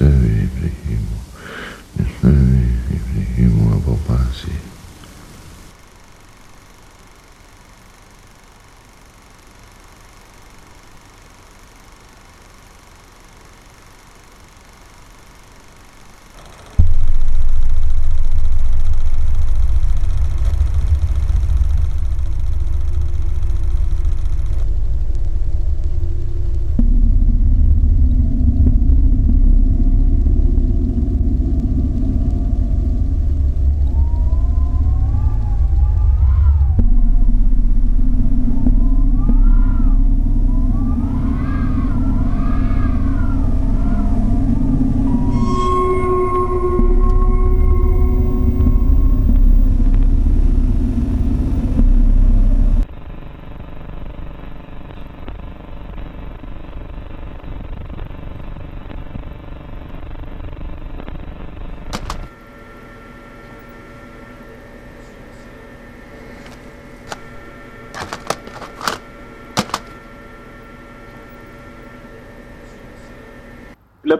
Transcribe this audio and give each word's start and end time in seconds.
νηστεύει 0.00 0.42
η 0.42 0.50
ψυχή 0.54 0.98
μου, 1.08 1.20
νηστεύει 1.96 2.74
η 2.90 3.00
ψυχή 3.06 3.42
μου 3.42 3.72
από 3.74 3.98
πάση. 4.06 4.52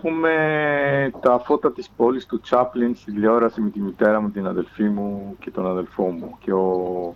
Βλέπουμε 0.03 1.11
τα 1.21 1.39
φώτα 1.39 1.73
της 1.73 1.91
πόλης 1.97 2.27
του 2.27 2.41
Τσάπλιν 2.41 2.95
στη 2.95 3.13
τηλεόραση 3.13 3.61
με 3.61 3.71
τη 3.71 3.81
μητέρα 3.81 4.21
μου, 4.21 4.31
την 4.31 4.47
αδελφή 4.47 4.83
μου 4.83 5.37
και 5.39 5.51
τον 5.51 5.67
αδελφό 5.67 6.05
μου. 6.05 6.37
Και 6.41 6.53
ο... 6.53 7.15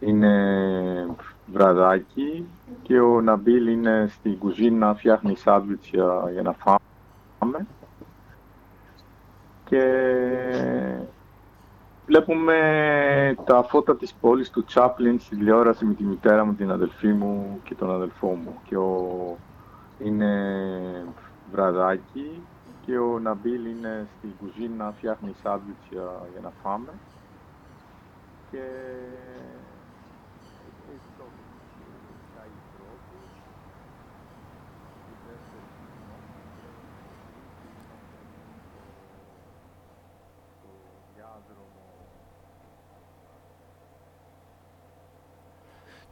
είναι 0.00 1.06
βραδάκι 1.46 2.46
και 2.82 3.00
ο 3.00 3.20
Ναμπίλ 3.20 3.66
είναι 3.66 4.06
στην 4.08 4.38
κουζίνα, 4.38 4.94
φτιάχνει 4.94 5.36
σάντουιτς 5.36 5.88
για, 5.88 6.28
για 6.32 6.42
να 6.42 6.52
φάμε. 6.52 7.66
Και 9.64 9.82
βλέπουμε 12.06 12.56
τα 13.44 13.62
φώτα 13.62 13.96
της 13.96 14.14
πόλης 14.14 14.50
του 14.50 14.64
Τσάπλιν 14.64 15.20
στη 15.20 15.36
τηλεόραση 15.36 15.84
με 15.84 15.94
τη 15.94 16.04
μητέρα 16.04 16.44
μου, 16.44 16.54
την 16.54 16.70
αδελφή 16.70 17.08
μου 17.08 17.60
και 17.64 17.74
τον 17.74 17.90
αδελφό 17.90 18.28
μου. 18.28 18.60
Και 18.64 18.76
ο... 18.76 19.36
είναι 19.98 20.30
βραδάκι 21.50 22.42
και 22.86 22.98
ο 22.98 23.18
Ναμπίλ 23.18 23.64
είναι 23.64 24.06
στην 24.18 24.30
κουζίνα, 24.38 24.92
φτιάχνει 24.96 25.34
σάντουιτς 25.42 25.86
για, 25.90 26.28
για 26.32 26.40
να 26.40 26.52
φάμε. 26.62 26.92
Και 28.50 28.60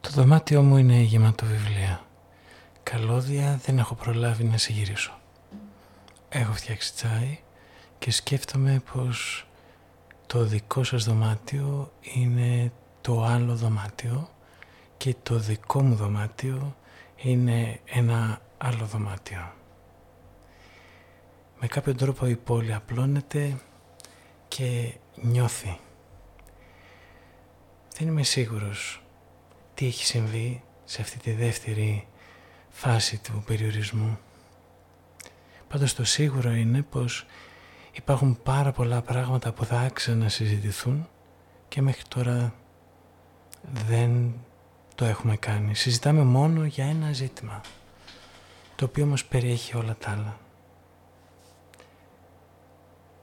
Το 0.00 0.10
δωμάτιό 0.10 0.62
μου 0.62 0.76
είναι 0.76 0.96
γεμάτο 0.96 1.46
βιβλία. 1.46 2.00
Καλώδια 2.82 3.60
δεν 3.64 3.78
έχω 3.78 3.94
προλάβει 3.94 4.44
να 4.44 4.56
σε 4.56 4.72
γυρίσω. 4.72 5.23
Έχω 6.36 6.52
φτιάξει 6.52 6.94
τσάι 6.94 7.38
και 7.98 8.10
σκέφτομαι 8.10 8.82
πως 8.92 9.46
το 10.26 10.44
δικό 10.44 10.84
σας 10.84 11.04
δωμάτιο 11.04 11.92
είναι 12.14 12.72
το 13.00 13.24
άλλο 13.24 13.56
δωμάτιο 13.56 14.28
και 14.96 15.14
το 15.22 15.38
δικό 15.38 15.82
μου 15.82 15.94
δωμάτιο 15.94 16.76
είναι 17.16 17.80
ένα 17.84 18.40
άλλο 18.58 18.84
δωμάτιο. 18.84 19.52
Με 21.60 21.66
κάποιο 21.66 21.94
τρόπο 21.94 22.26
η 22.26 22.36
πόλη 22.36 22.74
απλώνεται 22.74 23.60
και 24.48 24.94
νιώθει. 25.14 25.78
Δεν 27.96 28.08
είμαι 28.08 28.22
σίγουρος 28.22 29.02
τι 29.74 29.86
έχει 29.86 30.04
συμβεί 30.04 30.62
σε 30.84 31.02
αυτή 31.02 31.18
τη 31.18 31.32
δεύτερη 31.32 32.06
φάση 32.70 33.18
του 33.18 33.42
περιορισμού. 33.46 34.18
Πάντως 35.74 35.94
το 35.94 36.04
σίγουρο 36.04 36.50
είναι 36.50 36.82
πως 36.82 37.26
υπάρχουν 37.92 38.42
πάρα 38.42 38.72
πολλά 38.72 39.02
πράγματα 39.02 39.52
που 39.52 39.64
θα 39.64 39.80
άξιζαν 39.80 40.18
να 40.18 40.28
συζητηθούν 40.28 41.08
και 41.68 41.82
μέχρι 41.82 42.02
τώρα 42.08 42.54
δεν 43.86 44.34
το 44.94 45.04
έχουμε 45.04 45.36
κάνει. 45.36 45.74
Συζητάμε 45.74 46.22
μόνο 46.22 46.64
για 46.64 46.84
ένα 46.84 47.12
ζήτημα, 47.12 47.60
το 48.74 48.84
οποίο 48.84 49.04
όμως 49.04 49.24
περιέχει 49.24 49.76
όλα 49.76 49.96
τα 49.98 50.10
άλλα. 50.10 50.38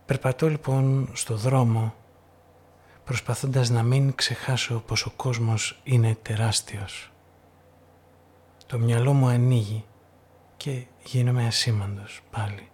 Περπατώ 0.05 0.49
λοιπόν 0.49 1.09
στο 1.13 1.35
δρόμο 1.35 1.93
προσπαθώντας 3.03 3.69
να 3.69 3.83
μην 3.83 4.15
ξεχάσω 4.15 4.83
πως 4.85 5.05
ο 5.05 5.11
κόσμος 5.15 5.81
είναι 5.83 6.17
τεράστιος. 6.21 7.11
Το 8.65 8.77
μυαλό 8.79 9.13
μου 9.13 9.27
ανοίγει 9.27 9.85
και 10.57 10.85
γίνομαι 11.03 11.47
ασήμαντος 11.47 12.21
πάλι. 12.31 12.69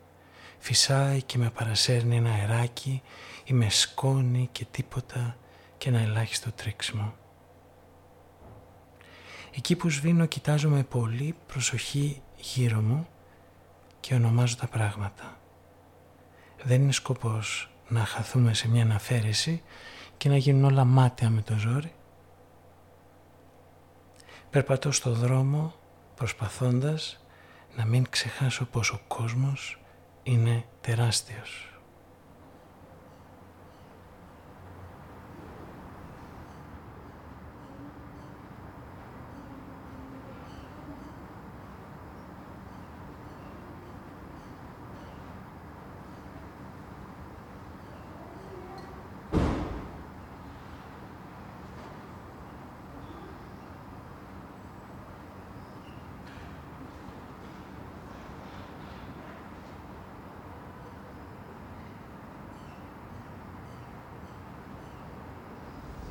Φυσάει 0.57 1.21
και 1.21 1.37
με 1.37 1.49
παρασέρνει 1.49 2.15
ένα 2.15 2.29
αεράκι 2.29 3.01
ή 3.43 3.53
με 3.53 3.69
σκόνη 3.69 4.49
και 4.51 4.65
τίποτα 4.71 5.37
και 5.77 5.89
ένα 5.89 5.99
ελάχιστο 5.99 6.51
τρίξιμο. 6.51 7.13
Εκεί 9.55 9.75
που 9.75 9.89
σβήνω 9.89 10.25
κοιτάζω 10.25 10.69
με 10.69 10.83
πολύ 10.83 11.35
προσοχή 11.47 12.21
γύρω 12.35 12.81
μου 12.81 13.07
και 13.99 14.13
ονομάζω 14.13 14.55
τα 14.55 14.67
πράγματα. 14.67 15.37
Δεν 16.63 16.81
είναι 16.81 16.91
σκοπός 16.91 17.71
να 17.87 18.05
χαθούμε 18.05 18.53
σε 18.53 18.69
μια 18.69 18.83
αναφέρεση 18.83 19.63
και 20.17 20.29
να 20.29 20.37
γίνουν 20.37 20.63
όλα 20.63 20.85
μάτια 20.85 21.29
με 21.29 21.41
το 21.41 21.57
ζόρι. 21.57 21.93
Περπατώ 24.49 24.91
στο 24.91 25.11
δρόμο 25.11 25.73
προσπαθώντας 26.15 27.25
να 27.77 27.85
μην 27.85 28.05
ξεχάσω 28.09 28.65
πως 28.65 28.89
ο 28.89 28.99
κόσμος 29.07 29.79
είναι 30.23 30.65
τεράστιος. 30.81 31.76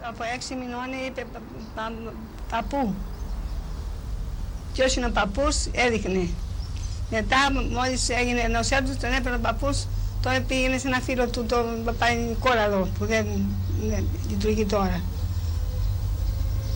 Από 0.08 0.22
έξι 0.34 0.54
μηνών 0.54 1.06
είπε 1.06 1.24
παππού. 2.50 2.94
Ποιος 4.72 4.96
είναι 4.96 5.06
ο 5.06 5.10
παππούς 5.10 5.66
έδειχνε. 5.72 6.28
Μετά 7.10 7.36
μόλις 7.72 8.08
έγινε 8.08 8.46
νοσέτου 8.46 8.96
τον 9.00 9.12
έπαιρνε 9.12 9.36
ο 9.36 9.40
παππούς 9.40 9.86
τώρα 10.22 10.40
πήγαινε 10.40 10.78
σε 10.78 10.86
ένα 10.86 11.00
φίλο 11.00 11.28
του 11.28 11.44
τον 11.44 11.84
Παπα-Νικόλαδο 11.84 12.88
που 12.98 13.06
δεν, 13.06 13.26
λειτουργεί 14.28 14.64
τώρα. 14.64 15.00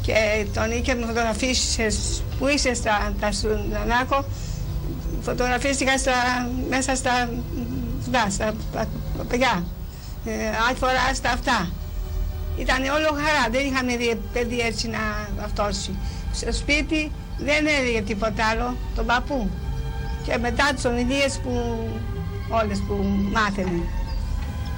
Και 0.02 0.46
τον 0.54 0.70
είχε 0.70 0.94
με 0.94 1.06
φωτογραφίσεις 1.06 2.22
που 2.38 2.46
είσαι 2.46 2.74
στα, 2.74 3.12
στα 3.30 3.50
φωτογραφίστηκα 5.22 5.98
στα, 5.98 6.12
μέσα 6.68 6.94
στα, 6.94 7.30
στα, 8.02 8.30
στα 8.30 8.54
παιδιά. 9.28 9.64
Ε, 10.24 10.32
άλλη 10.68 10.76
φορά 10.76 11.14
στα 11.14 11.30
αυτά. 11.30 11.68
Ήταν 12.60 12.82
όλο 12.96 13.08
χαρά, 13.20 13.44
δεν 13.50 13.66
είχαμε 13.66 13.92
παιδί 14.32 14.58
έτσι 14.60 14.88
να 14.88 14.98
αυτόσει. 15.44 15.94
Στο 16.32 16.52
σπίτι 16.52 17.12
δεν 17.38 17.66
έλεγε 17.78 18.02
τίποτα 18.02 18.44
άλλο, 18.46 18.76
τον 18.94 19.06
παππού. 19.06 19.50
Και 20.24 20.38
μετά 20.38 20.72
τις 20.74 20.84
ομιλίες 20.84 21.40
που 21.42 21.52
όλες 22.48 22.78
που 22.86 22.94
μάθαινε. 23.32 23.80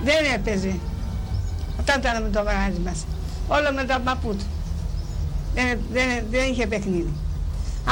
Δεν 0.05 0.33
έπαιζε. 0.35 0.75
Αυτό 1.79 1.93
ήταν 1.99 2.23
με 2.23 2.29
το 2.29 2.43
βράδυ 2.43 2.81
μας. 2.85 3.07
Όλο 3.49 3.73
με 3.75 3.85
τον 3.85 4.03
παππού 4.05 4.31
του. 4.37 4.47
Δεν, 5.55 5.79
δεν, 5.93 6.09
δεν 6.31 6.51
είχε 6.51 6.67
παιχνίδι. 6.67 7.13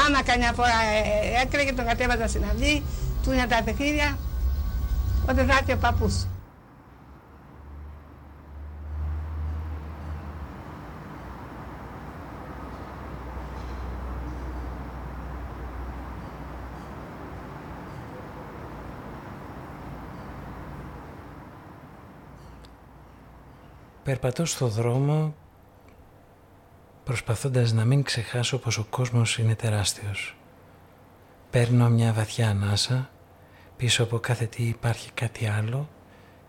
Άμα 0.07 0.23
καμιά 0.23 0.53
φορά 0.53 0.79
ε, 0.95 1.39
ε, 1.39 1.43
έκρεγε, 1.43 1.73
τον 1.73 1.87
κατέβαζα 1.87 2.29
στην 2.29 2.43
αυλή, 2.51 2.83
του 3.23 3.33
είναι 3.33 3.47
τα 3.49 3.63
παιχνίδια, 3.65 4.19
όταν 5.29 5.47
θα 5.47 5.57
έρθει 5.59 5.73
ο 5.73 5.77
παππούς. 5.77 6.27
Περπατώ 24.11 24.45
στο 24.45 24.69
δρόμο 24.69 25.35
προσπαθώντας 27.05 27.73
να 27.73 27.85
μην 27.85 28.03
ξεχάσω 28.03 28.59
πως 28.59 28.79
ο 28.79 28.85
κόσμος 28.91 29.39
είναι 29.39 29.55
τεράστιος. 29.55 30.37
Παίρνω 31.51 31.89
μια 31.89 32.13
βαθιά 32.13 32.49
ανάσα, 32.49 33.11
πίσω 33.77 34.03
από 34.03 34.19
κάθε 34.19 34.47
τι 34.47 34.63
υπάρχει 34.63 35.13
κάτι 35.13 35.47
άλλο 35.47 35.89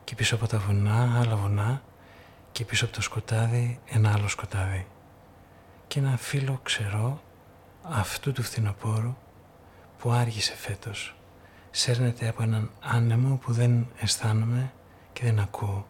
και 0.03 0.15
πίσω 0.15 0.35
από 0.35 0.47
τα 0.47 0.57
βουνά 0.57 1.19
άλλα 1.19 1.35
βουνά 1.35 1.81
και 2.51 2.65
πίσω 2.65 2.85
από 2.85 2.93
το 2.93 3.01
σκοτάδι 3.01 3.79
ένα 3.85 4.11
άλλο 4.11 4.27
σκοτάδι. 4.27 4.87
Και 5.87 5.99
ένα 5.99 6.17
φίλο 6.17 6.59
ξερό 6.63 7.21
αυτού 7.83 8.31
του 8.31 8.43
φθινοπόρου 8.43 9.15
που 9.97 10.11
άργησε 10.11 10.55
φέτος. 10.55 11.15
Σέρνεται 11.71 12.27
από 12.27 12.43
έναν 12.43 12.71
άνεμο 12.79 13.35
που 13.35 13.51
δεν 13.51 13.87
αισθάνομαι 13.99 14.73
και 15.13 15.23
δεν 15.23 15.39
ακούω 15.39 15.85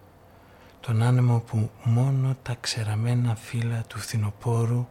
τον 0.81 1.01
άνεμο 1.01 1.39
που 1.39 1.69
μόνο 1.83 2.35
τα 2.43 2.55
ξεραμένα 2.61 3.35
φύλλα 3.35 3.83
του 3.87 3.99
φθινοπόρου 3.99 4.87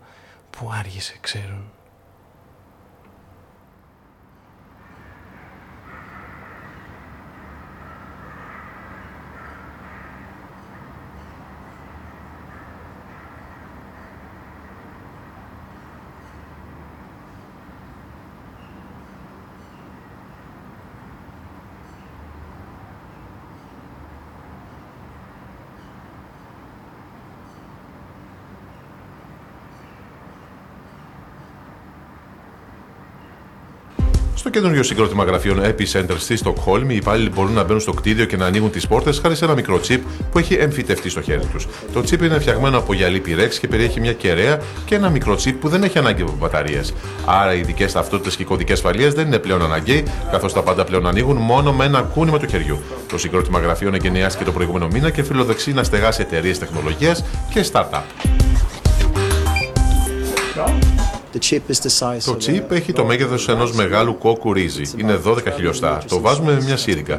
που 0.50 0.70
άργησε 0.72 1.19
ξέρουν. 1.20 1.64
Στο 34.40 34.50
καινούριο 34.50 34.82
συγκρότημα 34.82 35.25
γραφείων 35.25 35.60
Epicenter 35.64 36.14
στη 36.19 36.37
Στοκχόλμη, 36.37 36.94
οι 36.94 36.96
υπάλληλοι 36.96 37.31
μπορούν 37.31 37.52
να 37.52 37.64
μπαίνουν 37.64 37.81
στο 37.81 37.92
κτίριο 37.92 38.25
και 38.25 38.37
να 38.37 38.46
ανοίγουν 38.46 38.70
τις 38.70 38.87
πόρτες 38.87 39.19
χάρη 39.19 39.37
σε 39.37 39.44
ένα 39.44 39.54
μικρό 39.54 39.78
τσίπ 39.78 40.02
που 40.31 40.38
έχει 40.38 40.54
εμφυτευτεί 40.54 41.08
στο 41.08 41.20
χέρι 41.20 41.44
τους. 41.52 41.66
Το 41.92 42.00
τσίπ 42.00 42.22
είναι 42.22 42.38
φτιαγμένο 42.38 42.78
από 42.78 42.94
γυαλί 42.94 43.20
πυρέξ 43.20 43.58
και 43.58 43.69
περιέχει 43.69 44.00
μια 44.00 44.12
κεραία 44.12 44.60
και 44.84 44.94
ένα 44.94 45.10
μικρό 45.10 45.34
τσίπ 45.34 45.60
που 45.60 45.69
δεν 45.69 45.82
έχει 45.82 45.98
ανάγκη 45.98 46.22
από 46.22 46.34
μπαταρίες. 46.38 46.94
Άρα 47.26 47.54
οι 47.54 47.58
ειδικές 47.58 47.92
ταυτότητες 47.92 48.37
και 48.37 48.44
κωδικές 48.44 48.76
ασφαλείας 48.76 49.14
δεν 49.14 49.26
είναι 49.26 49.38
πλέον 49.38 49.62
αναγκαίοι, 49.62 50.04
καθώς 50.31 50.52
τα 50.52 50.62
πάντα 50.62 50.84
πλέον 50.84 51.06
ανοίγουν 51.06 51.37
μόνο 51.37 51.72
με 51.72 51.84
ένα 51.84 52.02
κούνημα 52.02 52.38
του 52.38 52.46
χεριού. 52.46 52.81
Το 53.08 53.19
συγκρότημα 53.19 53.58
γραφείων 53.58 53.94
εγκαινιάστηκε 53.94 54.44
το 54.44 54.52
προηγούμενο 54.52 54.88
μήνα 54.92 55.10
και 55.10 55.22
φιλοδεξεί 55.22 55.72
να 55.72 55.82
στεγάσει 55.82 56.20
εταιρείες 56.20 56.58
τεχνολογίας 56.58 57.25
και 57.52 57.64
startup. 57.72 58.02
Το 62.24 62.36
chip 62.46 62.70
έχει 62.70 62.92
το 62.92 63.04
μέγεθος 63.04 63.48
ενός 63.48 63.72
μεγάλου 63.72 64.18
κόκκου 64.18 64.52
ρύζι. 64.52 64.82
Είναι 64.96 65.20
12 65.24 65.38
χιλιοστά. 65.54 66.02
Το 66.08 66.20
βάζουμε 66.20 66.52
με 66.52 66.62
μια 66.62 66.76
σύριγγα. 66.76 67.16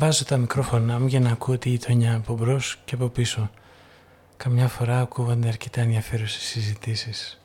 Βάζω 0.00 0.24
τα 0.24 0.36
μικρόφωνά 0.36 0.98
μου 1.00 1.06
για 1.06 1.20
να 1.20 1.30
ακούω 1.30 1.58
τη 1.58 1.68
γειτονιά 1.68 2.14
από 2.14 2.34
μπρος 2.34 2.78
και 2.84 2.94
από 2.94 3.08
πίσω. 3.08 3.50
Καμιά 4.36 4.68
φορά 4.68 5.00
ακούγονται 5.00 5.48
αρκετά 5.48 5.80
ενδιαφέρουσες 5.80 6.42
συζητήσεις. 6.42 7.40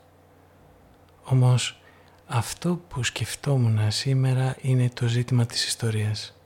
Όμως 1.23 1.81
αυτό 2.27 2.81
που 2.87 3.03
σκεφτόμουν 3.03 3.91
σήμερα 3.91 4.55
είναι 4.61 4.89
το 4.93 5.07
ζήτημα 5.07 5.45
της 5.45 5.65
ιστορίας. 5.65 6.37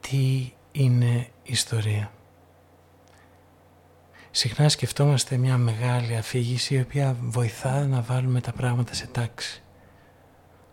Τι 0.00 0.52
είναι 0.72 1.28
ιστορία; 1.42 2.12
Συχνά 4.30 4.68
σκεφτόμαστε 4.68 5.36
μια 5.36 5.56
μεγάλη 5.56 6.16
αφήγηση 6.16 6.74
η 6.74 6.80
οποία 6.80 7.16
βοηθά 7.20 7.86
να 7.86 8.00
βάλουμε 8.00 8.40
τα 8.40 8.52
πράγματα 8.52 8.94
σε 8.94 9.06
τάξη. 9.06 9.62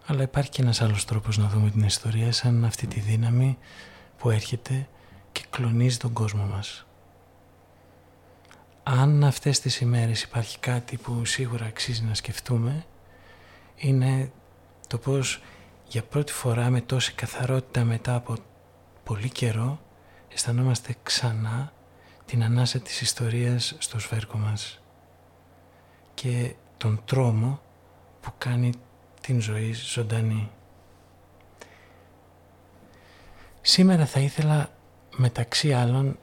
Αλλά 0.05 0.21
υπάρχει 0.21 0.49
και 0.49 0.61
ένας 0.61 0.81
άλλος 0.81 1.05
τρόπος 1.05 1.37
να 1.37 1.47
δούμε 1.47 1.69
την 1.69 1.83
ιστορία 1.83 2.31
σαν 2.31 2.65
αυτή 2.65 2.87
τη 2.87 2.99
δύναμη 2.99 3.57
που 4.17 4.29
έρχεται 4.29 4.87
και 5.31 5.43
κλονίζει 5.49 5.97
τον 5.97 6.13
κόσμο 6.13 6.45
μας. 6.45 6.85
Αν 8.83 9.23
αυτές 9.23 9.59
τις 9.59 9.79
ημέρες 9.79 10.21
υπάρχει 10.21 10.59
κάτι 10.59 10.97
που 10.97 11.25
σίγουρα 11.25 11.65
αξίζει 11.65 12.03
να 12.03 12.13
σκεφτούμε 12.13 12.85
είναι 13.75 14.31
το 14.87 14.97
πώς 14.97 15.41
για 15.87 16.03
πρώτη 16.03 16.31
φορά 16.31 16.69
με 16.69 16.81
τόση 16.81 17.13
καθαρότητα 17.13 17.83
μετά 17.83 18.15
από 18.15 18.35
πολύ 19.03 19.29
καιρό 19.29 19.79
αισθανόμαστε 20.33 20.95
ξανά 21.03 21.73
την 22.25 22.43
ανάσα 22.43 22.79
της 22.79 23.01
ιστορίας 23.01 23.75
στο 23.77 23.99
σφαίρκο 23.99 24.37
μας 24.37 24.81
και 26.13 26.55
τον 26.77 27.01
τρόμο 27.05 27.61
που 28.21 28.31
κάνει 28.37 28.71
την 29.25 29.41
ζωή 29.41 29.73
ζωντανή. 29.73 30.51
Σήμερα 33.61 34.05
θα 34.05 34.19
ήθελα 34.19 34.69
μεταξύ 35.15 35.73
άλλων 35.73 36.19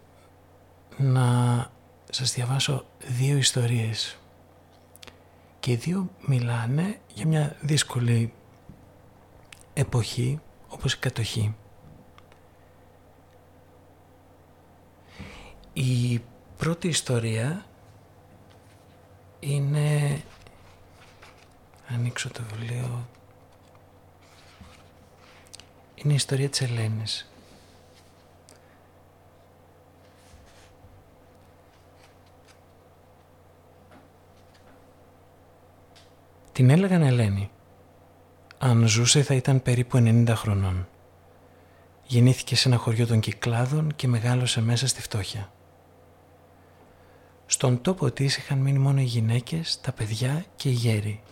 να 0.96 1.70
σας 2.10 2.32
διαβάσω 2.32 2.84
δύο 2.98 3.36
ιστορίες 3.36 4.18
και 5.60 5.70
οι 5.70 5.74
δύο 5.74 6.10
μιλάνε 6.26 7.00
για 7.14 7.26
μια 7.26 7.56
δύσκολη 7.60 8.32
εποχή 9.72 10.40
όπως 10.68 10.92
η 10.92 10.98
κατοχή. 10.98 11.54
Η 15.72 16.20
πρώτη 16.56 16.88
ιστορία 16.88 17.64
είναι... 19.40 20.20
Ανοίξω 21.94 22.30
το 22.30 22.42
βιβλίο. 22.42 23.08
Είναι 25.94 26.12
η 26.12 26.16
ιστορία 26.16 26.48
της 26.48 26.60
Ελένης. 26.60 27.32
Την 36.52 36.70
έλεγαν 36.70 37.02
Ελένη. 37.02 37.50
Αν 38.58 38.88
ζούσε 38.88 39.22
θα 39.22 39.34
ήταν 39.34 39.62
περίπου 39.62 39.98
90 39.98 40.32
χρονών. 40.36 40.88
Γεννήθηκε 42.06 42.56
σε 42.56 42.68
ένα 42.68 42.76
χωριό 42.76 43.06
των 43.06 43.20
Κυκλάδων 43.20 43.94
και 43.96 44.08
μεγάλωσε 44.08 44.60
μέσα 44.60 44.86
στη 44.86 45.02
φτώχεια. 45.02 45.52
Στον 47.46 47.80
τόπο 47.82 48.10
της 48.10 48.36
είχαν 48.36 48.58
μείνει 48.58 48.78
μόνο 48.78 49.00
οι 49.00 49.04
γυναίκες, 49.04 49.80
τα 49.80 49.92
παιδιά 49.92 50.44
και 50.56 50.68
οι 50.68 50.72
γέροι. 50.72 51.22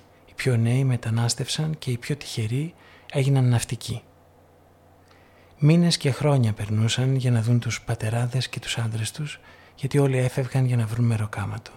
Οι 0.40 0.42
πιο 0.42 0.56
νέοι 0.56 0.84
μετανάστευσαν 0.84 1.78
και 1.78 1.90
οι 1.90 1.98
πιο 1.98 2.16
τυχεροί 2.16 2.74
έγιναν 3.12 3.48
ναυτικοί. 3.48 4.02
Μήνες 5.58 5.96
και 5.96 6.10
χρόνια 6.10 6.52
περνούσαν 6.52 7.14
για 7.14 7.30
να 7.30 7.42
δουν 7.42 7.60
τους 7.60 7.82
πατεράδες 7.82 8.48
και 8.48 8.60
τους 8.60 8.78
άντρες 8.78 9.10
τους, 9.10 9.40
γιατί 9.74 9.98
όλοι 9.98 10.18
έφευγαν 10.18 10.64
για 10.64 10.76
να 10.76 10.86
βρουν 10.86 11.06
μεροκάματο. 11.06 11.70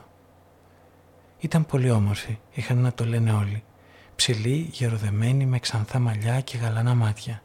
Ήταν 1.39 1.65
πολύ 1.65 1.89
όμορφη, 1.89 2.38
είχαν 2.51 2.77
να 2.77 2.93
το 2.93 3.05
λένε 3.05 3.32
όλοι. 3.32 3.63
Ψηλή, 4.15 4.70
γεροδεμένη, 4.72 5.46
με 5.46 5.60
ξανθά 5.60 6.00
μαλλιά 6.00 6.41
και 6.41 6.58
γαλανά 6.58 6.96
μάτια. 6.96 7.41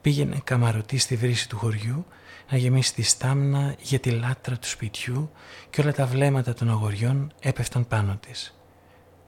Πήγαινε 0.00 0.40
καμαρωτή 0.44 0.98
στη 0.98 1.16
βρύση 1.16 1.48
του 1.48 1.56
χωριού 1.56 2.06
να 2.50 2.56
γεμίσει 2.56 2.94
τη 2.94 3.02
στάμνα 3.02 3.74
για 3.80 3.98
τη 3.98 4.10
λάτρα 4.10 4.58
του 4.58 4.68
σπιτιού 4.68 5.30
και 5.70 5.80
όλα 5.80 5.92
τα 5.92 6.06
βλέμματα 6.06 6.54
των 6.54 6.70
αγοριών 6.70 7.32
έπεφταν 7.40 7.86
πάνω 7.86 8.16
της. 8.16 8.56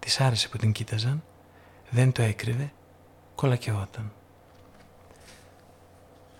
Της 0.04 0.20
άρεσε 0.20 0.48
που 0.48 0.56
την 0.56 0.72
κοίταζαν, 0.72 1.24
δεν 1.90 2.12
το 2.12 2.22
έκρυβε, 2.22 2.72
κολακαιόταν. 3.34 4.12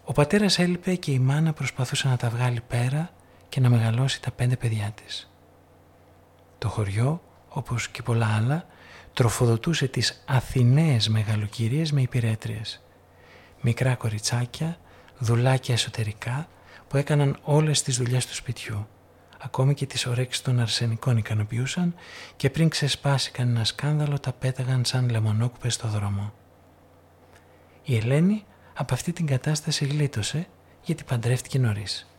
Ο 0.04 0.12
πατέρας 0.12 0.58
έλειπε 0.58 0.94
και 0.94 1.10
η 1.10 1.18
μάνα 1.18 1.52
προσπαθούσε 1.52 2.08
να 2.08 2.16
τα 2.16 2.28
βγάλει 2.28 2.60
πέρα 2.60 3.10
και 3.48 3.60
να 3.60 3.68
μεγαλώσει 3.68 4.22
τα 4.22 4.30
πέντε 4.30 4.56
παιδιά 4.56 4.92
της. 4.94 5.30
Το 6.58 6.68
χωριό, 6.68 7.22
όπως 7.48 7.88
και 7.88 8.02
πολλά 8.02 8.34
άλλα, 8.36 8.66
τροφοδοτούσε 9.12 9.86
τις 9.86 10.22
Αθηναίες 10.26 11.08
μεγαλοκυρίες 11.08 11.92
με 11.92 12.00
υπηρέτριες. 12.00 12.82
Μικρά 13.60 13.94
κοριτσάκια, 13.94 14.78
δουλάκια 15.18 15.74
εσωτερικά 15.74 16.48
που 16.88 16.96
έκαναν 16.96 17.38
όλες 17.42 17.82
τις 17.82 17.96
δουλειές 17.96 18.26
του 18.26 18.34
σπιτιού. 18.34 18.86
Ακόμη 19.44 19.74
και 19.74 19.86
τις 19.86 20.06
ορέξεις 20.06 20.42
των 20.42 20.60
αρσενικών 20.60 21.16
ικανοποιούσαν 21.16 21.94
και 22.36 22.50
πριν 22.50 22.68
ξεσπάσει 22.68 23.30
κανένα 23.30 23.64
σκάνδαλο 23.64 24.18
τα 24.18 24.32
πέταγαν 24.32 24.84
σαν 24.84 25.10
λεμονόκουπες 25.10 25.74
στο 25.74 25.88
δρόμο. 25.88 26.32
Η 27.84 27.96
Ελένη 27.96 28.44
από 28.74 28.94
αυτή 28.94 29.12
την 29.12 29.26
κατάσταση 29.26 29.84
γλίτωσε 29.84 30.46
γιατί 30.82 31.04
παντρεύτηκε 31.04 31.58
νωρίς. 31.58 32.10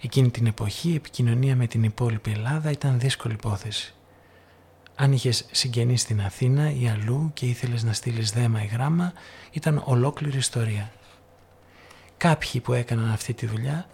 Εκείνη 0.00 0.30
την 0.30 0.46
εποχή 0.46 0.90
η 0.90 0.94
επικοινωνία 0.94 1.56
με 1.56 1.66
την 1.66 1.82
υπόλοιπη 1.82 2.30
Ελλάδα 2.30 2.70
ήταν 2.70 2.98
δύσκολη 2.98 3.34
υπόθεση. 3.34 3.94
Αν 4.94 5.12
είχες 5.12 5.46
συγγενεί 5.50 5.96
στην 5.96 6.20
Αθήνα 6.20 6.72
ή 6.72 6.88
αλλού 6.88 7.30
και 7.34 7.46
ήθελες 7.46 7.82
να 7.82 7.92
στείλεις 7.92 8.30
δέμα 8.30 8.62
ή 8.62 8.66
γράμμα, 8.66 9.12
ήταν 9.50 9.82
ολόκληρη 9.84 10.36
ιστορία. 10.36 10.92
Κάποιοι 12.16 12.60
που 12.60 12.72
έκαναν 12.72 13.10
αυτή 13.10 13.34
τη 13.34 13.46
δουλειά 13.46 13.86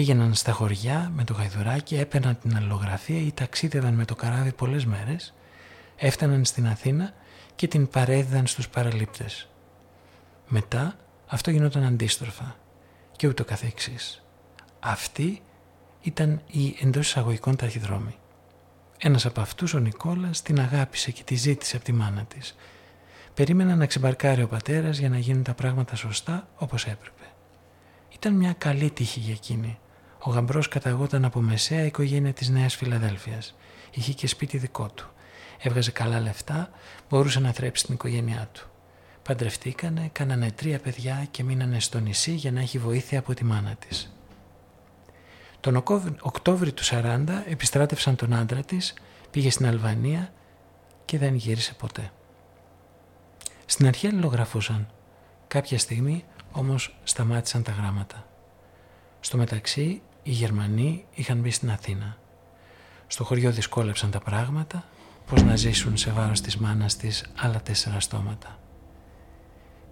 πήγαιναν 0.00 0.34
στα 0.34 0.52
χωριά 0.52 1.10
με 1.14 1.24
το 1.24 1.32
γαϊδουράκι, 1.32 1.96
έπαιρναν 1.96 2.38
την 2.38 2.56
αλληλογραφία 2.56 3.20
ή 3.20 3.32
ταξίδευαν 3.32 3.94
με 3.94 4.04
το 4.04 4.14
καράβι 4.14 4.52
πολλές 4.52 4.86
μέρες, 4.86 5.34
έφταναν 5.96 6.44
στην 6.44 6.66
Αθήνα 6.66 7.14
και 7.54 7.68
την 7.68 7.88
παρέδιδαν 7.88 8.46
στους 8.46 8.68
παραλήπτες. 8.68 9.48
Μετά 10.48 10.96
αυτό 11.26 11.50
γινόταν 11.50 11.84
αντίστροφα 11.84 12.56
και 13.16 13.26
ούτω 13.26 13.44
καθεξής. 13.44 14.22
Αυτή 14.80 15.42
ήταν 16.00 16.40
η 16.46 16.76
εντός 16.80 17.06
εισαγωγικών 17.06 17.56
ταχυδρόμη. 17.56 18.14
Ένας 18.98 19.26
από 19.26 19.40
αυτούς, 19.40 19.74
ο 19.74 19.78
Νικόλας, 19.78 20.42
την 20.42 20.60
αγάπησε 20.60 21.10
και 21.10 21.22
τη 21.22 21.34
ζήτησε 21.34 21.76
από 21.76 21.84
τη 21.84 21.92
μάνα 21.92 22.24
της. 22.24 22.56
Περίμενα 23.34 23.76
να 23.76 23.86
ξεμπαρκάρει 23.86 24.42
ο 24.42 24.48
πατέρας 24.48 24.98
για 24.98 25.08
να 25.08 25.18
γίνουν 25.18 25.42
τα 25.42 25.54
πράγματα 25.54 25.96
σωστά 25.96 26.48
όπως 26.56 26.84
έπρεπε. 26.86 27.24
Ήταν 28.14 28.32
μια 28.34 28.52
καλή 28.52 28.90
τύχη 28.90 29.20
για 29.20 29.32
εκείνη. 29.32 29.78
Ο 30.22 30.30
γαμπρός 30.30 30.68
καταγόταν 30.68 31.24
από 31.24 31.40
μεσαία 31.40 31.84
οικογένεια 31.84 32.32
της 32.32 32.48
Νέας 32.48 32.74
Φιλαδέλφειας. 32.74 33.54
Είχε 33.90 34.12
και 34.12 34.26
σπίτι 34.26 34.58
δικό 34.58 34.88
του. 34.94 35.10
Έβγαζε 35.58 35.90
καλά 35.90 36.20
λεφτά, 36.20 36.70
μπορούσε 37.08 37.40
να 37.40 37.52
θρέψει 37.52 37.84
την 37.84 37.94
οικογένειά 37.94 38.48
του. 38.52 38.68
Παντρευτήκανε, 39.22 40.08
κάνανε 40.12 40.50
τρία 40.50 40.78
παιδιά 40.78 41.26
και 41.30 41.44
μείνανε 41.44 41.80
στο 41.80 41.98
νησί 41.98 42.32
για 42.32 42.52
να 42.52 42.60
έχει 42.60 42.78
βοήθεια 42.78 43.18
από 43.18 43.34
τη 43.34 43.44
μάνα 43.44 43.74
της. 43.74 44.14
Τον 45.60 45.76
Οκτώβρη 46.20 46.72
του 46.72 46.84
40 46.84 47.24
επιστράτευσαν 47.46 48.16
τον 48.16 48.34
άντρα 48.34 48.62
της, 48.62 48.94
πήγε 49.30 49.50
στην 49.50 49.66
Αλβανία 49.66 50.32
και 51.04 51.18
δεν 51.18 51.34
γύρισε 51.34 51.74
ποτέ. 51.74 52.10
Στην 53.66 53.86
αρχή 53.86 54.06
αλληλογραφούσαν. 54.06 54.88
Κάποια 55.46 55.78
στιγμή 55.78 56.24
όμως 56.52 56.98
σταμάτησαν 57.02 57.62
τα 57.62 57.72
γράμματα. 57.72 58.26
Στο 59.20 59.36
μεταξύ 59.36 60.02
οι 60.30 60.32
Γερμανοί 60.32 61.04
είχαν 61.14 61.38
μπει 61.38 61.50
στην 61.50 61.70
Αθήνα. 61.70 62.16
Στο 63.06 63.24
χωριό 63.24 63.50
δυσκόλεψαν 63.50 64.10
τα 64.10 64.18
πράγματα, 64.18 64.84
πως 65.26 65.42
να 65.42 65.56
ζήσουν 65.56 65.96
σε 65.96 66.10
βάρος 66.10 66.40
της 66.40 66.56
μάνας 66.56 66.96
της 66.96 67.32
άλλα 67.36 67.60
τέσσερα 67.62 68.00
στόματα. 68.00 68.58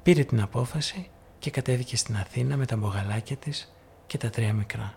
Πήρε 0.03 0.25
την 0.25 0.41
απόφαση 0.41 1.11
και 1.39 1.51
κατέβηκε 1.51 1.97
στην 1.97 2.17
Αθήνα 2.17 2.57
με 2.57 2.67
τα 2.67 2.77
μπογαλάκια 2.77 3.37
της 3.37 3.75
και 4.07 4.19
τα 4.19 4.31
τρία 4.31 4.53
μικρά. 4.53 4.95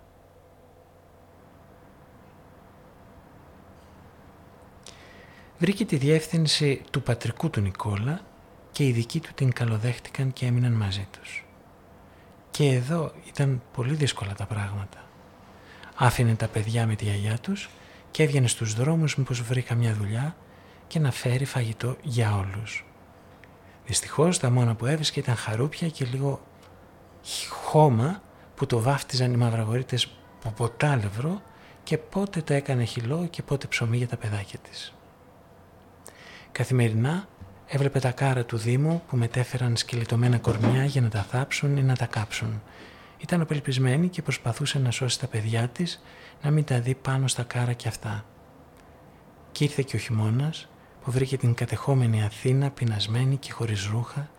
Βρήκε 5.57 5.86
τη 5.86 5.95
διεύθυνση 5.95 6.81
του 6.91 7.01
πατρικού 7.01 7.50
του 7.50 7.62
Νικόλα 7.62 8.21
και 8.71 8.88
οι 8.88 8.91
δικοί 8.91 9.19
του 9.19 9.29
την 9.36 9.53
καλοδέχτηκαν 9.53 10.33
και 10.33 10.45
έμειναν 10.45 10.74
μαζί 10.74 11.07
τους. 11.12 11.45
Και 12.51 12.65
εδώ 12.67 13.12
ήταν 13.27 13.62
πολύ 13.74 13.93
δύσκολα 13.93 14.33
τα 14.33 14.45
πράγματα. 14.45 15.10
Άφηνε 15.95 16.36
τα 16.36 16.48
παιδιά 16.48 16.88
με 16.88 16.95
τη 16.95 17.03
γιαγιά 17.03 17.38
τους 17.38 17.69
και 18.12 18.24
έβγαινε 18.24 18.48
στους 18.48 18.74
δρόμους 18.74 19.15
μήπως 19.15 19.41
βρει 19.41 19.62
καμιά 19.62 19.93
δουλειά 19.93 20.36
και 20.88 21.00
να 21.00 21.12
φέρει 21.12 21.45
φαγητό 21.45 21.95
για 22.01 22.36
όλους. 22.36 22.86
Δυστυχώς 23.86 24.39
τα 24.39 24.50
μόνα 24.50 24.75
που 24.75 24.86
έβρισκε 24.86 25.19
ήταν 25.19 25.36
χαρούπια 25.36 25.88
και 25.88 26.05
λίγο 26.05 26.41
χώμα 27.50 28.21
που 28.55 28.65
το 28.65 28.79
βάφτιζαν 28.79 29.33
οι 29.33 29.38
μαυραγορείτες 29.38 30.12
και 31.83 31.98
πότε 31.98 32.41
το 32.41 32.53
έκανε 32.53 32.83
χυλό 32.83 33.27
και 33.29 33.43
πότε 33.43 33.67
ψωμί 33.67 33.98
για 33.98 34.07
τα 34.07 34.17
παιδάκια 34.17 34.60
της. 34.60 34.93
Καθημερινά 36.51 37.27
έβλεπε 37.67 38.00
τα 38.00 38.12
κάρα 38.12 38.45
του 38.45 38.57
Δήμου 38.57 39.03
που 39.07 39.17
μετέφεραν 39.17 39.77
σκελετωμένα 39.77 40.38
κορμιά 40.38 40.86
για 40.86 41.01
να 41.01 41.10
τα 41.10 41.21
θάψουν 41.21 41.77
ή 41.77 41.83
να 41.83 41.95
τα 41.95 42.05
κάψουν. 42.05 42.62
Ήταν 43.21 43.41
απελπισμένη 43.41 44.07
και 44.07 44.21
προσπαθούσε 44.21 44.79
να 44.79 44.91
σώσει 44.91 45.19
τα 45.19 45.27
παιδιά 45.27 45.67
της 45.67 46.03
να 46.41 46.51
μην 46.51 46.63
τα 46.63 46.79
δει 46.79 46.95
πάνω 46.95 47.27
στα 47.27 47.43
κάρα 47.43 47.73
κι 47.73 47.87
αυτά. 47.87 48.25
Και 49.51 49.63
ήρθε 49.63 49.81
και 49.81 49.95
ο 49.95 49.99
χειμώνας 49.99 50.69
που 51.03 51.11
βρήκε 51.11 51.37
την 51.37 51.53
κατεχόμενη 51.53 52.23
Αθήνα 52.23 52.71
πεινασμένη 52.71 53.37
και 53.37 53.51
χωρίς 53.51 53.85
ρούχα 53.85 54.29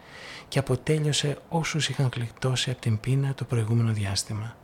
και 0.49 0.59
αποτέλειωσε 0.59 1.39
όσους 1.49 1.89
είχαν 1.89 2.11
γλιτώσει 2.15 2.71
από 2.71 2.81
την 2.81 3.01
πείνα 3.01 3.35
το 3.35 3.45
προηγούμενο 3.45 3.93
διάστημα. 3.93 4.57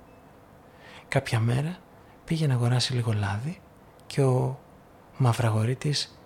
Κάποια 1.08 1.40
μέρα 1.40 1.78
πήγε 2.24 2.46
να 2.46 2.54
αγοράσει 2.54 2.94
λίγο 2.94 3.12
λάδι 3.12 3.60
και 4.06 4.22
ο 4.22 4.58
Μαυραγορίτης 5.16 6.18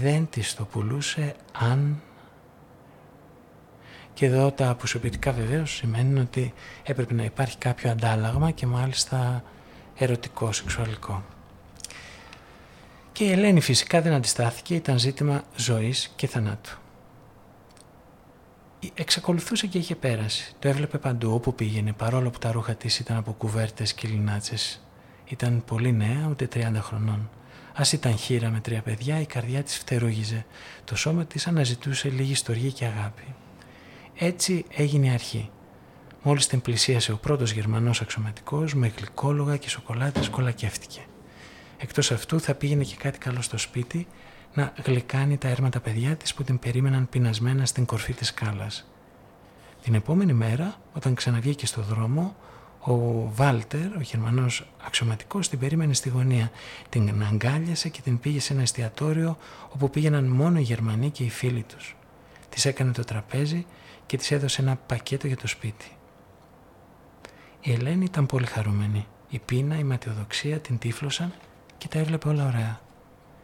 δεν 0.00 0.28
της 0.30 0.54
το 0.54 0.64
πουλούσε 0.64 1.34
αν... 1.52 2.02
Και 4.14 4.26
εδώ 4.26 4.50
τα 4.50 4.68
αποσωπητικά 4.68 5.32
βεβαίως 5.32 5.74
σημαίνουν 5.74 6.18
ότι 6.18 6.52
έπρεπε 6.82 7.14
να 7.14 7.24
υπάρχει 7.24 7.58
κάποιο 7.58 7.90
αντάλλαγμα 7.90 8.50
και 8.50 8.66
μάλιστα 8.66 9.42
ερωτικό, 9.96 10.52
σεξουαλικό. 10.52 11.24
Και 13.12 13.24
η 13.24 13.30
Ελένη 13.30 13.60
φυσικά 13.60 14.00
δεν 14.02 14.12
αντιστάθηκε, 14.12 14.74
ήταν 14.74 14.98
ζήτημα 14.98 15.42
ζωής 15.56 16.12
και 16.16 16.26
θανάτου. 16.26 16.76
Εξακολουθούσε 18.94 19.66
και 19.66 19.78
είχε 19.78 19.94
πέραση. 19.94 20.54
Το 20.58 20.68
έβλεπε 20.68 20.98
παντού 20.98 21.34
όπου 21.34 21.54
πήγαινε, 21.54 21.92
παρόλο 21.92 22.30
που 22.30 22.38
τα 22.38 22.52
ρούχα 22.52 22.74
της 22.74 22.98
ήταν 22.98 23.16
από 23.16 23.32
κουβέρτες 23.32 23.92
και 23.92 24.08
λινάτσες. 24.08 24.80
Ήταν 25.24 25.62
πολύ 25.66 25.92
νέα, 25.92 26.26
ούτε 26.30 26.48
30 26.54 26.80
χρονών. 26.80 27.30
Ας 27.74 27.92
ήταν 27.92 28.16
χείρα 28.16 28.50
με 28.50 28.60
τρία 28.60 28.82
παιδιά, 28.82 29.20
η 29.20 29.26
καρδιά 29.26 29.62
της 29.62 29.78
φτερούγιζε. 29.78 30.46
Το 30.84 30.96
σώμα 30.96 31.24
της 31.24 31.46
αναζητούσε 31.46 32.08
λίγη 32.08 32.34
στοργή 32.34 32.72
και 32.72 32.84
αγάπη. 32.84 33.34
Έτσι 34.14 34.64
έγινε 34.68 35.06
η 35.06 35.10
αρχή. 35.10 35.50
Μόλις 36.22 36.46
την 36.46 36.60
πλησίασε 36.60 37.12
ο 37.12 37.16
πρώτος 37.16 37.52
Γερμανός 37.52 38.00
αξιωματικός, 38.00 38.74
με 38.74 38.92
γλυκόλογα 38.96 39.56
και 39.56 39.68
σοκολάτες 39.68 40.28
κολακεύτηκε. 40.28 41.00
Εκτός 41.78 42.12
αυτού 42.12 42.40
θα 42.40 42.54
πήγαινε 42.54 42.84
και 42.84 42.96
κάτι 42.96 43.18
καλό 43.18 43.42
στο 43.42 43.58
σπίτι 43.58 44.06
να 44.54 44.72
γλυκάνει 44.84 45.36
τα 45.36 45.48
έρματα 45.48 45.80
παιδιά 45.80 46.16
της 46.16 46.34
που 46.34 46.42
την 46.42 46.58
περίμεναν 46.58 47.08
πεινασμένα 47.08 47.66
στην 47.66 47.84
κορφή 47.84 48.12
της 48.12 48.28
σκάλας. 48.28 48.86
Την 49.82 49.94
επόμενη 49.94 50.32
μέρα, 50.32 50.74
όταν 50.92 51.14
ξαναβγήκε 51.14 51.66
στο 51.66 51.82
δρόμο, 51.82 52.36
ο 52.84 52.94
Βάλτερ, 53.34 53.96
ο 53.96 54.00
Γερμανός 54.00 54.66
αξιωματικός, 54.86 55.48
την 55.48 55.58
περίμενε 55.58 55.94
στη 55.94 56.08
γωνία. 56.08 56.50
Την 56.88 57.24
αγκάλιασε 57.30 57.88
και 57.88 58.00
την 58.00 58.20
πήγε 58.20 58.40
σε 58.40 58.52
ένα 58.52 58.62
εστιατόριο 58.62 59.36
όπου 59.68 59.90
πήγαιναν 59.90 60.24
μόνο 60.24 60.58
οι 60.58 60.62
Γερμανοί 60.62 61.10
και 61.10 61.24
οι 61.24 61.30
φίλοι 61.30 61.62
τους. 61.62 61.96
Της 62.48 62.64
έκανε 62.64 62.92
το 62.92 63.04
τραπέζι 63.04 63.66
και 64.12 64.18
της 64.18 64.30
έδωσε 64.30 64.62
ένα 64.62 64.76
πακέτο 64.76 65.26
για 65.26 65.36
το 65.36 65.46
σπίτι. 65.46 65.96
Η 67.60 67.72
Ελένη 67.72 68.04
ήταν 68.04 68.26
πολύ 68.26 68.46
χαρούμενη. 68.46 69.06
Η 69.28 69.38
πείνα, 69.38 69.78
η 69.78 69.84
ματιοδοξία 69.84 70.58
την 70.58 70.78
τύφλωσαν 70.78 71.32
και 71.78 71.88
τα 71.88 71.98
έβλεπε 71.98 72.28
όλα 72.28 72.46
ωραία. 72.46 72.80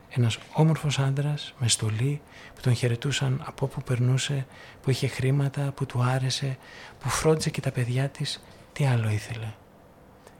Ένας 0.09 0.39
όμορφος 0.53 0.99
άντρας 0.99 1.55
με 1.59 1.69
στολή 1.69 2.21
που 2.55 2.61
τον 2.61 2.75
χαιρετούσαν 2.75 3.43
από 3.47 3.65
όπου 3.65 3.83
περνούσε, 3.83 4.47
που 4.83 4.91
είχε 4.91 5.07
χρήματα, 5.07 5.73
που 5.73 5.87
του 5.87 6.03
άρεσε, 6.03 6.59
που 6.99 7.09
φρόντιζε 7.09 7.51
και 7.51 7.61
τα 7.61 7.71
παιδιά 7.71 8.09
της, 8.09 8.43
τι 8.73 8.87
άλλο 8.87 9.09
ήθελε. 9.09 9.53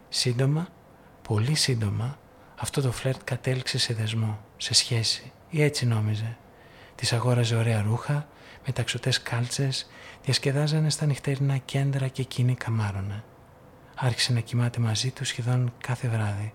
Σύντομα, 0.09 0.69
πολύ 1.23 1.55
σύντομα, 1.55 2.19
αυτό 2.57 2.81
το 2.81 2.93
φλερτ 2.93 3.21
κατέληξε 3.25 3.79
σε 3.79 3.95
δεσμό, 3.95 4.41
σε 4.57 4.75
σχέση 4.75 5.33
ή 5.51 5.63
έτσι 5.63 5.87
νόμιζε. 5.87 6.37
Της 6.95 7.13
αγόραζε 7.13 7.57
ωραία 7.57 7.83
ρούχα, 7.83 8.29
με 8.69 8.75
ταξωτές 8.75 9.23
κάλτσες, 9.23 9.89
διασκεδάζανε 10.25 10.91
στα 10.91 11.07
νυχτερινά 11.07 11.57
κέντρα 11.57 12.09
και 12.09 12.23
εκείνη 12.23 12.55
καμάρωνε. 12.55 13.25
Άρχισε 13.95 14.33
να 14.33 14.41
κοιμάται 14.41 14.81
μαζί 14.81 15.11
τους 15.11 15.29
σχεδόν 15.29 15.73
κάθε 15.79 16.09
βράδυ 16.09 16.53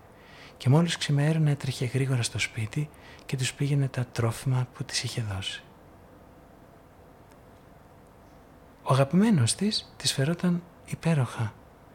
και 0.58 0.70
μόλις 0.70 0.98
ξημέρωνε 0.98 1.52
έτρεχε 1.52 1.86
γρήγορα 1.86 2.22
στο 2.22 2.40
σπίτι 2.40 2.90
και 3.26 3.38
τους 3.38 3.54
πήγαινε 3.54 3.88
τα 3.88 4.06
τρόφιμα 4.06 4.68
που 4.74 4.84
της 4.84 5.04
είχε 5.04 5.22
δώσει. 5.22 5.64
Ο 8.84 8.94
αγαπημένος 8.94 9.56
της 9.56 9.94
της 9.98 10.14
φερόταν 10.14 10.64
υπέροχα. 10.86 11.54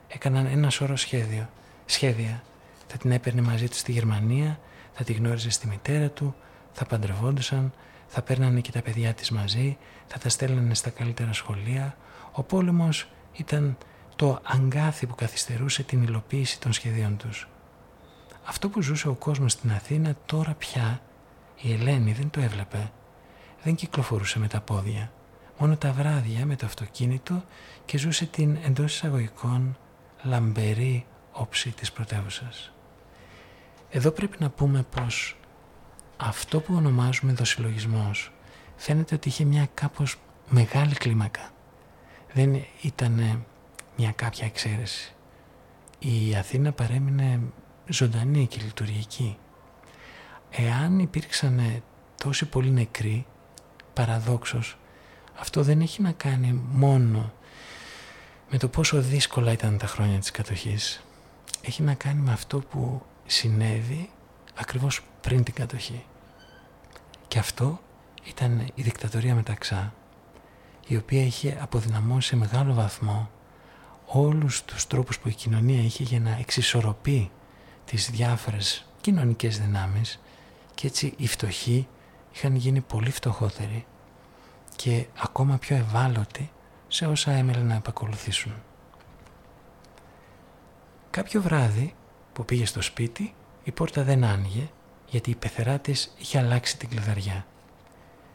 Έκαναν 0.08 0.46
ένα 0.46 0.70
σώρο 0.70 0.96
σχέδιο, 0.96 1.48
σχέδια. 1.84 2.42
Θα 2.86 2.96
την 2.96 3.10
έπαιρνε 3.10 3.40
μαζί 3.40 3.68
του 3.68 3.76
στη 3.76 3.92
Γερμανία, 3.92 4.58
θα 4.92 5.04
τη 5.04 5.12
γνώριζε 5.12 5.50
στη 5.50 5.66
μητέρα 5.66 6.10
του, 6.10 6.34
θα 6.72 6.84
παντρευόντουσαν, 6.84 7.72
θα 8.08 8.22
παίρνανε 8.22 8.60
και 8.60 8.72
τα 8.72 8.82
παιδιά 8.82 9.14
της 9.14 9.30
μαζί, 9.30 9.78
θα 10.06 10.18
τα 10.18 10.28
στέλνανε 10.28 10.74
στα 10.74 10.90
καλύτερα 10.90 11.32
σχολεία. 11.32 11.96
Ο 12.32 12.42
πόλεμος 12.42 13.08
ήταν 13.32 13.76
το 14.16 14.40
αγκάθι 14.42 15.06
που 15.06 15.14
καθυστερούσε 15.14 15.82
την 15.82 16.02
υλοποίηση 16.02 16.60
των 16.60 16.72
σχεδίων 16.72 17.16
τους. 17.16 17.48
Αυτό 18.44 18.68
που 18.68 18.82
ζούσε 18.82 19.08
ο 19.08 19.14
κόσμος 19.14 19.52
στην 19.52 19.70
Αθήνα 19.72 20.14
τώρα 20.26 20.54
πια 20.54 21.00
η 21.60 21.72
Ελένη 21.72 22.12
δεν 22.12 22.30
το 22.30 22.40
έβλεπε. 22.40 22.92
Δεν 23.62 23.74
κυκλοφορούσε 23.74 24.38
με 24.38 24.48
τα 24.48 24.60
πόδια. 24.60 25.12
Μόνο 25.58 25.76
τα 25.76 25.92
βράδια 25.92 26.46
με 26.46 26.56
το 26.56 26.66
αυτοκίνητο 26.66 27.44
και 27.84 27.98
ζούσε 27.98 28.26
την 28.26 28.58
εντός 28.64 28.94
εισαγωγικών 28.94 29.76
λαμπερή 30.22 31.06
όψη 31.32 31.70
της 31.70 31.92
πρωτεύουσας. 31.92 32.72
Εδώ 33.90 34.10
πρέπει 34.10 34.36
να 34.40 34.50
πούμε 34.50 34.82
πως 34.82 35.36
αυτό 36.20 36.60
που 36.60 36.74
ονομάζουμε 36.74 37.32
δοσυλλογισμός 37.32 38.32
φαίνεται 38.76 39.14
ότι 39.14 39.28
είχε 39.28 39.44
μια 39.44 39.68
κάπως 39.74 40.16
μεγάλη 40.48 40.94
κλίμακα. 40.94 41.50
Δεν 42.32 42.64
ήταν 42.82 43.44
μια 43.96 44.12
κάποια 44.12 44.46
εξαίρεση. 44.46 45.14
Η 45.98 46.36
Αθήνα 46.36 46.72
παρέμεινε 46.72 47.40
ζωντανή 47.86 48.46
και 48.46 48.60
λειτουργική. 48.64 49.36
Εάν 50.50 50.98
υπήρξαν 50.98 51.82
τόσοι 52.16 52.46
πολλοί 52.46 52.70
νεκροί, 52.70 53.26
παραδόξως, 53.92 54.78
αυτό 55.38 55.62
δεν 55.62 55.80
έχει 55.80 56.02
να 56.02 56.12
κάνει 56.12 56.62
μόνο 56.70 57.32
με 58.50 58.58
το 58.58 58.68
πόσο 58.68 59.00
δύσκολα 59.00 59.52
ήταν 59.52 59.78
τα 59.78 59.86
χρόνια 59.86 60.18
της 60.18 60.30
κατοχής. 60.30 61.02
Έχει 61.62 61.82
να 61.82 61.94
κάνει 61.94 62.20
με 62.20 62.32
αυτό 62.32 62.58
που 62.58 63.02
συνέβη 63.26 64.10
ακριβώς 64.58 65.00
πριν 65.20 65.44
την 65.44 65.54
κατοχή. 65.54 66.04
Και 67.28 67.38
αυτό 67.38 67.80
ήταν 68.24 68.66
η 68.74 68.82
δικτατορία 68.82 69.34
μεταξά, 69.34 69.94
η 70.86 70.96
οποία 70.96 71.22
είχε 71.22 71.58
αποδυναμώσει 71.60 72.28
σε 72.28 72.36
μεγάλο 72.36 72.74
βαθμό 72.74 73.30
όλους 74.06 74.64
τους 74.64 74.86
τρόπους 74.86 75.18
που 75.18 75.28
η 75.28 75.34
κοινωνία 75.34 75.82
είχε 75.82 76.02
για 76.02 76.20
να 76.20 76.36
εξισορροπεί 76.40 77.30
τις 77.84 78.10
διάφορες 78.10 78.86
κοινωνικές 79.00 79.58
δυνάμεις 79.58 80.20
και 80.74 80.86
έτσι 80.86 81.14
οι 81.16 81.26
φτωχοί 81.26 81.88
είχαν 82.34 82.54
γίνει 82.54 82.80
πολύ 82.80 83.10
φτωχότεροι 83.10 83.86
και 84.76 85.06
ακόμα 85.18 85.56
πιο 85.58 85.76
ευάλωτοι 85.76 86.50
σε 86.88 87.06
όσα 87.06 87.32
έμελαν 87.32 87.66
να 87.66 87.74
επακολουθήσουν. 87.74 88.52
Κάποιο 91.10 91.42
βράδυ 91.42 91.94
που 92.32 92.44
πήγε 92.44 92.66
στο 92.66 92.82
σπίτι 92.82 93.34
η 93.68 93.72
πόρτα 93.72 94.02
δεν 94.02 94.24
άνοιγε 94.24 94.68
γιατί 95.06 95.30
η 95.30 95.34
πεθερά 95.34 95.78
της 95.78 96.14
είχε 96.18 96.38
αλλάξει 96.38 96.78
την 96.78 96.88
κλειδαριά. 96.88 97.46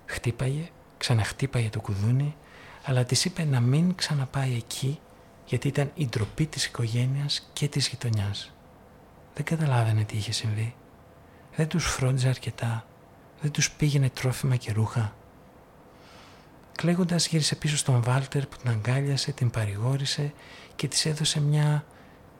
Χτύπαγε, 0.05 0.69
ξαναχτύπαγε 0.97 1.69
το 1.69 1.79
κουδούνι 1.79 2.35
αλλά 2.83 3.03
της 3.03 3.25
είπε 3.25 3.43
να 3.43 3.59
μην 3.59 3.95
ξαναπάει 3.95 4.53
εκεί 4.55 4.99
γιατί 5.45 5.67
ήταν 5.67 5.91
η 5.93 6.07
ντροπή 6.07 6.45
της 6.45 6.65
οικογένειας 6.65 7.49
και 7.53 7.67
της 7.67 7.87
γειτονιάς. 7.87 8.53
Δεν 9.33 9.45
καταλάβαινε 9.45 10.03
τι 10.03 10.17
είχε 10.17 10.31
συμβεί. 10.31 10.75
Δεν 11.55 11.67
τους 11.67 11.85
φρόντιζε 11.85 12.27
αρκετά. 12.27 12.85
Δεν 13.41 13.51
τους 13.51 13.71
πήγαινε 13.71 14.09
τρόφιμα 14.09 14.55
και 14.55 14.71
ρούχα. 14.71 15.15
Κλαίγοντας 16.71 17.27
γύρισε 17.27 17.55
πίσω 17.55 17.77
στον 17.77 18.03
Βάλτερ 18.03 18.45
που 18.45 18.57
την 18.57 18.69
αγκάλιασε, 18.69 19.31
την 19.31 19.49
παρηγόρησε 19.49 20.33
και 20.75 20.87
της 20.87 21.05
έδωσε 21.05 21.41
μια 21.41 21.85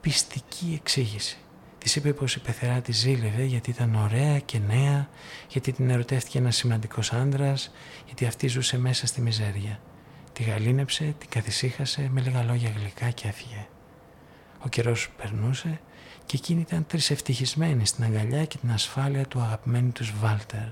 πιστική 0.02 0.78
εξήγηση. 0.80 1.38
Της 1.84 1.96
είπε 1.96 2.14
πως 2.14 2.36
η 2.36 2.40
πεθερά 2.40 2.82
της 2.82 2.98
ζήλευε 2.98 3.44
γιατί 3.44 3.70
ήταν 3.70 3.96
ωραία 3.96 4.40
και 4.40 4.60
νέα, 4.60 5.10
γιατί 5.50 5.72
την 5.72 5.90
ερωτεύτηκε 5.90 6.38
ένας 6.38 6.56
σημαντικός 6.56 7.14
άντρας, 7.14 7.72
γιατί 8.06 8.26
αυτή 8.26 8.48
ζούσε 8.48 8.78
μέσα 8.78 9.08
στη 9.08 9.22
μιζέρια. 9.22 9.80
Τη 10.34 10.44
γαλήνεψε, 10.44 11.16
την 11.18 11.30
καθησύχασε 11.30 12.10
με 12.12 12.22
λίγα 12.22 12.44
λόγια 12.44 12.70
γλυκά 12.70 13.10
και 13.10 13.28
έφυγε. 13.28 13.68
Ο 14.66 14.68
καιρός 14.68 15.10
περνούσε 15.18 15.80
και 16.26 16.38
εκείνη 16.38 16.62
ήταν 16.62 16.86
τρισευτυχισμένη 16.88 17.86
στην 17.86 18.04
αγκαλιά 18.04 18.46
και 18.46 18.58
την 18.58 18.72
ασφάλεια 18.72 19.26
του 19.26 19.40
αγαπημένου 19.40 19.92
τους 19.92 20.14
Βάλτερ. 20.20 20.68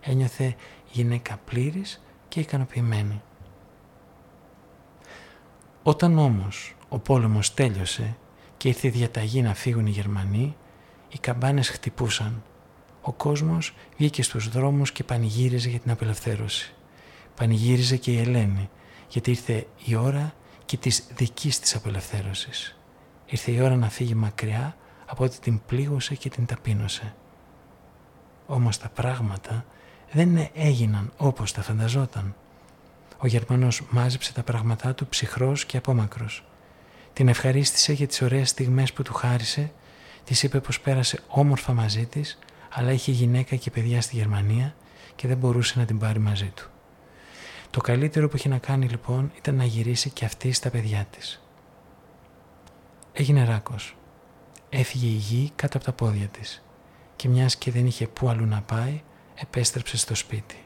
Ένιωθε 0.00 0.56
γυναίκα 0.92 1.40
πλήρης 1.44 2.02
και 2.28 2.40
ικανοποιημένη. 2.40 3.22
Όταν 5.82 6.18
όμως 6.18 6.74
ο 6.88 6.98
πόλεμος 6.98 7.54
τέλειωσε 7.54 8.16
και 8.56 8.68
ήρθε 8.68 8.86
η 8.86 8.90
διαταγή 8.90 9.42
να 9.42 9.54
φύγουν 9.54 9.86
οι 9.86 9.90
Γερμανοί, 9.90 10.56
οι 11.08 11.18
καμπάνες 11.18 11.68
χτυπούσαν. 11.68 12.42
ο 13.00 13.12
κόσμος 13.12 13.74
βγήκε 13.96 14.22
στους 14.22 14.48
δρόμους 14.48 14.92
και 14.92 15.04
πανηγύριζε 15.04 15.68
για 15.68 15.78
την 15.78 15.90
απελευθέρωση. 15.90 16.74
Πανηγύριζε 17.34 17.96
και 17.96 18.12
η 18.12 18.18
Ελένη, 18.18 18.70
γιατί 19.08 19.30
ήρθε 19.30 19.66
η 19.84 19.94
ώρα 19.94 20.34
και 20.64 20.76
της 20.76 21.06
δικής 21.16 21.58
της 21.58 21.74
απελευθέρωσης. 21.74 22.78
Ήρθε 23.26 23.50
η 23.50 23.60
ώρα 23.60 23.76
να 23.76 23.88
φύγει 23.88 24.14
μακριά 24.14 24.76
από 25.06 25.24
ό,τι 25.24 25.38
την 25.38 25.60
πλήγωσε 25.66 26.14
και 26.14 26.28
την 26.28 26.46
ταπείνωσε. 26.46 27.14
Όμως 28.46 28.78
τα 28.78 28.88
πράγματα 28.88 29.64
δεν 30.12 30.48
έγιναν 30.54 31.12
όπως 31.16 31.52
τα 31.52 31.62
φανταζόταν. 31.62 32.34
Ο 33.18 33.26
Γερμανός 33.26 33.82
μάζεψε 33.90 34.32
τα 34.32 34.42
πράγματά 34.42 34.94
του 34.94 35.06
ψυχρός 35.06 35.64
και 35.64 35.76
απόμακρος. 35.76 36.44
Την 37.16 37.28
ευχαρίστησε 37.28 37.92
για 37.92 38.06
τις 38.06 38.22
ωραίες 38.22 38.48
στιγμές 38.48 38.92
που 38.92 39.02
του 39.02 39.14
χάρισε, 39.14 39.72
της 40.24 40.42
είπε 40.42 40.60
πως 40.60 40.80
πέρασε 40.80 41.20
όμορφα 41.28 41.72
μαζί 41.72 42.06
της, 42.06 42.38
αλλά 42.70 42.92
είχε 42.92 43.12
γυναίκα 43.12 43.56
και 43.56 43.70
παιδιά 43.70 44.00
στη 44.00 44.16
Γερμανία 44.16 44.74
και 45.16 45.28
δεν 45.28 45.36
μπορούσε 45.36 45.78
να 45.78 45.84
την 45.84 45.98
πάρει 45.98 46.18
μαζί 46.18 46.52
του. 46.54 46.70
Το 47.70 47.80
καλύτερο 47.80 48.28
που 48.28 48.36
είχε 48.36 48.48
να 48.48 48.58
κάνει 48.58 48.88
λοιπόν 48.88 49.32
ήταν 49.36 49.54
να 49.54 49.64
γυρίσει 49.64 50.10
και 50.10 50.24
αυτή 50.24 50.52
στα 50.52 50.70
παιδιά 50.70 51.06
της. 51.10 51.42
Έγινε 53.12 53.44
ράκος. 53.44 53.96
Έφυγε 54.68 55.06
η 55.06 55.16
γη 55.16 55.52
κάτω 55.56 55.76
από 55.76 55.86
τα 55.86 55.92
πόδια 55.92 56.26
της 56.26 56.62
και 57.16 57.28
μιας 57.28 57.56
και 57.56 57.70
δεν 57.70 57.86
είχε 57.86 58.06
πού 58.06 58.28
αλλού 58.28 58.46
να 58.46 58.60
πάει, 58.60 59.02
επέστρεψε 59.34 59.96
στο 59.96 60.14
σπίτι. 60.14 60.64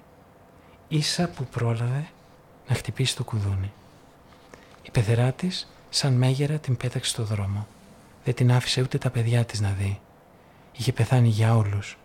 Ίσα 0.88 1.28
που 1.28 1.44
πρόλαβε 1.44 2.08
να 2.68 2.74
χτυπήσει 2.74 3.16
το 3.16 3.24
κουδούνι. 3.24 3.72
Η 4.82 4.90
πεθερά 4.90 5.32
της, 5.32 5.74
σαν 5.90 6.12
μέγερα, 6.12 6.59
την 6.59 6.76
πέταξε 6.76 7.11
στο 7.11 7.24
δρόμο. 7.24 7.66
Δεν 8.24 8.35
την 8.35 8.53
άφησε 8.53 8.81
ούτε 8.83 8.98
τα 8.98 9.11
παιδιά 9.11 9.44
της 9.44 9.61
να 9.61 9.70
δει. 9.70 10.00
Είχε 10.72 10.92
πεθάνει 10.92 11.29
για 11.29 11.57
όλους. 11.57 11.98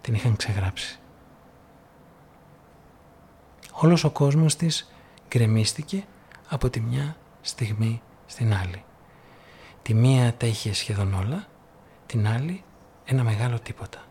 Την 0.00 0.14
είχαν 0.14 0.36
ξεγράψει. 0.36 0.98
Όλος 3.72 4.04
ο 4.04 4.10
κόσμος 4.10 4.56
της 4.56 4.92
γκρεμίστηκε 5.28 6.04
από 6.48 6.70
τη 6.70 6.80
μια 6.80 7.16
στιγμή 7.40 8.02
στην 8.26 8.54
άλλη. 8.54 8.84
Τη 9.82 9.94
μία 9.94 10.34
τα 10.34 10.46
είχε 10.46 10.72
σχεδόν 10.72 11.14
όλα, 11.14 11.46
την 12.06 12.28
άλλη 12.28 12.62
ένα 13.04 13.22
μεγάλο 13.22 13.58
τίποτα. 13.60 14.02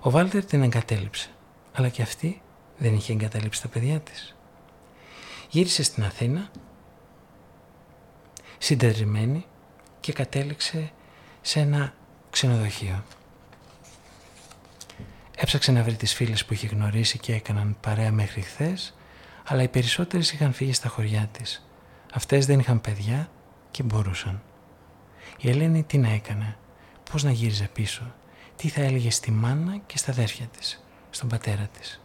Ο 0.00 0.10
Βάλτερ 0.10 0.44
την 0.44 0.62
εγκατέλειψε, 0.62 1.30
αλλά 1.72 1.88
και 1.88 2.02
αυτή 2.02 2.42
δεν 2.78 2.94
είχε 2.94 3.12
εγκαταλείψει 3.12 3.62
τα 3.62 3.68
παιδιά 3.68 4.00
της. 4.00 4.36
Γύρισε 5.48 5.82
στην 5.82 6.04
Αθήνα, 6.04 6.50
συντετριμένη 8.58 9.44
και 10.00 10.12
κατέληξε 10.12 10.92
σε 11.40 11.60
ένα 11.60 11.94
ξενοδοχείο. 12.30 13.04
Έψαξε 15.36 15.72
να 15.72 15.82
βρει 15.82 15.94
τις 15.94 16.14
φίλες 16.14 16.44
που 16.44 16.52
είχε 16.52 16.66
γνωρίσει 16.66 17.18
και 17.18 17.34
έκαναν 17.34 17.76
παρέα 17.80 18.12
μέχρι 18.12 18.40
χθες, 18.40 18.94
αλλά 19.44 19.62
οι 19.62 19.68
περισσότερες 19.68 20.32
είχαν 20.32 20.52
φύγει 20.52 20.72
στα 20.72 20.88
χωριά 20.88 21.28
της. 21.32 21.68
Αυτές 22.12 22.46
δεν 22.46 22.58
είχαν 22.58 22.80
παιδιά 22.80 23.30
και 23.70 23.82
μπορούσαν. 23.82 24.42
Η 25.38 25.50
Ελένη 25.50 25.82
τι 25.82 25.98
να 25.98 26.08
έκανε, 26.08 26.56
πώς 27.10 27.22
να 27.22 27.30
γύριζε 27.30 27.68
πίσω, 27.72 28.14
τι 28.56 28.68
θα 28.68 28.80
έλεγε 28.80 29.10
στη 29.10 29.30
μάνα 29.30 29.76
και 29.86 29.98
στα 29.98 30.10
αδέρφια 30.10 30.46
της, 30.46 30.84
στον 31.10 31.28
πατέρα 31.28 31.68
της. 31.78 32.00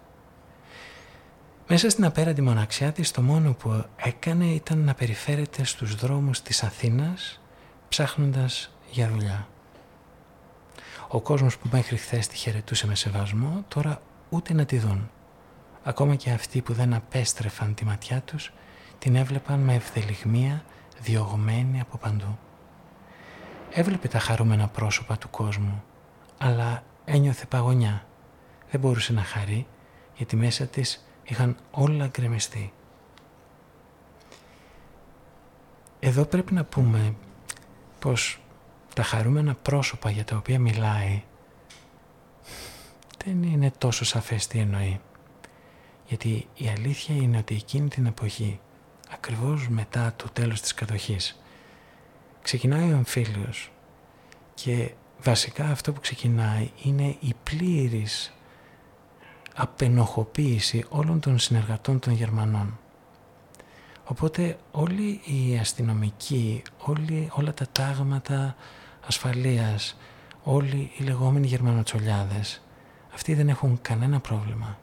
Μέσα 1.73 1.89
στην 1.89 2.05
απέραντη 2.05 2.41
μοναξιά 2.41 2.91
της 2.91 3.11
το 3.11 3.21
μόνο 3.21 3.53
που 3.53 3.85
έκανε 3.95 4.45
ήταν 4.45 4.77
να 4.77 4.93
περιφέρεται 4.93 5.63
στους 5.63 5.95
δρόμους 5.95 6.41
της 6.41 6.63
Αθήνας 6.63 7.41
ψάχνοντας 7.89 8.75
για 8.91 9.09
δουλειά. 9.09 9.47
Ο 11.07 11.21
κόσμος 11.21 11.57
που 11.57 11.69
μέχρι 11.71 11.97
χθες 11.97 12.27
τη 12.27 12.35
χαιρετούσε 12.35 12.87
με 12.87 12.95
σεβασμό 12.95 13.65
τώρα 13.67 14.01
ούτε 14.29 14.53
να 14.53 14.65
τη 14.65 14.77
δουν. 14.77 15.09
Ακόμα 15.83 16.15
και 16.15 16.31
αυτοί 16.31 16.61
που 16.61 16.73
δεν 16.73 16.93
απέστρεφαν 16.93 17.73
τη 17.73 17.85
ματιά 17.85 18.21
τους 18.21 18.53
την 18.99 19.15
έβλεπαν 19.15 19.59
με 19.59 19.73
ευθελιγμία 19.73 20.63
διωγμένη 21.01 21.79
από 21.79 21.97
παντού. 21.97 22.37
Έβλεπε 23.71 24.07
τα 24.07 24.19
χαρούμενα 24.19 24.67
πρόσωπα 24.67 25.17
του 25.17 25.29
κόσμου, 25.29 25.83
αλλά 26.37 26.83
ένιωθε 27.05 27.45
παγωνιά. 27.45 28.05
Δεν 28.71 28.79
μπορούσε 28.79 29.13
να 29.13 29.23
χαρεί, 29.23 29.67
γιατί 30.15 30.35
μέσα 30.35 30.65
της 30.65 31.05
είχαν 31.23 31.57
όλα 31.71 32.07
γκρεμιστεί. 32.07 32.73
Εδώ 35.99 36.25
πρέπει 36.25 36.53
να 36.53 36.63
πούμε 36.63 37.15
πως 37.99 38.39
τα 38.93 39.03
χαρούμενα 39.03 39.55
πρόσωπα 39.55 40.09
για 40.09 40.23
τα 40.23 40.35
οποία 40.35 40.59
μιλάει 40.59 41.23
δεν 43.25 43.43
είναι 43.43 43.71
τόσο 43.77 44.05
σαφές 44.05 44.47
τι 44.47 44.59
εννοεί. 44.59 44.99
Γιατί 46.07 46.47
η 46.53 46.67
αλήθεια 46.67 47.15
είναι 47.15 47.37
ότι 47.37 47.55
εκείνη 47.55 47.87
την 47.87 48.05
εποχή, 48.05 48.59
ακριβώς 49.09 49.67
μετά 49.67 50.13
το 50.15 50.29
τέλος 50.33 50.61
της 50.61 50.73
κατοχής, 50.73 51.41
ξεκινάει 52.41 52.91
ο 52.91 52.95
εμφύλιος 52.95 53.71
και 54.53 54.91
βασικά 55.19 55.65
αυτό 55.65 55.93
που 55.93 55.99
ξεκινάει 55.99 56.71
είναι 56.83 57.15
η 57.19 57.33
πλήρης 57.43 58.33
απενοχοποίηση 59.55 60.85
όλων 60.89 61.19
των 61.19 61.39
συνεργατών 61.39 61.99
των 61.99 62.13
Γερμανών. 62.13 62.77
Οπότε 64.05 64.57
όλοι 64.71 65.21
οι 65.25 65.57
αστυνομικοί, 65.57 66.61
όλοι, 66.77 67.29
όλα 67.31 67.53
τα 67.53 67.65
τάγματα 67.71 68.55
ασφαλείας, 69.07 69.97
όλοι 70.43 70.91
οι 70.97 71.03
λεγόμενοι 71.03 71.47
γερμανοτσολιάδες, 71.47 72.61
αυτοί 73.13 73.33
δεν 73.33 73.49
έχουν 73.49 73.79
κανένα 73.81 74.19
πρόβλημα. 74.19 74.77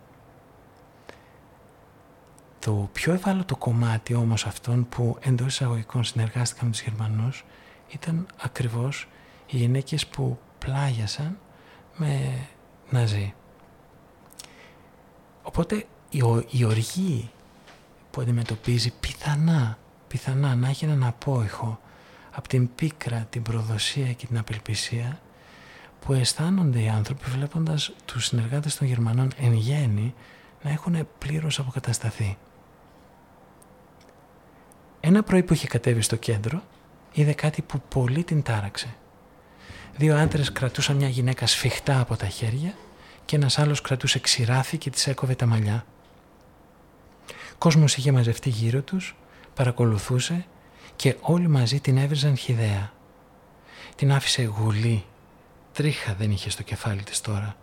Το 2.58 2.88
πιο 2.92 3.12
ευάλωτο 3.12 3.56
κομμάτι 3.56 4.14
όμως 4.14 4.46
αυτών 4.46 4.88
που 4.88 5.16
εντός 5.20 5.46
εισαγωγικών 5.46 6.04
συνεργάστηκαν 6.04 6.66
με 6.66 6.72
τους 6.72 6.82
Γερμανούς 6.82 7.44
ήταν 7.88 8.26
ακριβώς 8.42 9.08
οι 9.46 9.56
γυναίκες 9.56 10.06
που 10.06 10.38
πλάγιασαν 10.58 11.38
με 11.96 12.32
Ναζί. 12.90 13.34
Οπότε 15.50 15.86
η, 16.10 16.22
η 16.50 16.64
οργή 16.64 17.30
που 18.10 18.20
αντιμετωπίζει 18.20 18.92
πιθανά, 19.00 19.78
πιθανά 20.08 20.54
να 20.54 20.68
έχει 20.68 20.84
έναν 20.84 21.04
απόϊχο 21.04 21.80
από 22.30 22.48
την 22.48 22.74
πίκρα, 22.74 23.26
την 23.30 23.42
προδοσία 23.42 24.12
και 24.12 24.26
την 24.26 24.38
απελπισία 24.38 25.20
που 26.00 26.12
αισθάνονται 26.12 26.80
οι 26.80 26.88
άνθρωποι 26.88 27.30
βλέποντας 27.30 27.92
τους 28.04 28.24
συνεργάτες 28.24 28.76
των 28.76 28.86
Γερμανών 28.86 29.30
εν 29.40 29.52
γέννη 29.52 30.14
να 30.62 30.70
έχουν 30.70 31.08
πλήρως 31.18 31.58
αποκατασταθεί. 31.58 32.38
Ένα 35.00 35.22
πρωί 35.22 35.42
που 35.42 35.52
είχε 35.52 35.66
κατέβει 35.66 36.00
στο 36.00 36.16
κέντρο 36.16 36.62
είδε 37.12 37.32
κάτι 37.32 37.62
που 37.62 37.80
πολύ 37.88 38.24
την 38.24 38.42
τάραξε. 38.42 38.94
Δύο 39.96 40.16
άντρες 40.16 40.52
κρατούσαν 40.52 40.96
μια 40.96 41.08
γυναίκα 41.08 41.46
σφιχτά 41.46 42.00
από 42.00 42.16
τα 42.16 42.26
χέρια 42.26 42.74
και 43.30 43.36
ένας 43.36 43.58
άλλος 43.58 43.80
κρατούσε 43.80 44.18
ξηράφι 44.18 44.78
και 44.78 44.90
της 44.90 45.06
έκοβε 45.06 45.34
τα 45.34 45.46
μαλλιά. 45.46 45.84
Κόσμος 47.58 47.96
είχε 47.96 48.12
μαζευτεί 48.12 48.48
γύρω 48.48 48.82
τους, 48.82 49.16
παρακολουθούσε 49.54 50.46
και 50.96 51.16
όλοι 51.20 51.48
μαζί 51.48 51.80
την 51.80 51.96
έβριζαν 51.96 52.36
χιδέα. 52.36 52.92
Την 53.94 54.12
άφησε 54.12 54.42
γουλή, 54.42 55.04
τρίχα 55.72 56.14
δεν 56.14 56.30
είχε 56.30 56.50
στο 56.50 56.62
κεφάλι 56.62 57.02
της 57.02 57.20
τώρα. 57.20 57.56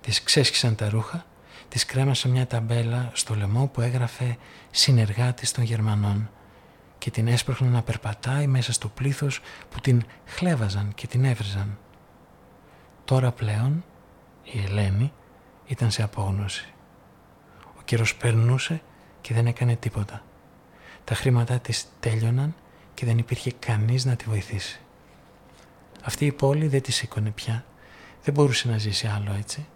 Της 0.00 0.22
ξέσχισαν 0.22 0.74
τα 0.74 0.88
ρούχα, 0.88 1.24
της 1.68 1.84
κρέμασαν 1.86 2.30
μια 2.30 2.46
ταμπέλα 2.46 3.10
στο 3.12 3.34
λαιμό 3.34 3.66
που 3.66 3.80
έγραφε 3.80 4.36
«Συνεργάτης 4.70 5.52
των 5.52 5.64
Γερμανών» 5.64 6.30
και 6.98 7.10
την 7.10 7.28
έσπροχναν 7.28 7.70
να 7.70 7.82
περπατάει 7.82 8.46
μέσα 8.46 8.72
στο 8.72 8.88
πλήθος 8.88 9.40
που 9.70 9.80
την 9.80 10.02
χλέβαζαν 10.26 10.92
και 10.94 11.06
την 11.06 11.24
έβριζαν. 11.24 11.78
Τώρα 13.04 13.32
πλέον 13.32 13.84
η 14.42 14.62
Ελένη 14.64 15.12
ήταν 15.66 15.90
σε 15.90 16.02
απόγνωση. 16.02 16.72
Ο 17.78 17.82
καιρός 17.84 18.16
περνούσε 18.16 18.82
και 19.20 19.34
δεν 19.34 19.46
έκανε 19.46 19.76
τίποτα. 19.76 20.22
Τα 21.04 21.14
χρήματά 21.14 21.58
της 21.58 21.86
τέλειωναν 22.00 22.54
και 22.94 23.06
δεν 23.06 23.18
υπήρχε 23.18 23.52
κανείς 23.58 24.04
να 24.04 24.16
τη 24.16 24.24
βοηθήσει. 24.24 24.80
Αυτή 26.02 26.26
η 26.26 26.32
πόλη 26.32 26.66
δεν 26.66 26.82
τη 26.82 26.92
σήκωνε 26.92 27.30
πια. 27.30 27.64
Δεν 28.22 28.34
μπορούσε 28.34 28.68
να 28.68 28.78
ζήσει 28.78 29.06
άλλο 29.06 29.34
έτσι. 29.38 29.66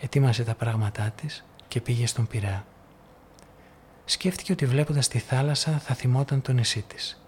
Ετοίμασε 0.00 0.44
τα 0.44 0.54
πράγματά 0.54 1.10
της 1.10 1.44
και 1.68 1.80
πήγε 1.80 2.06
στον 2.06 2.26
Πειραιά. 2.26 2.66
Σκέφτηκε 4.04 4.52
ότι 4.52 4.66
βλέποντας 4.66 5.08
τη 5.08 5.18
θάλασσα 5.18 5.78
θα 5.78 5.94
θυμόταν 5.94 6.42
το 6.42 6.52
νησί 6.52 6.82
της. 6.82 7.22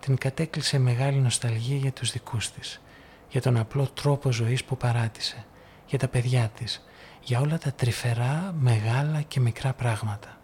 Την 0.00 0.16
κατέκλυσε 0.16 0.78
μεγάλη 0.78 1.18
νοσταλγία 1.18 1.76
για 1.76 1.92
τους 1.92 2.12
δικούς 2.12 2.50
της, 2.50 2.80
για 3.28 3.40
τον 3.40 3.56
απλό 3.56 3.86
τρόπο 3.86 4.32
ζωής 4.32 4.64
που 4.64 4.76
παράτησε, 4.76 5.44
για 5.86 5.98
τα 5.98 6.08
παιδιά 6.08 6.48
της, 6.48 6.84
για 7.20 7.40
όλα 7.40 7.58
τα 7.58 7.72
τρυφερά, 7.72 8.54
μεγάλα 8.58 9.22
και 9.22 9.40
μικρά 9.40 9.72
πράγματα. 9.72 10.36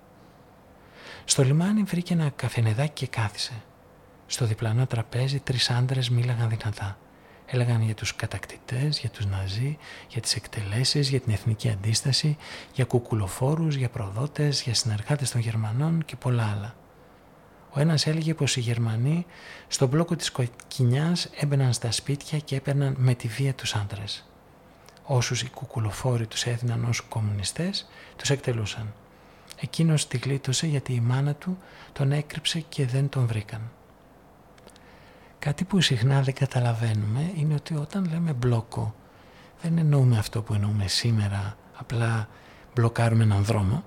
Στο 1.25 1.43
λιμάνι 1.43 1.83
βρήκε 1.83 2.13
ένα 2.13 2.31
καφενεδάκι 2.37 3.07
και 3.07 3.07
κάθισε. 3.07 3.63
Στο 4.27 4.47
διπλανό 4.47 4.87
τραπέζι 4.87 5.41
τρεις 5.41 5.71
άντρες 5.71 6.11
μίλαγαν 6.11 6.49
δυνατά. 6.49 6.99
Έλεγαν 7.47 7.83
για 7.83 7.95
τους 7.95 8.17
κατακτητές, 8.17 8.99
για 8.99 9.11
τους 9.11 9.27
Ναζί, 9.27 9.79
για 10.09 10.21
τις 10.21 10.35
εκτελέσεις, 10.35 11.09
για 11.09 11.21
την 11.21 11.33
εθνική 11.33 11.69
αντίσταση, 11.69 12.37
για 12.75 12.85
κουκουλοφόρους, 12.85 13.75
για 13.75 13.89
προδότες, 13.89 14.63
για 14.63 14.75
συνεργάτες 14.75 15.31
των 15.31 15.41
Γερμανών 15.41 16.05
και 16.05 16.17
πολλά 16.17 16.51
άλλα. 16.57 16.75
Ο 17.71 17.81
ένας 17.81 18.07
έλεγε 18.07 18.35
πως 18.35 18.57
οι 18.57 18.61
Γερμανοί 18.61 19.27
στον 19.69 19.89
μπλόκο 19.89 20.17
της 20.17 20.31
κοκκινιάς 20.31 21.31
έμπαιναν 21.37 21.73
στα 21.73 21.91
σπίτια 21.91 22.39
και 22.39 22.57
έπαιρναν 22.57 22.95
με 22.99 23.15
τη 23.15 23.29
βία 23.29 23.55
τους 23.55 23.75
άντρες. 23.75 24.32
Όσους 25.05 25.43
οι 25.43 25.51
κουκουλοφόροι 25.51 26.27
τους 26.27 26.45
έδιναν 26.45 26.85
ως 26.85 27.01
κομμουνιστές, 27.01 27.89
τους 28.17 28.31
εκτελούσαν. 28.31 28.93
Εκείνος 29.61 30.09
τη 30.09 30.19
γλίτωσε 30.19 30.67
γιατί 30.67 30.93
η 30.93 31.01
μάνα 31.01 31.35
του 31.35 31.59
τον 31.93 32.13
έκρυψε 32.13 32.61
και 32.61 32.87
δεν 32.87 33.09
τον 33.09 33.27
βρήκαν. 33.27 33.71
Κάτι 35.39 35.65
που 35.65 35.81
συχνά 35.81 36.23
δεν 36.23 36.35
καταλαβαίνουμε 36.35 37.33
είναι 37.37 37.55
ότι 37.55 37.75
όταν 37.75 38.09
λέμε 38.13 38.33
μπλόκο 38.33 38.95
δεν 39.63 39.79
εννοούμε 39.79 40.19
αυτό 40.19 40.43
που 40.43 40.55
εννοούμε 40.55 40.87
σήμερα, 40.87 41.57
απλά 41.77 42.29
μπλοκάρουμε 42.75 43.25
έναν 43.25 43.45
δρόμο. 43.45 43.85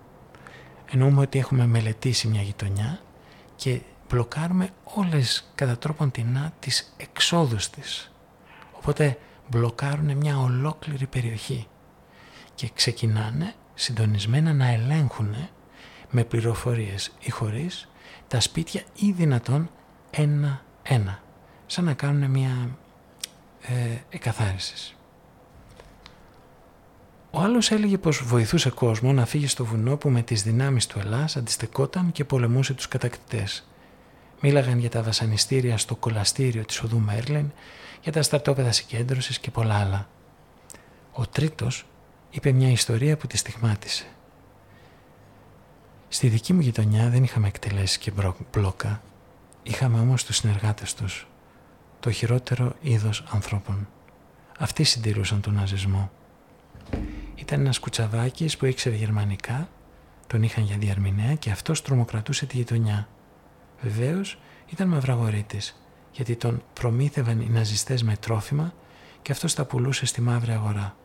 Εννοούμε 0.92 1.22
ότι 1.22 1.40
έχουμε 1.40 1.66
μελετήσει 1.66 2.28
μια 2.28 2.42
γειτονιά 2.42 3.00
και 3.56 3.82
μπλοκάρουμε 4.10 4.70
όλες 4.84 5.52
κατά 5.56 5.78
τρόπον 5.78 6.12
τεινά 6.12 6.54
τις 6.60 6.94
εξόδους 6.98 7.70
της. 7.70 8.12
Οπότε 8.78 9.18
μπλοκάρουν 9.48 10.18
μια 10.18 10.40
ολόκληρη 10.40 11.06
περιοχή 11.06 11.68
και 12.56 12.70
ξεκινάνε 12.74 13.54
συντονισμένα 13.74 14.54
να 14.54 14.72
ελέγχουν 14.72 15.36
με 16.10 16.24
πληροφορίες 16.24 17.12
ή 17.20 17.30
χωρίς 17.30 17.90
τα 18.28 18.40
σπίτια 18.40 18.84
ή 18.96 19.12
δυνατόν 19.12 19.70
ένα-ένα 20.12 21.22
σαν 21.66 21.84
να 21.84 21.94
κάνουν 21.94 22.30
μια 22.30 22.78
ε, 23.62 23.98
εκαθάρισης. 24.10 24.96
Ο 27.32 27.40
άλλος 27.40 27.72
έλεγε 27.72 27.98
πως 27.98 28.24
βοηθούσε 28.24 28.70
κόσμο 28.70 29.14
να 29.14 29.26
φύγει 29.26 29.48
στο 29.48 29.66
βουνό 29.66 29.98
που 29.98 30.10
με 30.10 30.22
τις 30.22 30.44
δυνάμεις 30.44 30.88
του 30.88 31.00
Ελλάς 31.00 31.38
αντιστεκόταν 31.38 32.12
και 32.12 32.26
πολεμούσε 32.26 32.74
τους 32.74 32.88
κατακτητές. 32.88 33.68
Μίλαγαν 34.42 34.80
για 34.80 34.90
τα 34.90 35.02
βασανιστήρια 35.02 35.78
στο 35.78 35.96
κολαστήριο 35.96 36.66
της 36.66 36.82
οδού 36.82 37.00
Μέρλεν, 37.00 37.54
για 38.06 38.14
τα 38.14 38.22
στρατόπεδα 38.22 38.72
συγκέντρωσης 38.72 39.40
και 39.40 39.52
πολλά 39.52 39.80
άλλα. 39.80 40.08
Ο 41.12 41.28
τρίτος 41.28 41.86
είπε 42.30 42.52
μια 42.52 42.70
ιστορία 42.70 43.18
που 43.18 43.28
τη 43.28 43.38
στιγμάτισε. 43.38 44.06
Στη 46.08 46.28
δική 46.28 46.54
μου 46.54 46.60
γειτονιά 46.60 47.10
δεν 47.10 47.24
είχαμε 47.24 47.48
εκτελέσει 47.48 48.00
και 48.00 48.12
μπλόκα, 48.52 49.02
είχαμε 49.64 50.00
όμως 50.00 50.24
τους 50.24 50.36
συνεργάτες 50.36 50.94
τους 50.94 51.28
το 52.00 52.12
χειρότερο 52.12 52.76
είδος 52.82 53.24
ανθρώπων. 53.32 53.88
Αυτοί 54.60 54.84
συντηρούσαν 54.84 55.42
τον 55.42 55.54
ναζισμό. 55.54 56.12
Ήταν 57.36 57.60
ένας 57.60 57.80
κουτσαβάκης 57.80 58.58
που 58.58 58.66
ήξερε 58.66 58.96
γερμανικά, 58.96 59.70
τον 60.28 60.44
είχαν 60.44 60.64
για 60.64 60.78
διαρμηνέα 60.78 61.36
και 61.36 61.52
αυτός 61.52 61.82
τρομοκρατούσε 61.82 62.46
τη 62.46 62.58
γειτονιά. 62.58 63.08
Βεβαίως 63.82 64.40
ήταν 64.68 64.88
μαυραγορίτης, 64.88 65.85
γιατί 66.16 66.36
τον 66.36 66.64
προμήθευαν 66.74 67.42
οι 67.42 67.50
ναζιστές 67.50 68.04
με 68.04 68.16
τρόφιμα 68.18 68.74
και 69.22 69.32
αυτός 69.32 69.54
τα 69.54 69.66
πουλούσε 69.66 70.06
στη 70.06 70.22
μαύρη 70.22 70.52
αγορά. 70.52 70.96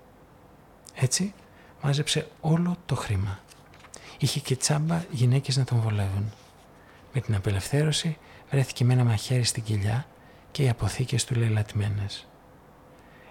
Έτσι 0.95 1.35
μάζεψε 1.83 2.29
όλο 2.41 2.77
το 2.87 2.95
χρήμα. 2.95 3.39
Είχε 4.19 4.41
και 4.41 4.57
τσάμπα 4.57 5.05
γυναίκες 5.11 5.57
να 5.57 5.65
τον 5.65 5.81
βολεύουν. 5.81 6.33
Με 7.13 7.21
την 7.21 7.35
απελευθέρωση 7.35 8.17
βρέθηκε 8.51 8.85
με 8.85 8.93
ένα 8.93 9.05
μαχαίρι 9.05 9.43
στην 9.43 9.63
κοιλιά 9.63 10.07
και 10.51 10.63
οι 10.63 10.69
αποθήκες 10.69 11.25
του 11.25 11.35
λαιλατημένες. 11.35 12.29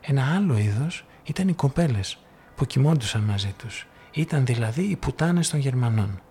Ένα 0.02 0.36
άλλο 0.36 0.58
είδος 0.58 1.06
ήταν 1.24 1.48
οι 1.48 1.54
κοπέλες 1.54 2.18
που 2.56 2.66
κοιμόντουσαν 2.66 3.22
μαζί 3.22 3.54
τους. 3.58 3.88
Ήταν 4.12 4.46
δηλαδή 4.46 4.82
οι 4.82 4.96
πουτάνες 4.96 5.50
των 5.50 5.60
Γερμανών. 5.60 6.22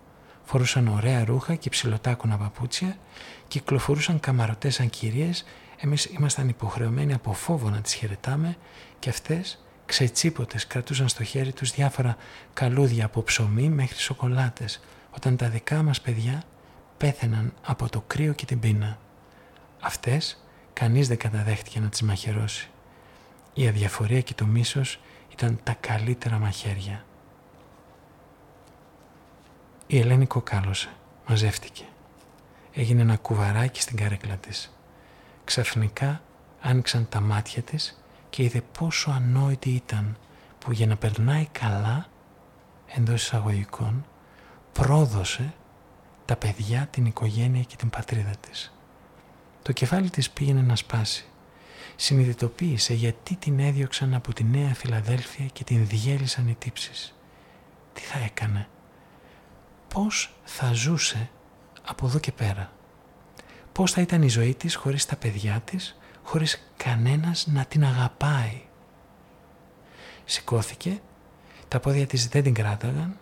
Φορούσαν 0.49 0.87
ωραία 0.87 1.23
ρούχα 1.25 1.55
και 1.55 1.69
ψηλοτάκουνα 1.69 2.37
παπούτσια, 2.37 2.97
κυκλοφορούσαν 3.47 4.19
καμαρωτές 4.19 4.75
σαν 4.75 4.89
κυρίες, 4.89 5.45
εμείς 5.77 6.05
ήμασταν 6.05 6.49
υποχρεωμένοι 6.49 7.13
από 7.13 7.33
φόβο 7.33 7.69
να 7.69 7.81
τις 7.81 7.93
χαιρετάμε 7.93 8.57
και 8.99 9.09
αυτές 9.09 9.63
ξετσίποτες 9.85 10.67
κρατούσαν 10.67 11.07
στο 11.07 11.23
χέρι 11.23 11.53
τους 11.53 11.71
διάφορα 11.71 12.17
καλούδια 12.53 13.05
από 13.05 13.23
ψωμί 13.23 13.69
μέχρι 13.69 13.97
σοκολάτες, 13.97 14.79
όταν 15.11 15.35
τα 15.35 15.49
δικά 15.49 15.83
μας 15.83 16.01
παιδιά 16.01 16.43
πέθαιναν 16.97 17.53
από 17.65 17.89
το 17.89 18.03
κρύο 18.07 18.33
και 18.33 18.45
την 18.45 18.59
πείνα. 18.59 18.99
Αυτές 19.79 20.43
Κανείς 20.73 21.07
δεν 21.07 21.17
καταδέχτηκε 21.17 21.79
να 21.79 21.89
τις 21.89 22.01
μαχαιρώσει. 22.01 22.69
Η 23.53 23.67
αδιαφορία 23.67 24.21
και 24.21 24.33
το 24.33 24.45
μίσος 24.45 24.99
ήταν 25.31 25.59
τα 25.63 25.73
καλύτερα 25.79 26.39
μαχαίρια. 26.39 27.03
Η 29.91 29.99
Ελένη 29.99 30.25
κοκάλωσε, 30.25 30.89
μαζεύτηκε. 31.27 31.83
Έγινε 32.73 33.01
ένα 33.01 33.17
κουβαράκι 33.17 33.81
στην 33.81 33.97
καρέκλα 33.97 34.35
της. 34.35 34.77
Ξαφνικά 35.43 36.21
άνοιξαν 36.61 37.09
τα 37.09 37.19
μάτια 37.19 37.61
της 37.61 38.03
και 38.29 38.43
είδε 38.43 38.61
πόσο 38.77 39.11
ανόητη 39.11 39.69
ήταν 39.69 40.17
που 40.59 40.71
για 40.71 40.87
να 40.87 40.95
περνάει 40.95 41.47
καλά 41.51 42.07
εντός 42.95 43.23
εισαγωγικών 43.23 44.05
πρόδωσε 44.71 45.53
τα 46.25 46.35
παιδιά, 46.35 46.87
την 46.91 47.05
οικογένεια 47.05 47.61
και 47.61 47.75
την 47.75 47.89
πατρίδα 47.89 48.33
της. 48.39 48.73
Το 49.61 49.71
κεφάλι 49.71 50.09
της 50.09 50.29
πήγαινε 50.29 50.61
να 50.61 50.75
σπάσει. 50.75 51.25
Συνειδητοποίησε 51.95 52.93
γιατί 52.93 53.35
την 53.35 53.59
έδιωξαν 53.59 54.13
από 54.13 54.33
τη 54.33 54.43
Νέα 54.43 54.73
Φιλαδέλφια 54.73 55.45
και 55.45 55.63
την 55.63 55.87
διέλυσαν 55.87 56.47
οι 56.47 56.55
τύψεις. 56.59 57.15
Τι 57.93 58.01
θα 58.01 58.19
έκανε; 58.19 58.67
Πώς 59.93 60.33
θα 60.43 60.73
ζούσε 60.73 61.29
από 61.87 62.05
εδώ 62.05 62.19
και 62.19 62.31
πέρα. 62.31 62.71
Πώς 63.71 63.91
θα 63.91 64.01
ήταν 64.01 64.21
η 64.21 64.29
ζωή 64.29 64.53
της 64.55 64.75
χωρίς 64.75 65.05
τα 65.05 65.15
παιδιά 65.15 65.61
της, 65.65 65.97
χωρίς 66.23 66.71
κανένας 66.77 67.47
να 67.47 67.65
την 67.65 67.83
αγαπάει. 67.83 68.61
Σηκώθηκε, 70.25 71.01
τα 71.67 71.79
πόδια 71.79 72.07
της 72.07 72.27
δεν 72.27 72.43
την 72.43 72.53
κράταγαν, 72.53 73.17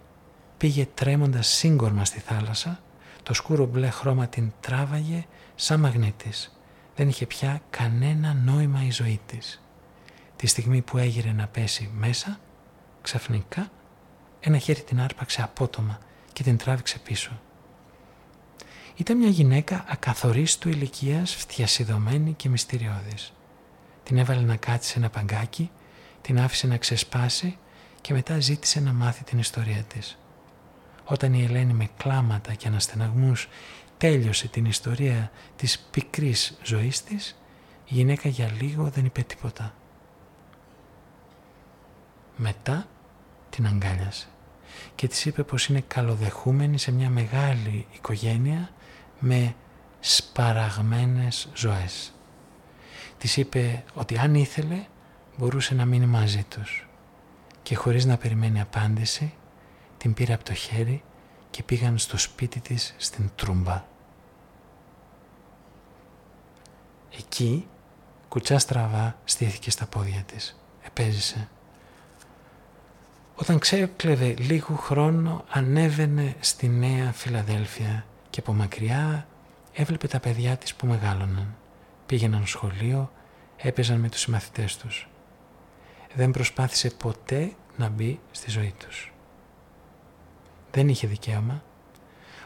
πήγε 0.57 0.87
τρέμοντας 0.93 1.47
σύγκορμα 1.47 2.05
στη 2.05 2.19
θάλασσα, 2.19 2.79
το 3.23 3.33
σκούρο 3.33 3.65
μπλε 3.65 3.89
χρώμα 3.89 4.27
την 4.27 4.51
τράβαγε 4.59 5.25
σαν 5.55 5.79
μαγνήτης. 5.79 6.59
Δεν 6.95 7.07
είχε 7.09 7.25
πια 7.25 7.61
κανένα 7.69 8.33
νόημα 8.33 8.83
η 8.85 8.91
ζωή 8.91 9.19
της. 9.25 9.61
Τη 10.35 10.47
στιγμή 10.47 10.81
που 10.81 10.97
έγειρε 10.97 11.31
να 11.31 11.47
πέσει 11.47 11.91
μέσα, 11.97 12.39
ξαφνικά 13.01 13.71
ένα 14.39 14.57
χέρι 14.57 14.81
την 14.81 15.01
άρπαξε 15.01 15.41
απότομα 15.41 15.99
και 16.37 16.43
την 16.43 16.57
τράβηξε 16.57 16.99
πίσω. 16.99 17.39
Ήταν 18.95 19.17
μια 19.17 19.29
γυναίκα 19.29 19.85
ακαθορίστου 19.87 20.69
ηλικίας, 20.69 21.35
φτιασιδωμένη 21.35 22.33
και 22.33 22.49
μυστηριώδης. 22.49 23.33
Την 24.03 24.17
έβαλε 24.17 24.41
να 24.41 24.55
κάτσει 24.55 24.89
σε 24.89 24.97
ένα 24.97 25.09
παγκάκι, 25.09 25.71
την 26.21 26.39
άφησε 26.39 26.67
να 26.67 26.77
ξεσπάσει 26.77 27.57
και 28.01 28.13
μετά 28.13 28.39
ζήτησε 28.39 28.79
να 28.79 28.93
μάθει 28.93 29.23
την 29.23 29.39
ιστορία 29.39 29.83
της. 29.83 30.17
Όταν 31.05 31.33
η 31.33 31.43
Ελένη 31.43 31.73
με 31.73 31.89
κλάματα 31.97 32.53
και 32.53 32.67
αναστεναγμούς 32.67 33.47
τέλειωσε 33.97 34.47
την 34.47 34.65
ιστορία 34.65 35.31
της 35.55 35.79
πικρής 35.91 36.57
ζωής 36.63 37.03
της, 37.03 37.37
η 37.85 37.93
γυναίκα 37.93 38.29
για 38.29 38.51
λίγο 38.61 38.89
δεν 38.89 39.05
είπε 39.05 39.21
τίποτα. 39.21 39.73
Μετά 42.35 42.87
την 43.49 43.65
αγκάλιασε 43.67 44.27
και 44.95 45.07
της 45.07 45.25
είπε 45.25 45.43
πως 45.43 45.67
είναι 45.67 45.83
καλοδεχούμενη 45.87 46.77
σε 46.77 46.91
μια 46.91 47.09
μεγάλη 47.09 47.87
οικογένεια 47.91 48.69
με 49.19 49.55
σπαραγμένες 49.99 51.49
ζωές. 51.53 52.13
Της 53.17 53.37
είπε 53.37 53.83
ότι 53.93 54.17
αν 54.17 54.35
ήθελε 54.35 54.85
μπορούσε 55.37 55.73
να 55.75 55.85
μείνει 55.85 56.05
μαζί 56.05 56.43
τους 56.43 56.87
και 57.63 57.75
χωρίς 57.75 58.05
να 58.05 58.17
περιμένει 58.17 58.61
απάντηση 58.61 59.33
την 59.97 60.13
πήρε 60.13 60.33
από 60.33 60.43
το 60.43 60.53
χέρι 60.53 61.03
και 61.49 61.63
πήγαν 61.63 61.97
στο 61.97 62.17
σπίτι 62.17 62.59
της 62.59 62.95
στην 62.97 63.29
Τρούμπα. 63.35 63.85
Εκεί, 67.17 67.67
κουτσά 68.27 68.59
στραβά, 68.59 69.17
στήθηκε 69.23 69.71
στα 69.71 69.85
πόδια 69.85 70.21
της. 70.21 70.59
Επέζησε. 70.81 71.49
Όταν 73.39 73.59
ξέκλεβε 73.59 74.33
λίγο 74.37 74.75
χρόνο, 74.75 75.43
ανέβαινε 75.49 76.35
στη 76.39 76.67
Νέα 76.67 77.11
Φιλαδέλφια 77.11 78.05
και 78.29 78.39
από 78.39 78.53
μακριά 78.53 79.27
έβλεπε 79.73 80.07
τα 80.07 80.19
παιδιά 80.19 80.57
της 80.57 80.75
που 80.75 80.87
μεγάλωναν. 80.87 81.55
Πήγαιναν 82.05 82.45
σχολείο, 82.45 83.11
έπαιζαν 83.57 83.99
με 83.99 84.09
τους 84.09 84.19
συμμαθητές 84.19 84.77
τους. 84.77 85.09
Δεν 86.15 86.31
προσπάθησε 86.31 86.89
ποτέ 86.89 87.51
να 87.77 87.89
μπει 87.89 88.19
στη 88.31 88.51
ζωή 88.51 88.73
τους 88.77 89.11
δεν 90.77 90.89
είχε 90.89 91.07
δικαίωμα. 91.07 91.63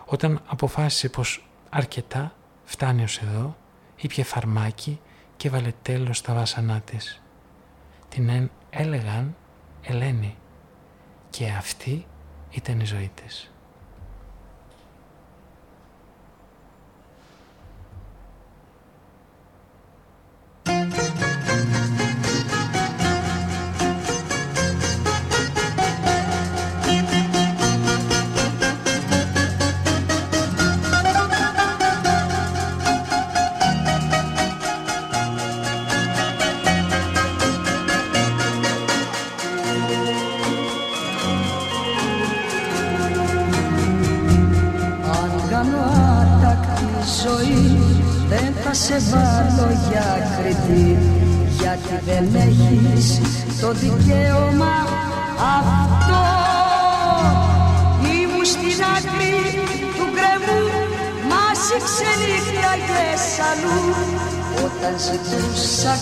Όταν 0.06 0.42
αποφάσισε 0.46 1.10
πως 1.10 1.48
αρκετά 1.70 2.34
φτάνει 2.64 3.04
ως 3.04 3.18
εδώ, 3.18 3.58
ήπια 3.96 4.26
φαρμάκι 4.26 5.00
και 5.38 5.48
έβαλε 5.48 5.72
τέλος 5.82 6.18
στα 6.18 6.34
βάσανά 6.34 6.80
της. 6.80 7.22
Την 8.10 8.50
έλεγαν 8.70 9.36
Ελένη 9.82 10.36
και 11.32 11.48
αυτή 11.48 12.06
ήταν 12.52 12.80
η 12.80 12.86
ζωή 12.86 13.12
της. 13.16 13.51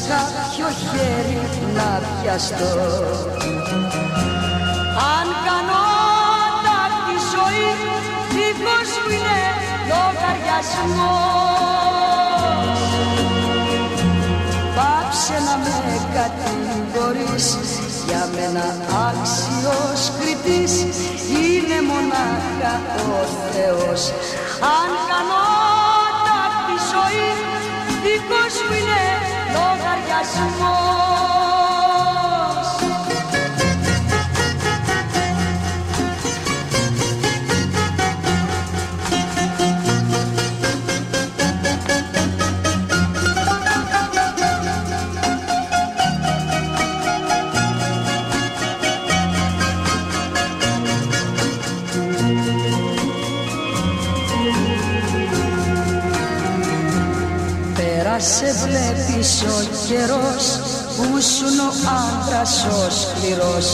Ζητούσα 0.10 0.32
κάποιο 0.38 0.68
χέρι 0.90 1.40
να 1.76 2.02
πιαστώ. 2.22 2.72
Αν 5.16 5.28
κάνω 5.46 5.84
τη 7.06 7.16
ζωή 7.34 7.68
δίχως 8.34 8.92
μου 9.04 9.12
είναι 9.16 9.42
λογαριασμός. 9.92 10.80
Πάψε 14.76 15.38
να 15.46 15.56
με 15.64 15.76
κατηγορείς 16.16 17.48
Για 18.08 18.24
μένα 18.36 18.66
άξιος 19.08 20.02
κριτής 20.20 20.74
Είναι 21.42 21.80
μονάχα 21.90 22.74
ο 23.18 23.22
Θεός. 23.52 24.02
Αν 24.62 24.90
κάνω 25.10 25.59
λογαριασμός 30.38 31.09
βλέπεις 59.30 59.42
ο 59.42 59.88
καιρός 59.88 60.46
που 60.96 61.22
σου 61.22 61.46
ο 61.66 61.70
άντρας 62.00 62.66
ο 62.66 62.90
σκληρός 63.00 63.68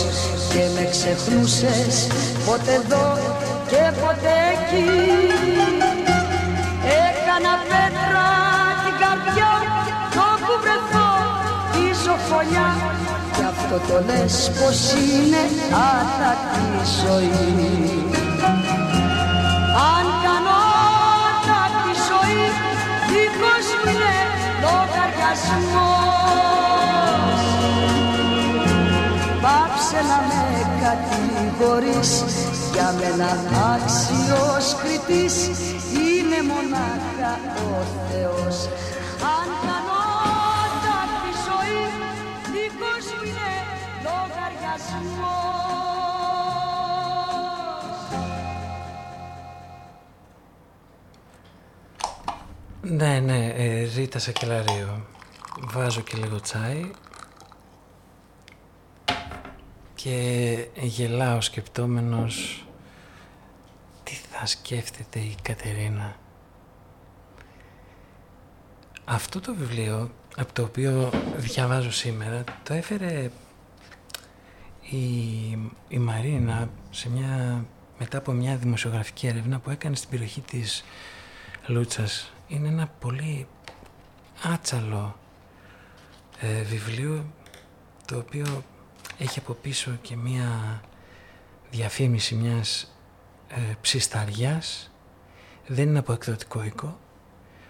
και 0.50 0.64
με 0.76 0.90
ξεχνούσες 0.92 2.08
ποτέ 2.46 2.74
εδώ 2.74 3.18
και 3.68 3.84
ποτέ 4.02 4.36
εκεί. 4.54 4.86
Έκανα 7.06 7.54
πέτρα 7.70 8.28
την 8.84 8.96
καρδιά 9.02 9.54
το 10.16 10.28
που 10.46 10.54
βρεθώ 10.64 11.10
τη 11.74 11.86
ζωφωνιά 12.04 12.70
Γι' 13.38 13.48
αυτό 13.54 13.76
το 13.88 13.98
λες 14.08 14.52
πως 14.60 14.80
είναι 14.92 15.44
άτακτη 15.94 16.68
ζωή 17.02 18.15
λογαριασμός 25.44 25.86
Πάψε 29.42 30.00
να 30.10 30.18
με 30.28 30.42
κατηγορείς 30.84 32.12
Για 32.74 32.94
μένα 33.00 33.30
άξιος 33.74 34.76
κριτής 34.82 35.36
Είναι 35.94 36.40
μονάχα 36.52 37.34
ο 37.56 37.84
Θεός. 38.10 38.58
Αν 39.36 39.48
κάνω 39.66 40.02
τη 41.22 41.32
ζωή 41.46 41.82
Δικός 42.54 43.06
μου 43.14 43.24
είναι 43.30 43.52
λογαριασμός. 44.06 45.46
Ναι, 52.82 53.20
ναι, 53.20 53.54
ε, 53.58 53.88
Ρίτα 53.96 54.20
Σακελαρίου. 54.20 55.06
Βάζω 55.60 56.02
και 56.02 56.18
λίγο 56.18 56.40
τσάι 56.40 56.92
και 59.96 60.68
γελάω 60.80 61.42
σκεπτόμενος 61.42 62.66
τι 64.04 64.14
θα 64.16 64.46
σκέφτεται 64.46 65.20
η 65.20 65.36
Κατερίνα; 65.42 66.16
Αυτό 69.06 69.40
το 69.40 69.56
βιβλίο 69.56 70.12
από 70.38 70.54
το 70.54 70.64
οποίο 70.64 71.10
διαβάζω 71.38 71.92
σήμερα 71.92 72.44
το 72.64 72.74
έφερε 72.74 73.32
η, 74.82 74.98
η 75.88 75.98
Μαρίνα 75.98 76.70
σε 76.90 77.10
μια, 77.10 77.66
μετά 78.00 78.18
από 78.18 78.32
μια 78.32 78.56
δημοσιογραφική 78.56 79.28
έρευνα 79.28 79.60
που 79.60 79.70
έκανε 79.70 79.96
στην 79.96 80.10
περιοχή 80.10 80.42
της 80.42 80.84
Λούτσας 81.68 82.34
είναι 82.48 82.68
ένα 82.68 82.88
πολύ 83.00 83.48
άτσαλο 84.44 85.16
ε, 86.40 86.62
βιβλίο 86.62 87.34
το 88.06 88.18
οποίο 88.18 88.64
έχει 89.18 89.40
από 89.40 89.54
πίσω 89.54 89.98
και 90.02 90.16
μία 90.16 90.82
διαφήμιση 91.72 92.36
μιας 92.36 92.96
ε, 93.48 93.74
ψισταριάς. 93.82 94.92
Δεν 95.68 95.88
είναι 95.88 96.00
από 96.00 96.14
εκδοτικό 96.14 96.64
οίκο. 96.64 97.00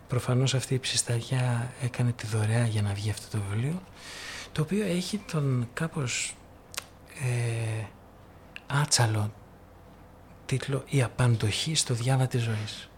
Προφανώς 0.07 0.53
αυτή 0.53 0.73
η 0.73 0.79
ψισταριά 0.79 1.71
έκανε 1.81 2.11
τη 2.11 2.27
δωρεά 2.27 2.65
για 2.65 2.81
να 2.81 2.93
βγει 2.93 3.09
αυτό 3.09 3.37
το 3.37 3.43
βιβλίο 3.49 3.81
το 4.51 4.61
οποίο 4.61 4.85
έχει 4.85 5.17
τον 5.17 5.67
κάπως 5.73 6.35
ε, 7.23 7.85
άτσαλο 8.67 9.33
τίτλο 10.45 10.83
«Η 10.89 11.03
απαντοχή 11.03 11.75
στο 11.75 11.93
διάβα 11.93 12.27
της 12.27 12.41
ζωής» 12.41 12.89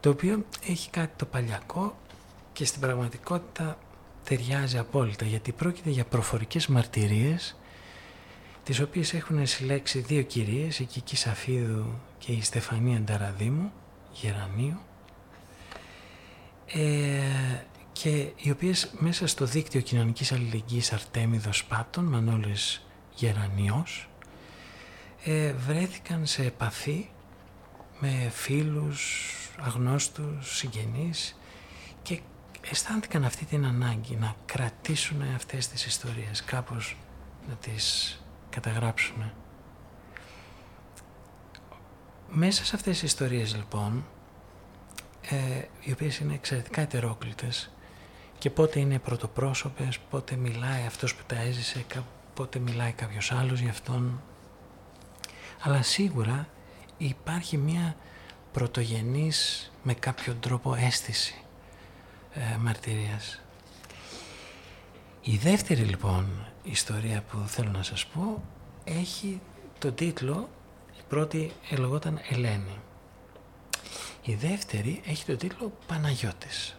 το 0.00 0.10
οποίο 0.10 0.44
έχει 0.66 0.90
κάτι 0.90 1.12
το 1.16 1.24
παλιακό 1.24 1.96
και 2.52 2.64
στην 2.64 2.80
πραγματικότητα 2.80 3.78
ταιριάζει 4.28 4.78
απόλυτα 4.78 5.24
γιατί 5.24 5.52
πρόκειται 5.52 5.90
για 5.90 6.04
προφορικές 6.04 6.66
μαρτυρίες 6.66 7.56
τις 8.64 8.80
οποίες 8.80 9.14
έχουν 9.14 9.46
συλλέξει 9.46 9.98
δύο 9.98 10.22
κυρίες, 10.22 10.78
η 10.78 10.84
Κική 10.84 11.16
Σαφίδου 11.16 12.00
και 12.18 12.32
η 12.32 12.42
Στεφανία 12.42 13.00
Νταραδίμου, 13.00 13.72
Γερανίου 14.12 14.78
ε, 16.66 17.20
και 17.92 18.32
οι 18.36 18.50
οποίες 18.50 18.90
μέσα 18.98 19.26
στο 19.26 19.44
δίκτυο 19.44 19.80
κοινωνικής 19.80 20.32
αλληλεγγύης 20.32 20.92
Αρτέμιδος 20.92 21.64
Πάτων, 21.64 22.04
Μανώλης 22.04 22.86
Γερανιός, 23.14 24.08
ε, 25.24 25.52
βρέθηκαν 25.52 26.26
σε 26.26 26.42
επαφή 26.42 27.08
με 28.00 28.30
φίλους, 28.32 29.32
αγνώστους, 29.60 30.56
συγγενείς 30.56 31.36
και 32.02 32.20
αισθάνθηκαν 32.70 33.24
αυτή 33.24 33.44
την 33.44 33.66
ανάγκη 33.66 34.16
να 34.16 34.34
κρατήσουν 34.46 35.22
αυτές 35.34 35.68
τις 35.68 35.86
ιστορίες, 35.86 36.44
κάπως 36.44 36.96
να 37.48 37.54
τις 37.54 38.18
καταγράψουν. 38.50 39.32
Μέσα 42.28 42.64
σε 42.64 42.76
αυτές 42.76 42.98
τις 42.98 43.02
ιστορίες 43.02 43.56
λοιπόν, 43.56 44.04
ε, 45.30 45.62
οι 45.80 45.92
οποίες 45.92 46.18
είναι 46.18 46.34
εξαιρετικά 46.34 46.80
ετερόκλητες 46.80 47.70
και 48.38 48.50
πότε 48.50 48.80
είναι 48.80 48.98
πρωτοπρόσωπες, 48.98 49.98
πότε 49.98 50.36
μιλάει 50.36 50.86
αυτός 50.86 51.14
που 51.14 51.22
τα 51.26 51.36
έζησε, 51.40 51.84
πότε 52.34 52.58
μιλάει 52.58 52.92
κάποιος 52.92 53.32
άλλος 53.32 53.60
για 53.60 53.70
αυτόν. 53.70 54.22
Αλλά 55.60 55.82
σίγουρα 55.82 56.48
υπάρχει 56.96 57.56
μια 57.56 57.96
πρωτογενής 58.52 59.70
με 59.82 59.94
κάποιο 59.94 60.34
τρόπο 60.34 60.74
αίσθηση 60.74 61.45
ε, 62.38 62.56
μαρτυρίας. 62.56 63.40
Η 65.22 65.36
δεύτερη 65.36 65.80
λοιπόν 65.82 66.46
ιστορία 66.62 67.22
που 67.30 67.38
θέλω 67.46 67.70
να 67.70 67.82
σας 67.82 68.06
πω 68.06 68.42
έχει 68.84 69.40
το 69.78 69.92
τίτλο, 69.92 70.48
η 70.98 71.00
πρώτη 71.08 71.52
λεγόταν 71.78 72.20
Ελένη. 72.30 72.78
Η 74.24 74.34
δεύτερη 74.34 75.02
έχει 75.06 75.24
το 75.24 75.36
τίτλο 75.36 75.72
Παναγιώτης. 75.86 76.75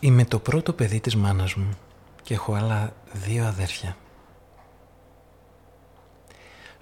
Είμαι 0.00 0.24
το 0.24 0.38
πρώτο 0.38 0.72
παιδί 0.72 1.00
της 1.00 1.16
μάνας 1.16 1.54
μου 1.54 1.78
και 2.22 2.34
έχω 2.34 2.54
άλλα 2.54 2.92
δύο 3.12 3.46
αδέρφια. 3.46 3.96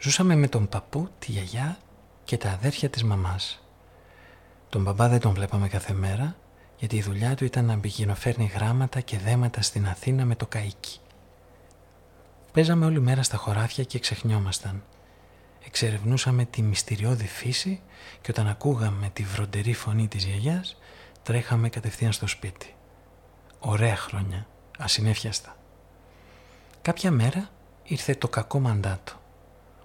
Ζούσαμε 0.01 0.37
με 0.37 0.49
τον 0.49 0.69
παππού, 0.69 1.09
τη 1.19 1.33
γιαγιά 1.33 1.79
και 2.25 2.37
τα 2.37 2.51
αδέρφια 2.51 2.89
της 2.89 3.05
μαμάς. 3.05 3.65
Τον 4.69 4.83
μπαμπά 4.83 5.09
δεν 5.09 5.21
τον 5.21 5.33
βλέπαμε 5.33 5.69
κάθε 5.69 5.93
μέρα 5.93 6.37
γιατί 6.79 6.97
η 6.97 7.03
δουλειά 7.03 7.35
του 7.35 7.45
ήταν 7.45 7.65
να 7.65 7.79
πηγαινοφέρνει 7.79 8.51
γράμματα 8.55 9.01
και 9.01 9.19
δέματα 9.19 9.63
στην 9.63 9.89
Αθήνα 9.89 10.25
με 10.25 10.35
το 10.35 10.49
καΐκι. 10.55 10.99
Παίζαμε 12.53 12.85
όλη 12.85 13.01
μέρα 13.01 13.23
στα 13.23 13.37
χωράφια 13.37 13.85
και 13.85 13.99
ξεχνιόμασταν. 13.99 14.83
Εξερευνούσαμε 15.67 16.45
τη 16.45 16.63
μυστηριώδη 16.63 17.27
φύση 17.27 17.81
και 18.21 18.31
όταν 18.31 18.49
ακούγαμε 18.49 19.11
τη 19.13 19.23
βροντερή 19.23 19.73
φωνή 19.73 20.09
της 20.09 20.25
γιαγιάς 20.25 20.77
τρέχαμε 21.23 21.69
κατευθείαν 21.69 22.13
στο 22.13 22.27
σπίτι. 22.27 22.76
Ωραία 23.59 23.97
χρόνια, 23.97 24.47
ασυνέφιαστα. 24.79 25.57
Κάποια 26.83 27.11
μέρα 27.11 27.49
ήρθε 27.85 28.15
το 28.15 28.29
κακό 28.29 28.61
μαντάτο. 28.61 29.13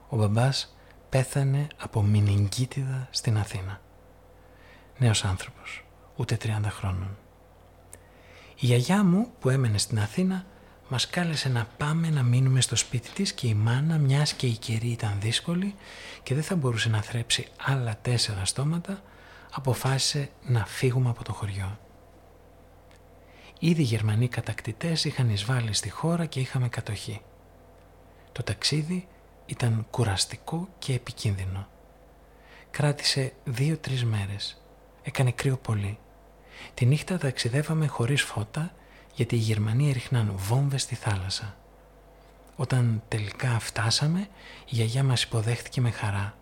Ο 0.10 0.18
μπαμπάς 0.18 0.76
πέθανε 1.10 1.68
από 1.78 2.02
μηνυγκίτιδα 2.02 3.08
στην 3.12 3.38
Αθήνα. 3.38 3.82
Νέος 4.98 5.26
άνθρωπος, 5.26 5.86
ούτε 6.16 6.38
30 6.44 6.70
χρόνων. 6.70 7.18
Η 8.60 8.66
γιαγιά 8.66 9.04
μου 9.04 9.28
που 9.40 9.50
έμενε 9.50 9.78
στην 9.78 10.00
Αθήνα 10.00 10.46
μας 10.90 11.10
κάλεσε 11.10 11.50
να 11.50 11.68
πάμε 11.78 12.10
να 12.10 12.24
μείνουμε 12.24 12.62
στο 12.62 12.76
σπίτι 12.76 13.10
της 13.10 13.34
και 13.34 13.48
η 13.48 13.54
μάνα 13.54 13.98
μιας 13.98 14.34
και 14.34 14.48
η 14.48 14.58
καιρή 14.58 14.88
ήταν 14.88 15.18
δύσκολη 15.20 15.76
και 16.24 16.34
δεν 16.34 16.44
θα 16.44 16.56
μπορούσε 16.56 16.90
να 16.90 17.02
θρέψει 17.02 17.48
άλλα 17.66 17.98
τέσσερα 18.02 18.46
στόματα 18.46 19.02
αποφάσισε 19.52 20.30
να 20.46 20.66
φύγουμε 20.66 21.10
από 21.10 21.24
το 21.24 21.34
χωριό. 21.34 21.80
Ήδη 23.64 23.82
οι 23.82 23.86
Γερμανοί 23.86 24.28
κατακτητές 24.28 25.06
είχαν 25.06 25.30
εισβάλει 25.30 25.74
στη 25.74 25.90
χώρα 25.90 26.26
και 26.26 26.40
είχαμε 26.40 26.70
κατοχή. 26.70 27.22
Το 28.32 28.44
ταξίδι 28.44 29.08
ήταν 29.46 29.88
κουραστικό 29.90 30.68
και 30.80 30.94
επικίνδυνο. 30.94 31.68
Κράτησε 32.72 33.34
δύο-τρεις 33.44 34.06
μέρες. 34.06 34.62
Έκανε 35.04 35.32
κρύο 35.32 35.58
πολύ. 35.58 35.98
Τη 36.74 36.86
νύχτα 36.86 37.18
ταξιδεύαμε 37.18 37.88
χωρίς 37.88 38.22
φώτα 38.22 38.74
γιατί 39.14 39.36
οι 39.36 39.40
Γερμανοί 39.40 39.90
έριχναν 39.90 40.34
βόμβες 40.36 40.82
στη 40.82 40.96
θάλασσα. 40.96 41.58
Όταν 42.56 43.04
τελικά 43.08 43.60
φτάσαμε, 43.60 44.20
η 44.66 44.76
γιαγιά 44.76 45.04
μας 45.04 45.24
υποδέχτηκε 45.24 45.82
με 45.82 45.92
χαρά. 45.92 46.38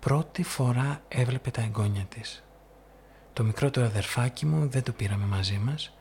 Πρώτη 0.00 0.42
φορά 0.42 1.02
έβλεπε 1.08 1.50
τα 1.50 1.60
εγγόνια 1.60 2.04
της. 2.04 2.44
Το 3.32 3.44
μικρότερο 3.44 3.86
αδερφάκι 3.86 4.46
μου 4.46 4.68
δεν 4.68 4.82
το 4.82 4.92
πήραμε 4.92 5.26
μαζί 5.26 5.58
μας 5.58 5.92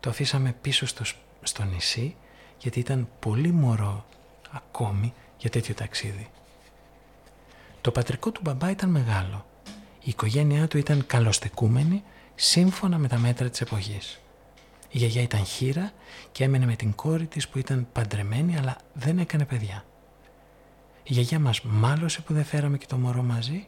το 0.00 0.10
αφήσαμε 0.10 0.54
πίσω 0.60 0.86
στο, 0.86 1.04
στο 1.42 1.64
νησί 1.64 2.16
γιατί 2.58 2.78
ήταν 2.78 3.08
πολύ 3.18 3.52
μωρό 3.52 4.04
ακόμη 4.50 5.14
για 5.38 5.50
τέτοιο 5.50 5.74
ταξίδι. 5.74 6.30
Το 7.80 7.90
πατρικό 7.90 8.30
του 8.30 8.40
μπαμπά 8.44 8.70
ήταν 8.70 8.90
μεγάλο. 8.90 9.46
Η 10.00 10.08
οικογένειά 10.08 10.68
του 10.68 10.78
ήταν 10.78 11.06
καλοστεκούμενη 11.06 12.02
σύμφωνα 12.34 12.98
με 12.98 13.08
τα 13.08 13.18
μέτρα 13.18 13.50
της 13.50 13.60
εποχής. 13.60 14.20
Η 14.90 14.98
γιαγιά 14.98 15.22
ήταν 15.22 15.44
χείρα 15.44 15.92
και 16.32 16.44
έμενε 16.44 16.66
με 16.66 16.76
την 16.76 16.94
κόρη 16.94 17.26
της 17.26 17.48
που 17.48 17.58
ήταν 17.58 17.86
παντρεμένη 17.92 18.56
αλλά 18.56 18.76
δεν 18.92 19.18
έκανε 19.18 19.44
παιδιά. 19.44 19.84
Η 21.02 21.12
γιαγιά 21.12 21.38
μας 21.38 21.62
μάλωσε 21.62 22.20
που 22.20 22.32
δεν 22.32 22.44
φέραμε 22.44 22.78
και 22.78 22.86
το 22.86 22.96
μωρό 22.96 23.22
μαζί 23.22 23.66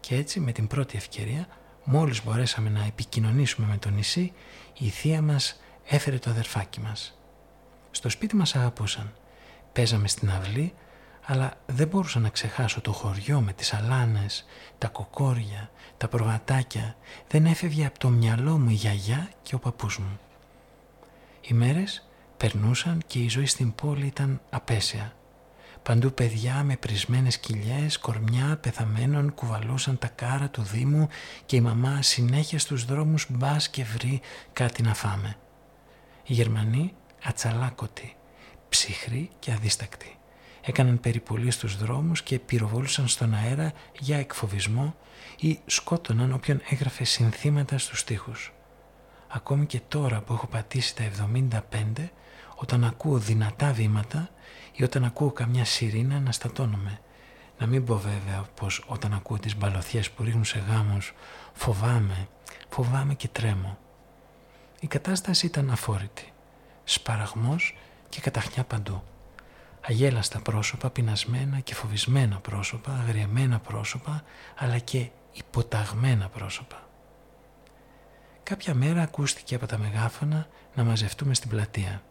και 0.00 0.14
έτσι 0.16 0.40
με 0.40 0.52
την 0.52 0.66
πρώτη 0.66 0.96
ευκαιρία 0.96 1.46
μόλις 1.84 2.24
μπορέσαμε 2.24 2.70
να 2.70 2.84
επικοινωνήσουμε 2.84 3.66
με 3.66 3.76
το 3.76 3.90
νησί 3.90 4.32
η 4.78 4.88
θεία 4.88 5.22
μας 5.22 5.60
έφερε 5.84 6.18
το 6.18 6.30
αδερφάκι 6.30 6.80
μας. 6.80 7.18
Στο 7.90 8.08
σπίτι 8.08 8.36
μας 8.36 8.56
αγαπούσαν. 8.56 9.12
Παίζαμε 9.72 10.08
στην 10.08 10.30
αυλή, 10.30 10.74
αλλά 11.26 11.52
δεν 11.66 11.88
μπορούσα 11.88 12.18
να 12.18 12.28
ξεχάσω 12.28 12.80
το 12.80 12.92
χωριό 12.92 13.40
με 13.40 13.52
τις 13.52 13.74
αλάνες, 13.74 14.44
τα 14.78 14.88
κοκόρια, 14.88 15.70
τα 15.96 16.08
προβατάκια. 16.08 16.96
Δεν 17.28 17.46
έφευγε 17.46 17.86
από 17.86 17.98
το 17.98 18.08
μυαλό 18.08 18.58
μου 18.58 18.70
η 18.70 18.74
γιαγιά 18.74 19.30
και 19.42 19.54
ο 19.54 19.58
παππούς 19.58 19.98
μου. 19.98 20.18
Οι 21.40 21.54
μέρες 21.54 22.08
περνούσαν 22.36 23.02
και 23.06 23.18
η 23.18 23.28
ζωή 23.28 23.46
στην 23.46 23.74
πόλη 23.74 24.06
ήταν 24.06 24.40
απέσια. 24.50 25.12
Παντού 25.82 26.12
παιδιά 26.12 26.62
με 26.62 26.76
πρισμένες 26.76 27.38
κοιλιές, 27.38 27.98
κορμιά 27.98 28.58
πεθαμένων 28.62 29.34
κουβαλούσαν 29.34 29.98
τα 29.98 30.08
κάρα 30.08 30.48
του 30.48 30.62
Δήμου 30.62 31.08
και 31.46 31.56
η 31.56 31.60
μαμά 31.60 32.02
συνέχεια 32.02 32.58
στους 32.58 32.84
δρόμους 32.84 33.26
μπας 33.30 33.68
και 33.68 33.84
βρει 33.84 34.20
κάτι 34.52 34.82
να 34.82 34.94
φάμε. 34.94 35.36
Οι 36.26 36.32
Γερμανοί 36.32 36.94
ατσαλάκωτοι, 37.24 38.16
ψυχροί 38.68 39.30
και 39.38 39.52
αδίστακτοι. 39.52 40.18
Έκαναν 40.60 41.00
περιπολίες 41.00 41.54
στους 41.54 41.76
δρόμους 41.76 42.22
και 42.22 42.38
πυροβόλουσαν 42.38 43.08
στον 43.08 43.34
αέρα 43.34 43.72
για 43.98 44.18
εκφοβισμό 44.18 44.94
ή 45.38 45.58
σκότωναν 45.66 46.32
όποιον 46.32 46.60
έγραφε 46.68 47.04
συνθήματα 47.04 47.78
στους 47.78 48.04
τοίχους. 48.04 48.52
Ακόμη 49.28 49.66
και 49.66 49.80
τώρα 49.88 50.20
που 50.20 50.32
έχω 50.32 50.46
πατήσει 50.46 50.96
τα 50.96 51.04
75, 51.04 52.10
όταν 52.54 52.84
ακούω 52.84 53.18
δυνατά 53.18 53.72
βήματα 53.72 54.28
ή 54.72 54.84
όταν 54.84 55.04
ακούω 55.04 55.30
καμιά 55.30 55.64
σιρήνα 55.64 56.20
να 56.20 56.32
στατώνομαι. 56.32 56.98
Να 57.58 57.66
μην 57.66 57.84
πω 57.84 57.96
βέβαια 57.98 58.44
πως 58.54 58.84
όταν 58.86 59.12
ακούω 59.12 59.38
τις 59.38 59.56
μπαλωθιές 59.56 60.10
που 60.10 60.22
ρίχνουν 60.22 60.44
σε 60.44 60.58
γάμους 60.58 61.14
φοβάμαι, 61.52 62.28
φοβάμαι 62.68 63.14
και 63.14 63.28
τρέμω. 63.28 63.78
Η 64.84 64.86
κατάσταση 64.86 65.46
ήταν 65.46 65.70
αφόρητη. 65.70 66.32
Σπαραγμός 66.84 67.76
και 68.08 68.20
καταχνιά 68.20 68.64
παντού. 68.64 69.02
Αγέλαστα 69.80 70.40
πρόσωπα, 70.40 70.90
πεινασμένα 70.90 71.60
και 71.60 71.74
φοβισμένα 71.74 72.38
πρόσωπα, 72.38 72.92
αγριεμένα 72.92 73.58
πρόσωπα, 73.58 74.24
αλλά 74.56 74.78
και 74.78 75.08
υποταγμένα 75.32 76.28
πρόσωπα. 76.28 76.88
Κάποια 78.42 78.74
μέρα 78.74 79.02
ακούστηκε 79.02 79.54
από 79.54 79.66
τα 79.66 79.78
μεγάφωνα 79.78 80.48
να 80.74 80.84
μαζευτούμε 80.84 81.34
στην 81.34 81.50
πλατεία. 81.50 82.02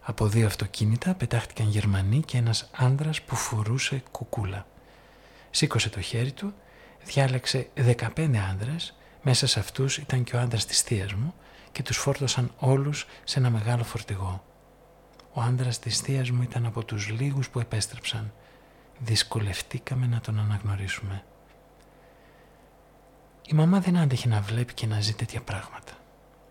Από 0.00 0.26
δύο 0.26 0.46
αυτοκίνητα 0.46 1.14
πετάχτηκαν 1.14 1.68
Γερμανοί 1.68 2.20
και 2.20 2.36
ένας 2.36 2.70
άντρας 2.76 3.22
που 3.22 3.36
φορούσε 3.36 4.02
κουκούλα. 4.10 4.66
Σήκωσε 5.50 5.88
το 5.88 6.00
χέρι 6.00 6.32
του, 6.32 6.54
διάλεξε 7.04 7.68
15 7.74 8.36
άντρες, 8.50 8.94
μέσα 9.22 9.46
σε 9.46 9.58
αυτούς 9.58 9.98
ήταν 9.98 10.24
και 10.24 10.36
ο 10.36 10.40
άντρας 10.40 10.66
της 10.66 10.80
θείας 10.80 11.12
μου 11.12 11.34
και 11.72 11.82
τους 11.82 11.96
φόρτωσαν 11.96 12.52
όλους 12.58 13.06
σε 13.24 13.38
ένα 13.38 13.50
μεγάλο 13.50 13.84
φορτηγό. 13.84 14.44
Ο 15.32 15.40
άντρας 15.40 15.78
της 15.78 15.98
θείας 16.00 16.30
μου 16.30 16.42
ήταν 16.42 16.66
από 16.66 16.84
τους 16.84 17.08
λίγους 17.08 17.50
που 17.50 17.60
επέστρεψαν. 17.60 18.32
Δυσκολευτήκαμε 18.98 20.06
να 20.06 20.20
τον 20.20 20.38
αναγνωρίσουμε. 20.38 21.24
Η 23.46 23.54
μαμά 23.54 23.80
δεν 23.80 23.96
άντεχε 23.96 24.28
να 24.28 24.40
βλέπει 24.40 24.74
και 24.74 24.86
να 24.86 25.00
ζει 25.00 25.14
τέτοια 25.14 25.40
πράγματα. 25.40 25.92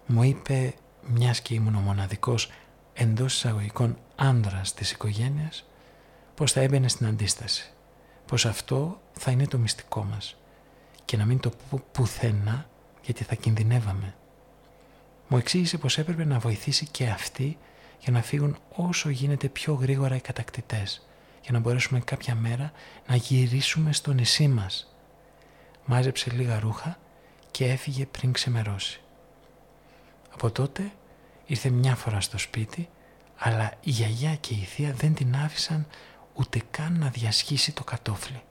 Μου 0.05 0.23
είπε, 0.23 0.73
μιας 1.07 1.41
και 1.41 1.53
ήμουν 1.53 1.75
ο 1.75 1.79
μοναδικός 1.79 2.51
εντός 2.93 3.33
εισαγωγικών 3.33 3.97
άντρας 4.15 4.73
της 4.73 4.91
οικογένειας, 4.91 5.65
πως 6.35 6.51
θα 6.51 6.61
έμπαινε 6.61 6.87
στην 6.87 7.05
αντίσταση. 7.05 7.73
Πως 8.25 8.45
αυτό 8.45 9.01
θα 9.11 9.31
είναι 9.31 9.47
το 9.47 9.57
μυστικό 9.57 10.03
μας 10.03 10.37
και 11.05 11.17
να 11.17 11.25
μην 11.25 11.39
το 11.39 11.51
πω 11.69 11.81
πουθενά 11.91 12.69
γιατί 13.01 13.23
θα 13.23 13.35
κινδυνεύαμε. 13.35 14.15
Μου 15.31 15.37
εξήγησε 15.37 15.77
πως 15.77 15.97
έπρεπε 15.97 16.25
να 16.25 16.39
βοηθήσει 16.39 16.87
και 16.91 17.07
αυτή 17.07 17.57
για 17.99 18.11
να 18.11 18.21
φύγουν 18.21 18.57
όσο 18.75 19.09
γίνεται 19.09 19.47
πιο 19.47 19.73
γρήγορα 19.73 20.15
οι 20.15 20.19
κατακτητές 20.19 21.07
για 21.41 21.51
να 21.51 21.59
μπορέσουμε 21.59 21.99
κάποια 21.99 22.35
μέρα 22.35 22.71
να 23.07 23.15
γυρίσουμε 23.15 23.93
στο 23.93 24.13
νησί 24.13 24.47
μας. 24.47 24.95
Μάζεψε 25.85 26.31
λίγα 26.31 26.59
ρούχα 26.59 26.99
και 27.51 27.65
έφυγε 27.65 28.05
πριν 28.05 28.31
ξεμερώσει. 28.31 29.01
Από 30.33 30.51
τότε 30.51 30.91
ήρθε 31.45 31.69
μια 31.69 31.95
φορά 31.95 32.21
στο 32.21 32.37
σπίτι 32.37 32.89
αλλά 33.37 33.73
η 33.81 33.89
γιαγιά 33.89 34.35
και 34.35 34.53
η 34.53 34.63
θεία 34.63 34.93
δεν 34.93 35.13
την 35.13 35.35
άφησαν 35.35 35.87
ούτε 36.33 36.61
καν 36.71 36.99
να 36.99 37.09
διασχίσει 37.09 37.71
το 37.71 37.83
κατόφλι. 37.83 38.41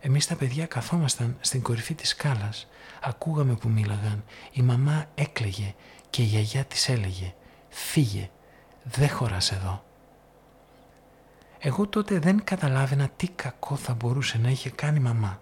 Εμείς 0.00 0.26
τα 0.26 0.36
παιδιά 0.36 0.66
καθόμασταν 0.66 1.36
στην 1.40 1.62
κορυφή 1.62 1.94
της 1.94 2.08
σκάλας, 2.08 2.68
ακούγαμε 3.02 3.54
που 3.54 3.68
μίλαγαν, 3.68 4.24
η 4.52 4.62
μαμά 4.62 5.06
έκλαιγε 5.14 5.74
και 6.10 6.22
η 6.22 6.24
γιαγιά 6.24 6.64
της 6.64 6.88
έλεγε 6.88 7.34
«Φύγε, 7.68 8.30
δεν 8.82 9.08
χωράς 9.10 9.52
εδώ». 9.52 9.84
Εγώ 11.62 11.86
τότε 11.86 12.18
δεν 12.18 12.44
καταλάβαινα 12.44 13.08
τι 13.16 13.28
κακό 13.28 13.76
θα 13.76 13.94
μπορούσε 13.94 14.38
να 14.38 14.50
είχε 14.50 14.70
κάνει 14.70 14.98
η 14.98 15.02
μαμά. 15.02 15.40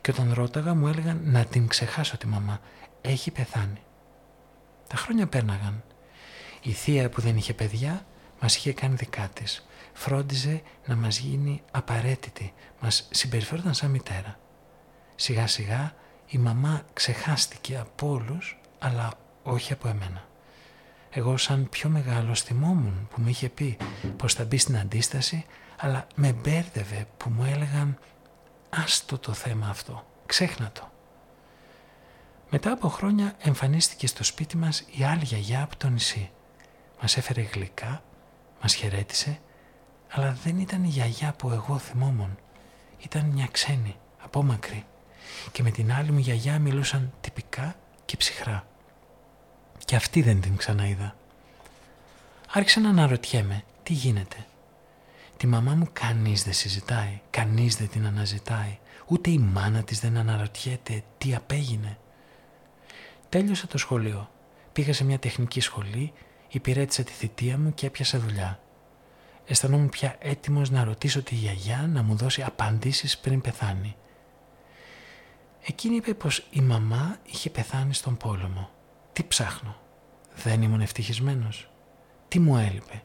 Και 0.00 0.10
όταν 0.10 0.32
ρώταγα 0.32 0.74
μου 0.74 0.86
έλεγαν 0.86 1.20
να 1.24 1.44
την 1.44 1.68
ξεχάσω 1.68 2.16
τη 2.16 2.26
μαμά. 2.26 2.60
Έχει 3.00 3.30
πεθάνει. 3.30 3.82
Τα 4.86 4.96
χρόνια 4.96 5.26
πέρναγαν. 5.26 5.82
Η 6.62 6.72
θεία 6.72 7.08
που 7.08 7.20
δεν 7.20 7.36
είχε 7.36 7.54
παιδιά 7.54 8.06
μας 8.40 8.56
είχε 8.56 8.72
κάνει 8.72 8.94
δικά 8.94 9.28
της. 9.32 9.66
Φρόντιζε 9.98 10.62
να 10.86 10.96
μας 10.96 11.18
γίνει 11.18 11.62
απαραίτητη. 11.70 12.52
Μας 12.80 13.08
συμπεριφέρονταν 13.10 13.74
σαν 13.74 13.90
μητέρα. 13.90 14.38
Σιγά 15.14 15.46
σιγά 15.46 15.94
η 16.26 16.38
μαμά 16.38 16.82
ξεχάστηκε 16.92 17.78
από 17.78 18.08
όλους, 18.10 18.60
αλλά 18.78 19.12
όχι 19.42 19.72
από 19.72 19.88
εμένα. 19.88 20.24
Εγώ 21.10 21.36
σαν 21.36 21.68
πιο 21.68 21.88
μεγάλο 21.88 22.34
θυμόμουν 22.34 23.08
που 23.10 23.20
μου 23.20 23.28
είχε 23.28 23.48
πει 23.48 23.76
πως 24.16 24.34
θα 24.34 24.44
μπει 24.44 24.58
στην 24.58 24.78
αντίσταση, 24.78 25.44
αλλά 25.76 26.06
με 26.14 26.32
μπέρδευε 26.32 27.06
που 27.16 27.30
μου 27.30 27.44
έλεγαν 27.44 27.98
«Άστο 28.70 29.18
το 29.18 29.32
θέμα 29.32 29.68
αυτό, 29.68 30.06
ξέχνα 30.26 30.70
το». 30.72 30.90
Μετά 32.50 32.72
από 32.72 32.88
χρόνια 32.88 33.34
εμφανίστηκε 33.38 34.06
στο 34.06 34.24
σπίτι 34.24 34.56
μας 34.56 34.84
η 34.90 35.04
άλλη 35.04 35.24
γιαγιά 35.24 35.62
από 35.62 35.76
το 35.76 35.88
νησί. 35.88 36.30
Μας 37.00 37.16
έφερε 37.16 37.40
γλυκά, 37.40 38.02
μας 38.62 38.74
χαιρέτησε, 38.74 39.40
αλλά 40.10 40.36
δεν 40.44 40.58
ήταν 40.58 40.84
η 40.84 40.88
γιαγιά 40.88 41.34
που 41.38 41.50
εγώ 41.50 41.78
θυμόμουν. 41.78 42.38
Ήταν 42.98 43.24
μια 43.24 43.48
ξένη, 43.50 43.96
απόμακρη. 44.18 44.84
Και 45.52 45.62
με 45.62 45.70
την 45.70 45.92
άλλη 45.92 46.10
μου 46.10 46.18
γιαγιά 46.18 46.58
μιλούσαν 46.58 47.12
τυπικά 47.20 47.76
και 48.04 48.16
ψυχρά. 48.16 48.66
Και 49.84 49.96
αυτή 49.96 50.22
δεν 50.22 50.40
την 50.40 50.56
ξαναείδα. 50.56 51.16
Άρχισα 52.52 52.80
να 52.80 52.88
αναρωτιέμαι 52.88 53.64
τι 53.82 53.92
γίνεται; 53.92 54.46
Τη 55.36 55.46
μαμά 55.46 55.74
μου 55.74 55.88
κανείς 55.92 56.44
δεν 56.44 56.52
συζητάει, 56.52 57.20
κανείς 57.30 57.76
δεν 57.76 57.88
την 57.88 58.06
αναζητάει, 58.06 58.78
ούτε 59.06 59.30
η 59.30 59.38
μάνα 59.38 59.82
της 59.82 60.00
δεν 60.00 60.16
αναρωτιέται 60.16 61.02
τι 61.18 61.34
απέγινε. 61.34 61.98
Τέλειωσα 63.28 63.66
το 63.66 63.78
σχολείο. 63.78 64.30
Πήγα 64.72 64.92
σε 64.92 65.04
μια 65.04 65.18
τεχνική 65.18 65.60
σχολή, 65.60 66.12
υπηρέτησα 66.48 67.02
τη 67.02 67.12
θητεία 67.12 67.58
μου 67.58 67.74
και 67.74 67.86
έπιασα 67.86 68.18
δουλειά. 68.18 68.60
Αισθανόμουν 69.50 69.88
πια 69.88 70.16
έτοιμος 70.18 70.70
να 70.70 70.84
ρωτήσω 70.84 71.22
τη 71.22 71.34
γιαγιά 71.34 71.88
να 71.92 72.02
μου 72.02 72.16
δώσει 72.16 72.42
απαντήσεις 72.42 73.18
πριν 73.18 73.40
πεθάνει. 73.40 73.96
Εκείνη 75.66 75.96
είπε 75.96 76.14
πως 76.14 76.46
η 76.50 76.60
μαμά 76.60 77.16
είχε 77.24 77.50
πεθάνει 77.50 77.94
στον 77.94 78.16
πόλεμο. 78.16 78.70
Τι 79.12 79.24
ψάχνω. 79.24 79.76
Δεν 80.34 80.62
ήμουν 80.62 80.80
ευτυχισμένος. 80.80 81.70
Τι 82.28 82.38
μου 82.38 82.56
έλειπε. 82.56 83.02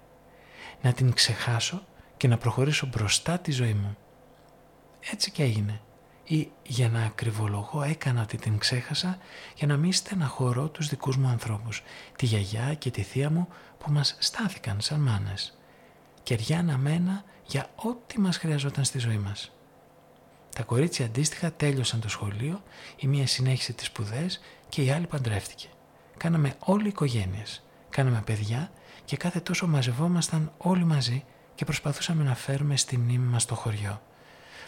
Να 0.82 0.94
την 0.94 1.14
ξεχάσω 1.14 1.86
και 2.18 2.28
να 2.28 2.38
προχωρήσω 2.38 2.88
μπροστά 2.88 3.40
τη 3.40 3.52
ζωή 3.52 3.74
μου. 3.74 3.98
Έτσι 5.12 5.32
και 5.32 5.44
έγινε. 5.44 5.82
Ή 6.24 6.52
για 6.64 6.90
να 6.90 7.04
ακριβολογώ 7.04 7.82
έκανα 7.82 8.22
ότι 8.22 8.38
την 8.38 8.58
ξέχασα 8.58 9.18
για 9.56 9.68
να 9.68 9.78
μην 9.78 9.94
στεναχωρώ 9.94 10.70
τους 10.70 10.88
δικούς 10.88 11.18
μου 11.18 11.28
ανθρώπους, 11.28 11.84
τη 12.16 12.26
γιαγιά 12.26 12.74
και 12.74 12.92
τη 12.92 13.02
θεία 13.02 13.30
μου 13.30 13.48
που 13.78 13.92
μας 13.92 14.16
στάθηκαν 14.20 14.82
σαν 14.82 15.00
μάνες. 15.00 15.58
Κεριά 16.24 16.60
αναμένα 16.60 17.24
για 17.46 17.70
ό,τι 17.76 18.20
μας 18.20 18.38
χρειαζόταν 18.38 18.84
στη 18.84 19.00
ζωή 19.00 19.18
μας. 19.18 19.52
Τα 20.56 20.64
κορίτσια 20.64 21.06
αντίστοιχα 21.06 21.52
τέλειωσαν 21.52 22.00
το 22.00 22.10
σχολείο, 22.10 22.64
η 22.96 23.08
μία 23.08 23.28
συνέχισε 23.28 23.74
τις 23.74 23.86
σπουδές 23.86 24.42
και 24.70 24.84
η 24.84 24.92
άλλη 24.92 25.08
παντρεύτηκε. 25.08 25.68
Κάναμε 26.18 26.56
όλοι 26.60 26.88
οικογένειες, 26.88 27.64
κάναμε 27.90 28.22
παιδιά 28.26 28.72
και 29.06 29.18
κάθε 29.18 29.40
τόσο 29.40 29.68
μαζευόμασταν 29.68 30.52
όλοι 30.58 30.84
μαζί 30.84 31.24
και 31.56 31.66
προσπαθούσαμε 31.66 32.24
να 32.24 32.36
φέρουμε 32.36 32.78
στη 32.78 32.98
μνήμη 32.98 33.28
μας 33.28 33.46
το 33.46 33.56
χωριό. 33.56 34.02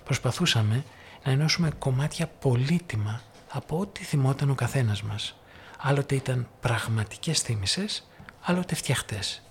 Προσπαθούσαμε 0.03 0.83
να 1.23 1.31
ενώσουμε 1.31 1.71
κομμάτια 1.79 2.27
πολύτιμα 2.27 3.21
από 3.49 3.79
ό,τι 3.79 4.03
θυμόταν 4.03 4.49
ο 4.49 4.55
καθένας 4.55 5.01
μας. 5.03 5.35
Άλλοτε 5.77 6.15
ήταν 6.15 6.47
πραγματικές 6.59 7.39
θύμησες, 7.39 8.07
άλλοτε 8.41 8.75
φτιαχτές. 8.75 9.41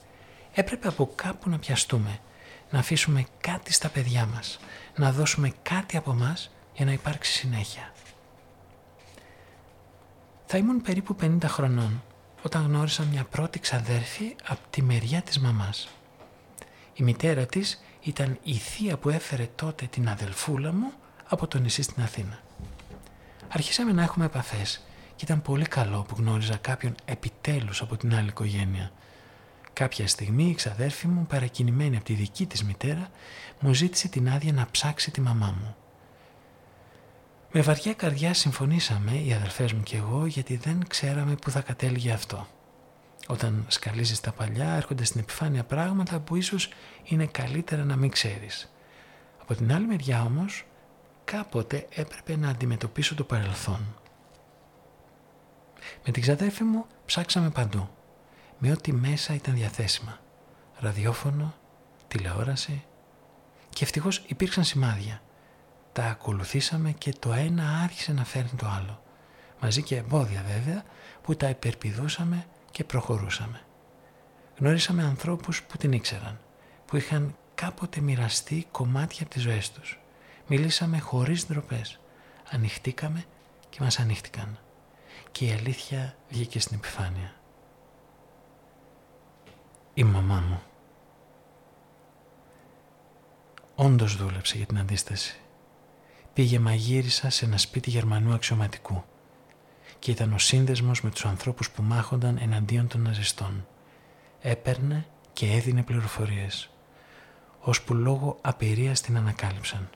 Έπρεπε 0.54 0.88
από 0.88 1.12
κάπου 1.14 1.50
να 1.50 1.58
πιαστούμε, 1.58 2.18
να 2.70 2.78
αφήσουμε 2.78 3.26
κάτι 3.40 3.72
στα 3.72 3.88
παιδιά 3.88 4.26
μας, 4.26 4.58
να 4.96 5.12
δώσουμε 5.12 5.52
κάτι 5.62 5.96
από 5.96 6.12
μας 6.12 6.50
για 6.74 6.84
να 6.84 6.92
υπάρξει 6.92 7.32
συνέχεια. 7.32 7.92
Θα 10.46 10.58
ήμουν 10.58 10.82
περίπου 10.82 11.16
50 11.20 11.38
χρονών 11.44 12.02
όταν 12.42 12.62
γνώρισα 12.66 13.04
μια 13.04 13.24
πρώτη 13.24 13.58
ξαδέρφη 13.58 14.36
από 14.46 14.60
τη 14.70 14.82
μεριά 14.82 15.22
της 15.22 15.38
μαμάς. 15.38 15.88
Η 16.94 17.02
μητέρα 17.02 17.46
της 17.46 17.82
ήταν 18.00 18.38
η 18.42 18.54
θεία 18.54 18.96
που 18.96 19.08
έφερε 19.08 19.48
τότε 19.54 19.86
την 19.86 20.08
αδελφούλα 20.08 20.72
μου 20.72 20.92
από 21.28 21.46
το 21.46 21.58
νησί 21.58 21.82
στην 21.82 22.02
Αθήνα. 22.02 22.38
Αρχίσαμε 23.48 23.92
να 23.92 24.02
έχουμε 24.02 24.24
επαφές 24.24 24.82
και 25.16 25.24
ήταν 25.24 25.42
πολύ 25.42 25.64
καλό 25.64 26.02
που 26.02 26.14
γνώριζα 26.18 26.56
κάποιον 26.56 26.94
επιτέλους 27.04 27.82
από 27.82 27.96
την 27.96 28.14
άλλη 28.14 28.28
οικογένεια. 28.28 28.92
Κάποια 29.74 30.08
στιγμή 30.08 30.44
η 30.44 30.54
ξαδέρφη 30.54 31.06
μου, 31.06 31.26
παρακινημένη 31.26 31.96
από 31.96 32.04
τη 32.04 32.12
δική 32.12 32.46
της 32.46 32.64
μητέρα, 32.64 33.08
μου 33.60 33.74
ζήτησε 33.74 34.08
την 34.08 34.28
άδεια 34.28 34.52
να 34.52 34.66
ψάξει 34.70 35.10
τη 35.10 35.20
μαμά 35.20 35.54
μου. 35.60 35.76
Με 37.52 37.60
βαριά 37.60 37.94
καρδιά 37.94 38.34
συμφωνήσαμε 38.34 39.12
οι 39.12 39.32
αδελφές 39.32 39.72
μου 39.72 39.82
και 39.82 39.96
εγώ 39.96 40.26
γιατί 40.26 40.56
δεν 40.56 40.84
ξέραμε 40.88 41.34
που 41.34 41.50
θα 41.50 41.60
κατέληγε 41.60 42.12
αυτό. 42.12 42.46
Όταν 43.26 43.64
σκαλίζεις 43.68 44.20
τα 44.20 44.32
παλιά 44.32 44.68
έρχονται 44.74 45.04
στην 45.04 45.20
επιφάνεια 45.20 45.64
πράγματα 45.64 46.18
που 46.20 46.36
ίσως 46.36 46.68
είναι 47.04 47.26
καλύτερα 47.26 47.84
να 47.84 47.96
μην 47.96 48.10
ξέρεις. 48.10 48.72
Από 49.40 49.54
την 49.54 49.72
άλλη 49.72 49.86
μεριά 49.86 50.22
όμως 50.22 50.64
κάποτε 51.24 51.86
έπρεπε 51.94 52.36
να 52.36 52.48
αντιμετωπίσω 52.48 53.14
το 53.14 53.24
παρελθόν. 53.24 53.80
Με 56.04 56.12
την 56.12 56.22
ξαδέρφη 56.22 56.64
μου 56.64 56.86
ψάξαμε 57.06 57.50
παντού, 57.50 57.88
με 58.58 58.70
ό,τι 58.70 58.92
μέσα 58.92 59.34
ήταν 59.34 59.54
διαθέσιμα. 59.54 60.18
Ραδιόφωνο, 60.78 61.54
τηλεόραση 62.08 62.84
και 63.70 63.84
ευτυχώς 63.84 64.24
υπήρξαν 64.26 64.64
σημάδια. 64.64 65.22
Τα 65.92 66.04
ακολουθήσαμε 66.04 66.92
και 66.92 67.12
το 67.18 67.32
ένα 67.32 67.80
άρχισε 67.82 68.12
να 68.12 68.24
φέρνει 68.24 68.50
το 68.56 68.66
άλλο. 68.66 69.02
Μαζί 69.60 69.82
και 69.82 69.96
εμπόδια 69.96 70.44
βέβαια 70.46 70.82
που 71.22 71.36
τα 71.36 71.48
υπερπηδούσαμε 71.48 72.46
και 72.70 72.84
προχωρούσαμε. 72.84 73.60
Γνώρισαμε 74.58 75.02
ανθρώπους 75.02 75.62
που 75.62 75.76
την 75.76 75.92
ήξεραν, 75.92 76.40
που 76.86 76.96
είχαν 76.96 77.36
κάποτε 77.54 78.00
μοιραστεί 78.00 78.66
κομμάτια 78.70 79.22
από 79.22 79.30
τις 79.30 79.42
ζωές 79.42 79.70
τους. 79.70 79.98
Μιλήσαμε 80.46 80.98
χωρίς 80.98 81.46
ντροπές. 81.46 82.00
Ανοιχτήκαμε 82.50 83.24
και 83.70 83.78
μας 83.80 83.98
ανοίχτηκαν. 83.98 84.58
Και 85.32 85.46
η 85.46 85.52
αλήθεια 85.52 86.16
βγήκε 86.28 86.60
στην 86.60 86.76
επιφάνεια. 86.76 87.34
Η 89.94 90.04
μαμά 90.04 90.44
μου. 90.48 90.62
Όντως 93.74 94.16
δούλεψε 94.16 94.56
για 94.56 94.66
την 94.66 94.78
αντίσταση. 94.78 95.38
Πήγε 96.32 96.58
μαγείρισα 96.58 97.30
σε 97.30 97.44
ένα 97.44 97.58
σπίτι 97.58 97.90
Γερμανού 97.90 98.34
αξιωματικού 98.34 99.04
και 99.98 100.10
ήταν 100.10 100.32
ο 100.32 100.38
σύνδεσμος 100.38 101.02
με 101.02 101.10
τους 101.10 101.24
ανθρώπους 101.24 101.70
που 101.70 101.82
μάχονταν 101.82 102.38
εναντίον 102.40 102.88
των 102.88 103.00
ναζιστών. 103.00 103.66
Έπαιρνε 104.40 105.06
και 105.32 105.52
έδινε 105.52 105.82
πληροφορίες, 105.82 106.70
ώσπου 107.60 107.94
λόγω 107.94 108.38
απειρίας 108.40 109.00
την 109.00 109.16
ανακάλυψαν. 109.16 109.90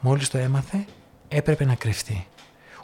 Μόλις 0.00 0.28
το 0.28 0.38
έμαθε, 0.38 0.86
έπρεπε 1.28 1.64
να 1.64 1.74
κρυφτεί. 1.74 2.26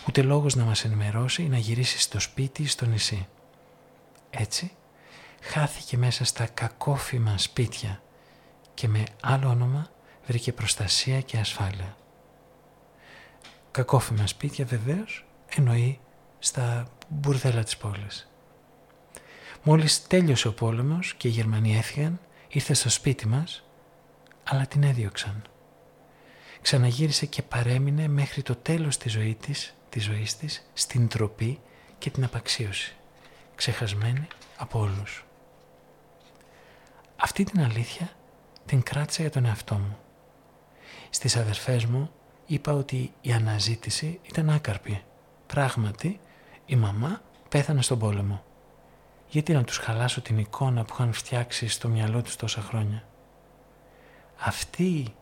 Ούτε 0.09 0.23
λόγος 0.23 0.55
να 0.55 0.65
μας 0.65 0.85
ενημερώσει 0.85 1.43
ή 1.43 1.49
να 1.49 1.59
γυρίσει 1.59 1.99
στο 1.99 2.21
σπίτι 2.21 2.63
ή 2.63 2.67
στο 2.67 2.87
νησί. 2.87 3.27
Έτσι, 4.31 4.73
χάθηκε 5.47 5.97
μέσα 5.97 6.25
στα 6.25 6.47
κακόφημα 6.47 7.39
σπίτια 7.39 8.03
και 8.75 8.89
με 8.89 9.05
άλλο 9.23 9.49
όνομα 9.49 9.91
βρήκε 10.27 10.53
προστασία 10.53 11.21
και 11.21 11.39
ασφάλεια. 11.39 11.97
Κακόφημα 13.71 14.27
σπίτια 14.27 14.65
βεβαίως 14.65 15.27
εννοεί 15.49 16.01
στα 16.39 16.87
μπουρδέλα 17.09 17.63
της 17.63 17.77
πόλης. 17.77 18.31
Μόλις 19.63 20.07
τέλειωσε 20.07 20.49
ο 20.49 20.53
πόλεμος 20.53 21.15
και 21.15 21.29
οι 21.29 21.31
Γερμανοί 21.31 21.77
έφυγαν, 21.77 22.21
ήρθε 22.49 22.75
στο 22.75 22.89
σπίτι 22.91 23.27
μας, 23.27 23.69
αλλά 24.45 24.67
την 24.67 24.83
έδιωξαν. 24.83 25.43
Ξαναγύρισε 26.63 27.27
και 27.27 27.43
παρέμεινε 27.43 28.09
μέχρι 28.09 28.43
το 28.43 28.57
τέλος 28.57 28.97
της 28.97 29.13
ζωής 29.13 29.37
της, 29.41 29.75
της 29.89 30.05
ζωής 30.05 30.37
της 30.37 30.71
στην 30.73 31.09
τροπή 31.09 31.61
και 31.99 32.11
την 32.11 32.25
απαξίωση, 32.25 32.97
ξεχασμένη 33.55 34.27
από 34.57 34.81
όλους. 34.81 35.26
Αυτή 37.17 37.45
την 37.45 37.61
αλήθεια 37.61 38.11
την 38.67 38.83
κράτησα 38.83 39.23
για 39.23 39.31
τον 39.31 39.45
εαυτό 39.45 39.75
μου. 39.75 39.97
Στις 41.11 41.37
αδερφές 41.37 41.85
μου 41.85 42.11
είπα 42.47 42.73
ότι 42.73 43.13
η 43.21 43.33
αναζήτηση 43.33 44.21
ήταν 44.23 44.51
άκαρπη. 44.51 45.03
Πράγματι, 45.47 46.21
η 46.67 46.77
μαμά 46.77 47.21
πέθανε 47.49 47.83
στον 47.83 47.99
πόλεμο. 47.99 48.45
Γιατί 49.29 49.53
να 49.53 49.65
τους 49.65 49.77
χαλάσω 49.77 50.21
την 50.21 50.39
εικόνα 50.39 50.85
που 50.85 50.93
είχαν 50.93 51.13
φτιάξει 51.13 51.69
στο 51.69 51.89
μυαλό 51.89 52.23
τους 52.23 52.37
τόσα 52.37 52.61
χρόνια. 52.61 53.05
Αυτή 54.39 55.15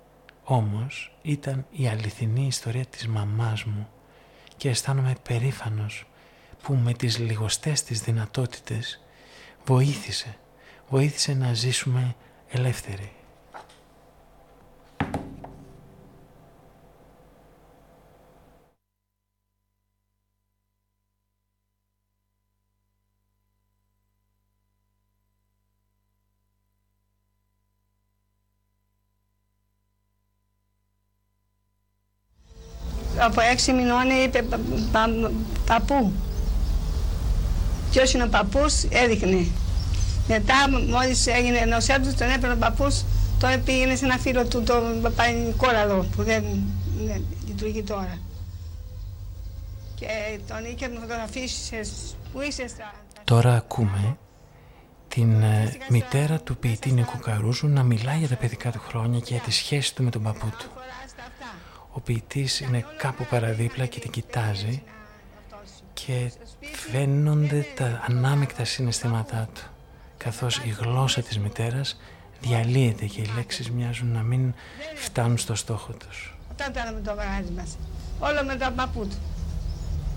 όμως 0.45 1.16
ήταν 1.22 1.66
η 1.70 1.88
αληθινή 1.88 2.47
ιστορία 2.47 2.86
της 2.86 3.09
μαμάς 3.09 3.64
μου 3.64 3.88
και 4.57 4.68
αισθάνομαι 4.68 5.14
περήφανος 5.22 6.07
που 6.62 6.74
με 6.74 6.92
τις 6.92 7.18
λιγοστές 7.18 7.82
της 7.82 8.01
δυνατότητες 8.01 9.05
βοήθησε, 9.64 10.36
βοήθησε 10.89 11.35
να 11.35 11.55
ζήσουμε 11.55 12.14
ελεύθεροι. 12.49 13.12
από 33.24 33.41
έξι 33.41 33.72
μηνών 33.72 34.11
είπε 34.24 34.43
πα, 34.43 34.61
πα, 34.93 35.30
παππού. 35.66 36.12
Ποιος 37.91 38.12
είναι 38.12 38.24
ο 38.24 38.28
παππούς, 38.28 38.82
έδειχνε. 38.82 39.47
Μετά 40.29 40.55
μόλις 40.89 41.27
έγινε 41.27 41.64
νοσιά 41.64 42.01
του, 42.01 42.14
τον 42.14 42.31
έπαιρνε 42.31 42.55
ο 42.55 42.57
παππούς, 42.59 43.05
τώρα 43.39 43.59
πήγαινε 43.59 43.97
σε 43.97 44.05
ένα 44.05 44.18
φίλο 44.18 44.47
του, 44.47 44.62
τον 44.62 45.03
Παπα-Νικόλαδο, 45.03 46.07
που 46.16 46.22
δεν, 46.22 46.45
δεν 47.07 47.25
λειτουργεί 47.47 47.83
τώρα. 47.83 48.18
Και 49.95 50.07
τον 50.49 50.64
είχε 50.64 50.91
φωτογραφίσεις 51.01 52.16
που 52.33 52.41
είσαι 52.41 52.68
στα... 52.68 52.93
Τώρα 53.25 53.55
ακούμε 53.55 54.16
την 55.09 55.43
ε, 55.43 55.77
μητέρα 55.89 56.41
του 56.41 56.57
ποιητή 56.57 56.93
Νίκου 56.93 57.18
Καρούζου 57.18 57.68
να 57.68 57.83
μιλάει 57.83 58.18
για 58.18 58.29
τα 58.29 58.37
παιδικά 58.37 58.70
του 58.70 58.81
χρόνια 58.89 59.18
και 59.18 59.35
για 59.35 59.43
τη 59.43 59.51
σχέση 59.51 59.95
του 59.95 60.03
με 60.03 60.11
τον 60.11 60.22
παππού 60.22 60.47
του. 60.59 60.70
Ο 61.93 62.01
ποιητής 62.01 62.61
είναι 62.61 62.85
κάπου 62.97 63.27
παραδίπλα 63.31 63.87
και 63.87 64.01
την 64.01 64.11
κοιτάζει 64.11 64.83
και 65.93 66.33
φαίνονται 66.72 67.66
τα 67.75 68.05
ανάμεικτα 68.09 68.64
συναισθήματά 68.64 69.49
του 69.55 69.74
καθώς 70.25 70.57
η 70.57 70.77
γλώσσα 70.79 71.20
της 71.22 71.39
μητέρας 71.39 71.97
διαλύεται 72.41 73.05
και 73.05 73.20
οι 73.20 73.31
λέξεις 73.37 73.70
μοιάζουν 73.70 74.12
να 74.12 74.22
μην 74.22 74.55
φτάνουν 74.95 75.39
στο 75.39 75.55
στόχο 75.55 75.93
τους. 75.93 76.37
Όταν 76.53 76.70
ήταν 76.70 76.95
με 76.95 77.01
το 77.01 77.14
γαράζι 77.14 77.53
μας, 77.57 77.77
όλο 78.18 78.45
με 78.47 78.55
τον 78.57 78.75
παππού 78.75 79.07
του. 79.07 79.16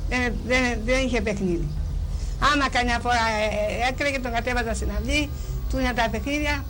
Δεν, 0.09 0.33
δεν, 0.45 0.79
δεν 0.85 1.05
είχε 1.05 1.21
παιχνίδι. 1.21 1.67
Άμα 2.53 2.69
καμιά 2.69 2.99
φορά 2.99 3.15
ε, 3.15 3.87
έκρεγε 3.89 4.15
και 4.15 4.19
τον 4.19 4.31
κατέβαζα 4.31 4.73
στην 4.73 4.89
αυλή, 4.97 5.29
του 5.69 5.79
είναι 5.79 5.93
τα 5.93 6.09
παιχνίδια, 6.09 6.65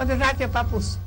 όταν 0.00 0.18
θα 0.18 0.28
έρθει 0.28 0.44
ο 0.44 0.48
παππούς. 0.48 0.98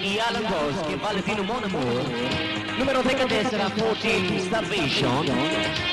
Gianni 0.00 0.18
Alan 0.18 0.44
Boschi, 0.44 0.94
Valentino 0.96 1.42
Monamour, 1.42 2.02
numero 2.78 3.02
14 3.02 4.40
Starvation, 4.40 5.26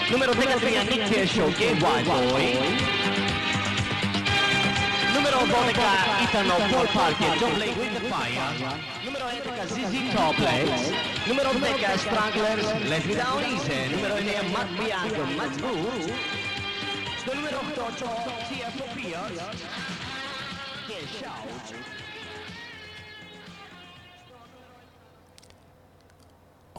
numero 0.09 0.31
3 0.31 0.45
Nick 0.85 1.09
Gay 1.57 1.75
Boy, 1.75 2.03
numero 5.13 5.45
12 5.45 5.73
Itano 6.23 6.55
Paul 6.71 6.87
Parker, 6.87 7.35
John 7.37 7.59
Lake 7.59 7.75
with 7.75 7.93
the 7.95 8.07
Fire, 8.07 8.79
numero 9.03 9.27
11 9.27 9.67
ZZ 9.67 10.13
Toplex, 10.13 10.69
numero 11.27 11.51
10 11.51 11.97
Stranglers, 11.97 12.65
Let 12.87 13.05
Me 13.05 13.13
Down 13.13 13.43
Easy, 13.43 13.89
numero 13.93 14.15
9 14.21 14.51
Matt 14.53 14.69
Bianco, 14.77 15.25
Matt 15.35 15.59
Boo, 15.59 15.75
numero 17.25 17.59
8 17.59 17.91
TF 18.47 18.75
Pierce, 18.95 19.75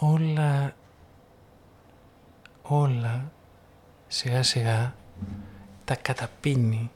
Όλα, 0.01 0.75
όλα 2.63 3.33
σιγά 4.09 4.43
σιγά 4.43 4.95
τα 5.85 5.97
καταπίνει 5.97 6.91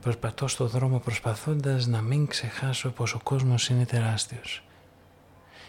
Προσπαθώ 0.00 0.48
στο 0.48 0.66
δρόμο 0.66 0.98
προσπαθώντας 0.98 1.86
να 1.86 2.00
μην 2.00 2.26
ξεχάσω 2.26 2.90
πως 2.90 3.14
ο 3.14 3.20
κόσμος 3.22 3.68
είναι 3.68 3.84
τεράστιος. 3.84 4.62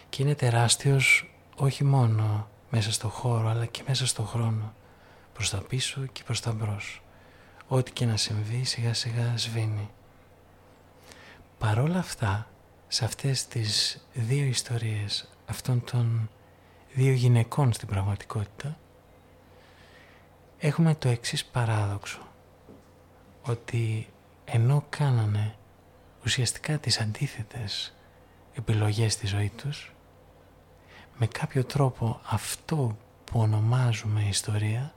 Και 0.08 0.22
είναι 0.22 0.34
τεράστιος 0.34 1.30
όχι 1.56 1.84
μόνο 1.84 2.48
μέσα 2.70 2.92
στο 2.92 3.08
χώρο 3.08 3.48
αλλά 3.48 3.66
και 3.66 3.82
μέσα 3.86 4.06
στο 4.06 4.22
χρόνο. 4.22 4.72
Προς 5.32 5.50
τα 5.50 5.58
πίσω 5.58 6.06
και 6.12 6.22
προς 6.24 6.40
τα 6.40 6.52
μπρος. 6.52 7.02
Ό,τι 7.68 7.92
και 7.92 8.06
να 8.06 8.16
συμβεί 8.16 8.64
σιγά 8.64 8.94
σιγά 8.94 9.32
σβήνει. 9.36 9.90
Παρόλα 11.58 11.98
αυτά, 11.98 12.46
σε 12.88 13.04
αυτές 13.04 13.46
τις 13.46 14.00
δύο 14.12 14.44
ιστορίες 14.44 15.28
αυτών 15.46 15.84
των 15.84 16.30
δύο 16.94 17.12
γυναικών 17.12 17.72
στην 17.72 17.88
πραγματικότητα, 17.88 18.78
έχουμε 20.58 20.94
το 20.94 21.08
εξής 21.08 21.44
παράδοξο 21.44 22.20
ότι 23.42 24.08
ενώ 24.44 24.84
κάνανε 24.88 25.54
ουσιαστικά 26.24 26.78
τις 26.78 27.00
αντίθετες 27.00 27.94
επιλογές 28.54 29.12
στη 29.12 29.26
ζωή 29.26 29.52
τους, 29.56 29.92
με 31.18 31.26
κάποιο 31.26 31.64
τρόπο 31.64 32.20
αυτό 32.24 32.96
που 33.24 33.40
ονομάζουμε 33.40 34.22
ιστορία, 34.28 34.94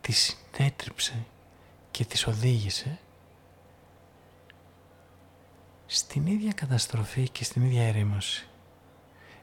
τη 0.00 0.12
συνέτριψε 0.12 1.26
και 1.90 2.04
τις 2.04 2.26
οδήγησε 2.26 2.98
στην 5.86 6.26
ίδια 6.26 6.52
καταστροφή 6.52 7.28
και 7.28 7.44
στην 7.44 7.62
ίδια 7.62 7.82
ερήμωση. 7.86 8.48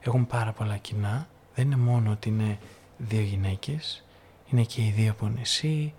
Έχουν 0.00 0.26
πάρα 0.26 0.52
πολλά 0.52 0.76
κοινά, 0.76 1.28
δεν 1.54 1.64
είναι 1.64 1.76
μόνο 1.76 2.10
ότι 2.10 2.28
είναι 2.28 2.58
δύο 2.98 3.20
γυναίκες, 3.20 4.04
είναι 4.46 4.64
και 4.64 4.82
οι 4.82 4.90
δύο 4.90 5.10
από 5.10 5.28
νησί, 5.28 5.94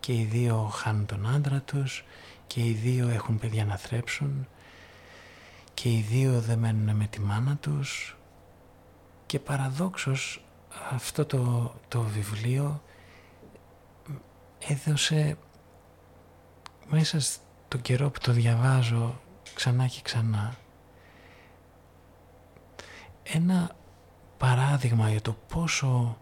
και 0.00 0.12
οι 0.12 0.24
δύο 0.24 0.56
χάνουν 0.72 1.06
τον 1.06 1.26
άντρα 1.26 1.60
τους 1.60 2.04
και 2.46 2.60
οι 2.60 2.72
δύο 2.72 3.08
έχουν 3.08 3.38
παιδιά 3.38 3.64
να 3.64 3.76
θρέψουν 3.76 4.46
και 5.74 5.88
οι 5.88 6.00
δύο 6.00 6.40
δεν 6.40 6.58
μένουν 6.58 6.96
με 6.96 7.06
τη 7.06 7.20
μάνα 7.20 7.56
τους. 7.56 8.16
Και 9.26 9.38
παραδόξως 9.38 10.44
αυτό 10.90 11.24
το, 11.24 11.74
το 11.88 12.00
βιβλίο 12.00 12.82
έδωσε 14.58 15.38
μέσα 16.88 17.20
στον 17.20 17.80
καιρό 17.82 18.10
που 18.10 18.18
το 18.20 18.32
διαβάζω 18.32 19.20
ξανά 19.56 19.86
και 19.86 20.00
ξανά 20.02 20.56
ένα 23.32 23.76
παράδειγμα 24.38 25.10
για 25.10 25.20
το 25.20 25.36
πόσο 25.48 26.18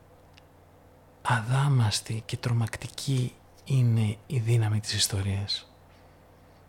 αδάμαστη 1.22 2.22
και 2.26 2.36
τρομακτική 2.36 3.32
είναι 3.64 4.16
η 4.26 4.38
δύναμη 4.38 4.80
της 4.80 4.94
ιστορίας. 4.94 5.72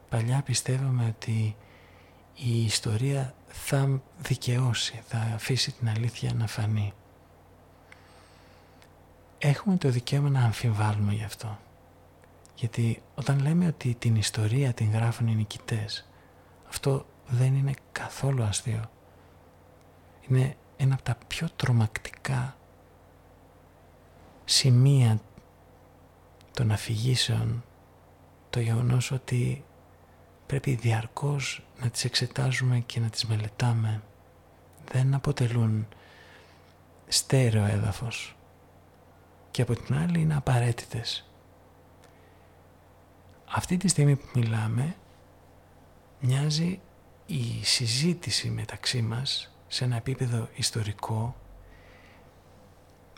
Παλιά 0.09 0.41
πιστεύαμε 0.41 1.15
ότι 1.17 1.55
η 2.35 2.63
ιστορία 2.63 3.33
θα 3.47 4.01
δικαιώσει, 4.19 5.01
θα 5.07 5.17
αφήσει 5.17 5.71
την 5.71 5.89
αλήθεια 5.89 6.33
να 6.33 6.47
φανεί. 6.47 6.93
Έχουμε 9.37 9.77
το 9.77 9.89
δικαίωμα 9.89 10.29
να 10.29 10.39
αμφιβάλλουμε 10.39 11.13
γι' 11.13 11.23
αυτό. 11.23 11.59
Γιατί 12.55 13.01
όταν 13.15 13.39
λέμε 13.39 13.67
ότι 13.67 13.95
την 13.99 14.15
ιστορία 14.15 14.73
την 14.73 14.91
γράφουν 14.91 15.27
οι 15.27 15.35
νικητές, 15.35 16.05
αυτό 16.75 17.05
δεν 17.27 17.55
είναι 17.55 17.73
καθόλου 17.91 18.43
αστείο. 18.43 18.89
Είναι 20.27 20.55
ένα 20.77 20.93
από 20.93 21.03
τα 21.03 21.17
πιο 21.27 21.47
τρομακτικά 21.55 22.57
σημεία 24.45 25.19
των 26.53 26.71
αφηγήσεων 26.71 27.63
το 28.49 28.59
γεγονός 28.59 29.11
ότι 29.11 29.65
πρέπει 30.45 30.73
διαρκώς 30.75 31.65
να 31.79 31.89
τις 31.89 32.03
εξετάζουμε 32.03 32.79
και 32.79 32.99
να 32.99 33.09
τις 33.09 33.25
μελετάμε 33.25 34.01
δεν 34.91 35.13
αποτελούν 35.13 35.87
στέρεο 37.07 37.65
έδαφος 37.65 38.35
και 39.51 39.61
από 39.61 39.75
την 39.75 39.95
άλλη 39.95 40.19
είναι 40.19 40.35
απαραίτητες. 40.35 41.29
Αυτή 43.45 43.77
τη 43.77 43.87
στιγμή 43.87 44.15
που 44.15 44.27
μιλάμε 44.33 44.95
μοιάζει 46.19 46.79
η 47.25 47.63
συζήτηση 47.63 48.49
μεταξύ 48.49 49.01
μας 49.01 49.55
σε 49.67 49.83
ένα 49.83 49.95
επίπεδο 49.95 50.49
ιστορικό 50.55 51.35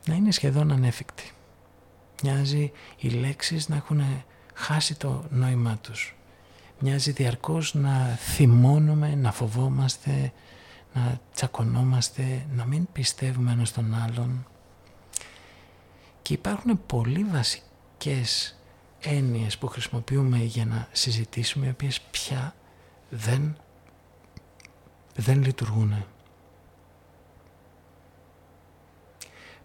να 0.05 0.15
είναι 0.15 0.31
σχεδόν 0.31 0.71
ανέφικτη. 0.71 1.31
Μοιάζει 2.23 2.71
οι 2.97 3.09
λέξεις 3.09 3.69
να 3.69 3.75
έχουν 3.75 4.01
χάσει 4.53 4.95
το 4.95 5.25
νόημά 5.29 5.77
τους. 5.77 6.15
Μοιάζει 6.79 7.11
διαρκώς 7.11 7.73
να 7.73 8.05
θυμώνουμε, 8.19 9.15
να 9.15 9.31
φοβόμαστε, 9.31 10.33
να 10.93 11.19
τσακωνόμαστε, 11.33 12.45
να 12.51 12.65
μην 12.65 12.87
πιστεύουμε 12.91 13.51
ένας 13.51 13.71
τον 13.71 13.93
άλλον. 13.93 14.47
Και 16.21 16.33
υπάρχουν 16.33 16.85
πολύ 16.85 17.23
βασικές 17.23 18.59
έννοιες 18.99 19.57
που 19.57 19.67
χρησιμοποιούμε 19.67 20.37
για 20.37 20.65
να 20.65 20.87
συζητήσουμε, 20.91 21.65
οι 21.65 21.69
οποίες 21.69 22.01
πια 22.01 22.55
δεν, 23.09 23.57
δεν 25.15 25.43
λειτουργούν. 25.43 26.05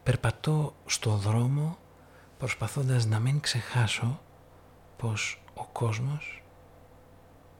Περπατώ 0.02 0.74
στο 0.86 1.10
δρόμο 1.10 1.78
προσπαθώντας 2.38 3.06
να 3.06 3.18
μην 3.18 3.40
ξεχάσω 3.40 4.20
πως 4.96 5.42
ο 5.54 5.64
κόσμος 5.64 6.42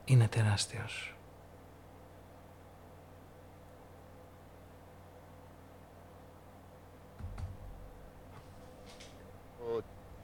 είναι 0.05 0.28
τεράστιος. 0.28 1.14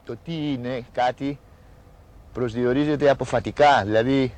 Το 0.05 0.17
τι 0.17 0.53
είναι 0.53 0.87
κάτι 0.93 1.39
προσδιορίζεται 2.33 3.11
αποφατικά, 3.11 3.85
δηλαδή 3.85 4.35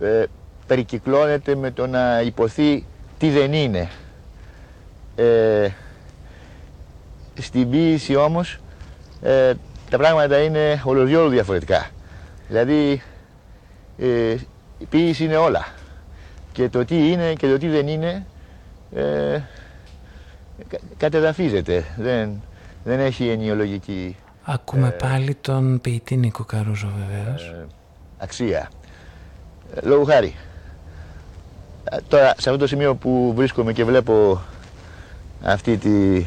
ε, 0.00 0.24
περικυκλώνεται 0.66 1.54
με 1.54 1.70
το 1.70 1.86
να 1.86 2.20
υποθεί 2.20 2.86
τι 3.18 3.30
δεν 3.30 3.52
είναι. 3.52 3.88
Ε, 5.16 5.68
στην 7.40 7.70
ποίηση 7.70 8.14
όμως 8.14 8.58
ε, 9.22 9.52
τα 9.90 9.96
πράγματα 9.96 10.38
είναι 10.38 10.82
ολοδιόλου 10.84 11.28
διαφορετικά. 11.28 11.90
Δηλαδή 12.48 13.02
ε, 13.98 14.36
η 14.78 14.84
ποίηση 14.88 15.24
είναι 15.24 15.36
όλα. 15.36 15.66
Και 16.52 16.68
το 16.68 16.84
τι 16.84 17.10
είναι 17.10 17.32
και 17.32 17.48
το 17.48 17.58
τι 17.58 17.68
δεν 17.68 17.88
είναι 17.88 18.26
ε, 18.94 19.40
κατεδαφίζεται. 20.96 21.84
Δεν, 21.96 22.42
δεν 22.84 23.00
έχει 23.00 23.28
ενιολογική 23.28 24.16
Ακούμε 24.44 24.90
πάλι 24.90 25.34
τον 25.34 25.80
ποιητή 25.80 26.16
Νίκο 26.16 26.44
Καρούζο 26.44 26.92
βεβαίως. 26.96 27.54
αξία. 28.18 28.70
Λόγω 29.82 30.04
χάρη. 30.04 30.34
Τώρα 32.08 32.26
σε 32.26 32.48
αυτό 32.48 32.56
το 32.56 32.66
σημείο 32.66 32.94
που 32.94 33.32
βρίσκομαι 33.36 33.72
και 33.72 33.84
βλέπω 33.84 34.40
αυτή 35.42 35.76
τη, 35.76 36.24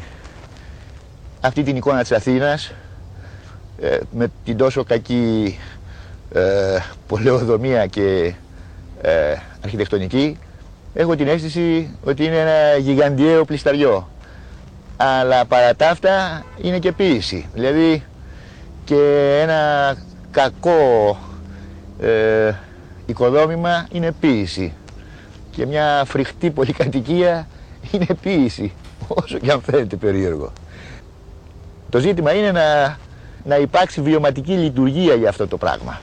αυτή 1.40 1.62
την 1.62 1.76
εικόνα 1.76 2.00
της 2.00 2.12
Αθήνας 2.12 2.72
ε, 3.80 3.98
με 4.10 4.28
την 4.44 4.56
τόσο 4.56 4.84
κακή 4.84 5.58
ε, 6.34 6.78
πολεοδομία 7.06 7.86
και 7.86 8.34
ε, 9.02 9.34
αρχιτεκτονική 9.64 10.38
έχω 10.94 11.16
την 11.16 11.28
αίσθηση 11.28 11.96
ότι 12.04 12.24
είναι 12.24 12.38
ένα 12.38 12.76
γιγαντιαίο 12.76 13.44
πλισταριό 13.44 14.08
αλλά 14.96 15.44
παρά 15.44 15.74
τα 15.74 15.88
αυτά 15.90 16.44
είναι 16.62 16.78
και 16.78 16.92
ποίηση 16.92 17.46
δηλαδή 17.54 18.02
και 18.84 19.38
ένα 19.42 19.94
κακό 20.30 21.18
ε, 22.00 22.52
οικοδόμημα 23.07 23.87
είναι 23.91 24.11
ποίηση 24.11 24.73
και 25.51 25.65
μια 25.65 26.03
φρικτή 26.05 26.51
πολυκατοικία 26.51 27.47
είναι 27.91 28.07
ποίηση 28.21 28.73
όσο 29.07 29.37
και 29.37 29.51
αν 29.51 29.61
φαίνεται 29.61 29.95
περίεργο. 29.95 30.51
Το 31.89 31.99
ζήτημα 31.99 32.33
είναι 32.33 32.51
να, 32.51 32.97
να 33.43 33.57
υπάρξει 33.57 34.01
βιωματική 34.01 34.53
λειτουργία 34.53 35.15
για 35.15 35.29
αυτό 35.29 35.47
το 35.47 35.57
πράγμα. 35.57 36.01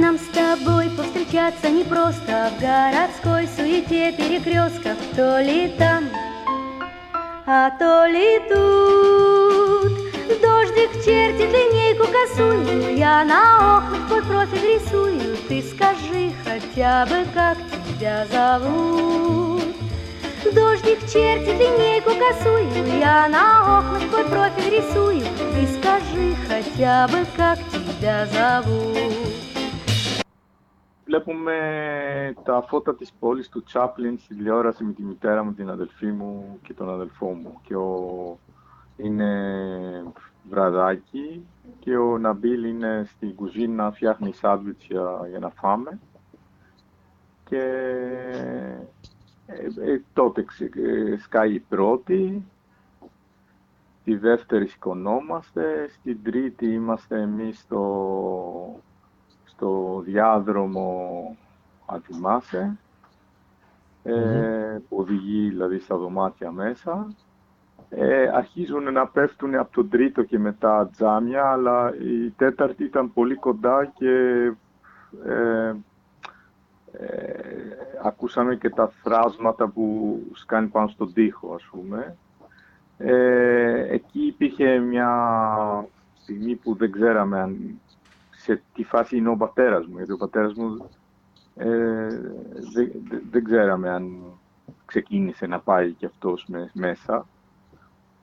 Нам 0.00 0.16
с 0.16 0.28
тобой 0.40 0.86
повстречаться 0.96 1.68
непросто 1.78 2.34
В 2.52 2.60
городской 2.60 3.44
суете 3.73 4.11
перекрестков 4.11 4.97
То 5.15 5.41
ли 5.41 5.73
там, 5.77 6.03
а 7.45 7.71
то 7.71 8.05
ли 8.05 8.39
тут. 8.49 9.91
Дождик 10.41 10.91
чертит 11.03 11.51
линейку 11.51 12.05
косую 12.05 12.95
Я 12.95 13.25
на 13.25 13.77
окнах 13.77 14.07
твой 14.07 14.21
профиль 14.21 14.75
рисую. 14.75 15.37
Ты 15.47 15.63
скажи 15.63 16.31
хотя 16.43 17.05
бы, 17.05 17.25
как 17.33 17.57
тебя 17.87 18.25
зовут? 18.31 19.63
Дождик 20.53 20.99
чертит 21.11 21.59
линейку 21.59 22.11
косую 22.11 22.99
Я 22.99 23.27
на 23.27 23.79
окнах 23.79 24.09
твой 24.09 24.25
профиль 24.25 24.77
рисую. 24.77 25.21
Ты 25.53 25.67
скажи 25.79 26.35
хотя 26.47 27.07
бы, 27.07 27.25
как 27.35 27.59
тебя 27.71 28.27
зовут 28.27 29.52
Βλέπουμε 31.05 32.33
τα 32.43 32.61
φώτα 32.67 32.95
της 32.95 33.13
πόλης 33.19 33.49
του 33.49 33.63
Τσάπλιν 33.63 34.17
στη 34.17 34.35
τηλεόραση 34.35 34.83
με 34.83 34.93
τη 34.93 35.03
μητέρα 35.03 35.43
μου, 35.43 35.53
την 35.53 35.69
αδελφή 35.69 36.05
μου 36.05 36.59
και 36.61 36.73
τον 36.73 36.89
αδελφό 36.89 37.29
μου. 37.29 37.59
Και 37.63 37.75
ο... 37.75 38.37
είναι 38.97 40.13
βραδάκι 40.49 41.45
και 41.79 41.97
ο 41.97 42.17
Ναμπίλ 42.17 42.63
είναι 42.63 43.03
στην 43.05 43.35
κουζίνα, 43.35 43.91
φτιάχνει 43.91 44.33
σάντουιτς 44.33 44.85
για, 44.85 45.27
για 45.29 45.39
να 45.39 45.49
φάμε. 45.49 45.99
Και 47.43 47.61
ε, 49.45 49.91
ε, 49.91 50.01
τότε 50.13 50.43
ξε- 50.43 50.75
ε, 50.75 51.17
σκάει 51.17 51.53
η 51.53 51.59
πρώτη, 51.59 52.43
τη 54.03 54.15
δεύτερη 54.15 54.67
σηκωνόμαστε, 54.67 55.87
στην 55.89 56.23
τρίτη 56.23 56.65
είμαστε 56.65 57.21
εμείς 57.21 57.59
στο, 57.59 58.81
στο 59.63 60.01
διάδρομο, 60.05 61.37
αν 61.85 62.01
θυμάσαι, 62.01 62.77
ε, 64.03 64.77
που 64.89 64.97
οδηγεί 64.97 65.49
δηλαδή 65.49 65.79
στα 65.79 65.97
δωμάτια 65.97 66.51
μέσα. 66.51 67.07
Ε, 67.89 68.29
αρχίζουν 68.33 68.93
να 68.93 69.07
πέφτουν 69.07 69.55
από 69.55 69.71
τον 69.71 69.89
τρίτο 69.89 70.23
και 70.23 70.39
μετά 70.39 70.89
τζάμια, 70.91 71.43
αλλά 71.45 71.93
η 71.95 72.29
τέταρτη 72.29 72.83
ήταν 72.83 73.13
πολύ 73.13 73.35
κοντά 73.35 73.85
και 73.85 74.43
ε, 75.25 75.73
ε, 76.91 77.33
ακούσαμε 78.03 78.55
και 78.55 78.69
τα 78.69 78.91
θράσματα 79.03 79.67
που 79.67 80.17
σκάνει 80.33 80.67
πάνω 80.67 80.87
στον 80.87 81.13
τοίχο, 81.13 81.53
ας 81.53 81.63
πούμε. 81.71 82.17
Ε, 82.97 83.93
εκεί 83.93 84.25
υπήρχε 84.25 84.79
μια 84.79 85.09
στιγμή 86.21 86.55
που 86.55 86.75
δεν 86.75 86.91
ξέραμε 86.91 87.39
αν, 87.39 87.79
σε 88.43 88.61
τι 88.73 88.83
φάση 88.83 89.17
είναι 89.17 89.29
ο 89.29 89.35
πατέρας 89.37 89.85
μου, 89.87 89.97
γιατί 89.97 90.11
ο 90.11 90.17
πατέρας 90.17 90.53
μου 90.53 90.89
ε, 91.55 92.07
δεν, 92.73 92.91
δεν- 93.09 93.23
δεν 93.31 93.43
ξέραμε 93.43 93.89
αν 93.89 94.21
ξεκίνησε 94.85 95.45
να 95.45 95.59
πάει 95.59 95.91
κι 95.91 96.05
αυτός 96.05 96.45
με- 96.47 96.69
μέσα. 96.73 97.25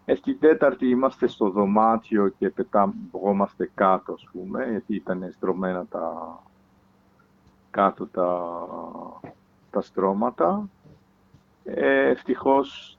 Ε, 0.05 0.15
στην 0.15 0.39
τέταρτη 0.39 0.89
είμαστε 0.89 1.27
στο 1.27 1.51
δωμάτιο 1.51 2.29
και 2.39 2.51
πετάγόμαστε 2.51 3.71
κάτω, 3.75 4.13
ας 4.13 4.29
πούμε, 4.33 4.67
γιατί 4.71 4.95
ήταν 4.95 5.31
στρωμένα 5.37 5.87
τα, 5.87 6.39
κάτω 7.71 8.07
τα, 8.07 8.39
τα 9.71 9.81
στρώματα. 9.81 10.69
Ε, 11.65 12.09
ευτυχώς 12.09 12.99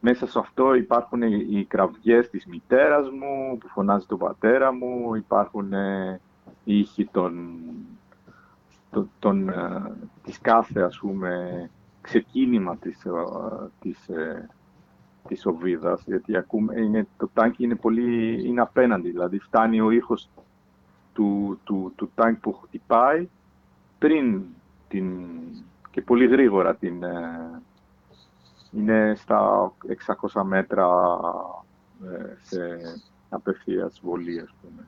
μέσα 0.00 0.26
σε 0.26 0.38
αυτό 0.38 0.74
υπάρχουν 0.74 1.22
οι, 1.22 1.46
οι 1.50 1.64
κραυγές 1.64 2.30
της 2.30 2.46
μητέρας 2.46 3.10
μου 3.10 3.58
που 3.58 3.68
φωνάζει 3.68 4.06
τον 4.06 4.18
πατέρα 4.18 4.72
μου, 4.72 5.14
υπάρχουν 5.14 5.72
ε, 5.72 6.20
οι 6.64 6.78
ήχοι 6.78 7.04
των, 7.04 7.58
των, 8.90 9.10
των, 9.18 9.48
ε, 9.48 9.92
της 10.22 10.40
κάθε 10.40 10.80
ας 10.80 10.98
πούμε 10.98 11.70
ξεκίνημα 12.00 12.76
της, 12.76 13.04
ε, 13.04 13.10
της, 13.80 14.08
ε, 14.08 14.48
της 15.28 15.46
οβίδας, 15.46 16.02
γιατί 16.06 16.36
ακούμε, 16.36 16.80
είναι, 16.80 17.06
το 17.16 17.28
τάγκ 17.34 17.52
είναι 17.56 17.74
πολύ, 17.74 18.42
είναι 18.48 18.60
απέναντι, 18.60 19.10
δηλαδή 19.10 19.38
φτάνει 19.38 19.80
ο 19.80 19.90
ήχος 19.90 20.28
του, 21.12 21.58
του, 21.64 21.92
του 21.96 22.10
τάγκ 22.14 22.34
που 22.34 22.52
χτυπάει 22.52 23.28
πριν 23.98 24.42
την, 24.88 25.28
και 25.90 26.02
πολύ 26.02 26.26
γρήγορα 26.26 26.74
την, 26.74 27.02
ε, 27.02 27.62
είναι 28.72 29.14
στα 29.16 29.72
600 30.32 30.42
μέτρα 30.42 30.86
ε, 32.04 32.36
σε 32.42 32.80
απευθείας 33.28 34.00
βολή, 34.02 34.40
ας 34.40 34.54
πούμε. 34.60 34.86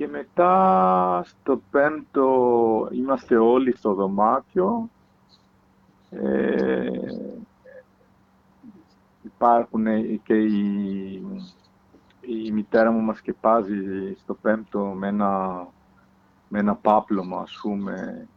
Και 0.00 0.08
μετά 0.08 1.22
στο 1.26 1.60
πέμπτο 1.70 2.88
είμαστε 2.92 3.36
όλοι 3.36 3.76
στο 3.76 3.94
δωμάτιο. 3.94 4.90
Ε, 6.10 6.88
υπάρχουν 9.22 9.84
και 10.22 10.34
η, 10.34 11.12
η 12.20 12.52
μητέρα 12.52 12.90
μου 12.90 13.00
μας 13.00 13.16
σκεπάζει 13.16 14.14
στο 14.14 14.34
πέμπτο 14.34 14.84
με 14.84 15.08
ένα, 15.08 15.66
με 16.48 16.58
ένα 16.58 16.74
πάπλωμα, 16.74 17.40
ας 17.40 17.58
πούμε, 17.62 18.28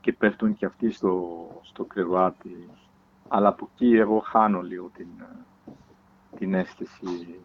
και 0.00 0.12
πέφτουν 0.12 0.54
και 0.54 0.66
αυτοί 0.66 0.90
στο, 0.90 1.46
στο 1.62 1.84
κρεβάτι. 1.84 2.68
Αλλά 3.28 3.48
από 3.48 3.68
εκεί 3.72 3.96
εγώ 3.96 4.18
χάνω 4.18 4.60
λίγο 4.60 4.90
την, 4.96 5.08
την 6.38 6.54
αίσθηση 6.54 7.40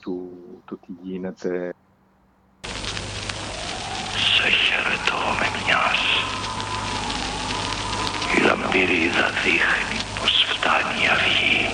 του, 0.00 0.30
του 0.64 0.78
τι 0.86 0.92
γίνεται. 1.02 1.74
Με 5.38 5.48
μιας. 5.56 6.00
Η 8.36 8.40
λαμπυρίδα 8.46 9.26
δείχνει 9.44 9.98
πως 10.20 10.46
φτάνει 10.50 11.02
η 11.04 11.08
αυγή 11.14 11.68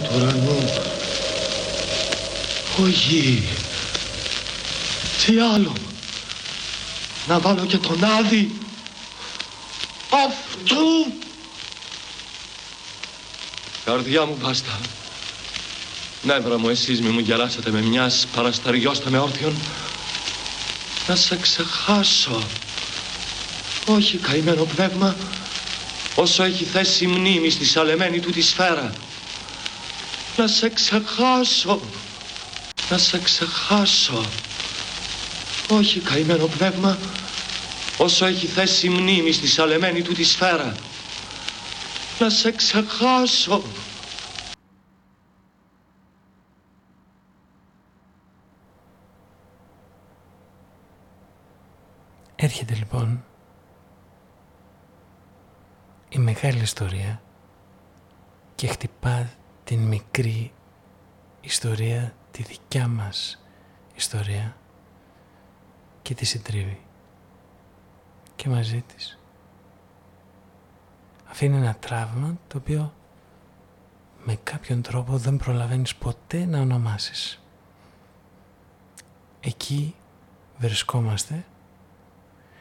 του 0.00 0.10
ουρανού. 0.16 0.64
Ο 2.78 2.86
γη. 2.86 3.48
Τι 5.24 5.40
άλλο. 5.54 5.72
Να 7.28 7.38
βάλω 7.38 7.66
και 7.66 7.78
τον 7.78 8.04
Άδη. 8.04 8.50
Αυτού. 10.10 11.12
Καρδιά 13.84 14.24
μου 14.24 14.36
βάστα. 14.40 14.80
Νεύρα 16.22 16.58
μου 16.58 16.68
εσείς 16.68 17.00
μη 17.00 17.08
μου 17.08 17.20
γελάσετε 17.20 17.70
με 17.70 17.80
μιας 17.80 18.26
παρασταριώστε 18.34 19.10
με 19.10 19.18
όρθιον. 19.18 19.56
Να 21.06 21.16
σε 21.16 21.36
ξεχάσω. 21.36 22.42
Όχι 23.86 24.16
καημένο 24.16 24.64
πνεύμα, 24.64 25.16
όσο 26.14 26.42
έχει 26.42 26.64
θέσει 26.64 27.06
μνήμη 27.06 27.50
στη 27.50 27.64
σαλεμένη 27.64 28.20
του 28.20 28.30
τη 28.30 28.40
σφαίρα. 28.40 28.92
Να 30.40 30.46
σε 30.46 30.68
ξεχάσω, 30.68 31.80
να 32.90 32.98
σε 32.98 33.18
ξεχάσω. 33.18 34.24
Όχι 35.70 36.00
καημένο 36.00 36.46
πνεύμα, 36.46 36.98
όσο 37.98 38.26
έχει 38.26 38.46
θέσει 38.46 38.88
μνήμη 38.88 39.32
στη 39.32 39.46
σαλεμένη 39.46 40.02
του 40.02 40.12
τη 40.12 40.24
σφαίρα. 40.24 40.74
Να 42.18 42.30
σε 42.30 42.52
ξεχάσω. 42.52 43.62
Έρχεται 52.36 52.74
λοιπόν 52.74 53.24
η 56.08 56.18
μεγάλη 56.18 56.60
ιστορία 56.60 57.22
και 58.54 58.66
χτυπά 58.66 59.39
την 59.70 59.80
μικρή 59.80 60.52
ιστορία, 61.40 62.14
τη 62.30 62.42
δικιά 62.42 62.88
μας 62.88 63.44
ιστορία 63.94 64.56
και 66.02 66.14
τη 66.14 66.24
συντρίβει 66.24 66.80
και 68.36 68.48
μαζί 68.48 68.80
της. 68.80 69.18
Αφήνει 71.30 71.56
ένα 71.56 71.74
τραύμα 71.74 72.38
το 72.48 72.56
οποίο 72.56 72.94
με 74.24 74.38
κάποιον 74.42 74.82
τρόπο 74.82 75.16
δεν 75.16 75.36
προλαβαίνεις 75.36 75.96
ποτέ 75.96 76.44
να 76.44 76.60
ονομάσεις. 76.60 77.42
Εκεί 79.40 79.94
βρισκόμαστε, 80.58 81.44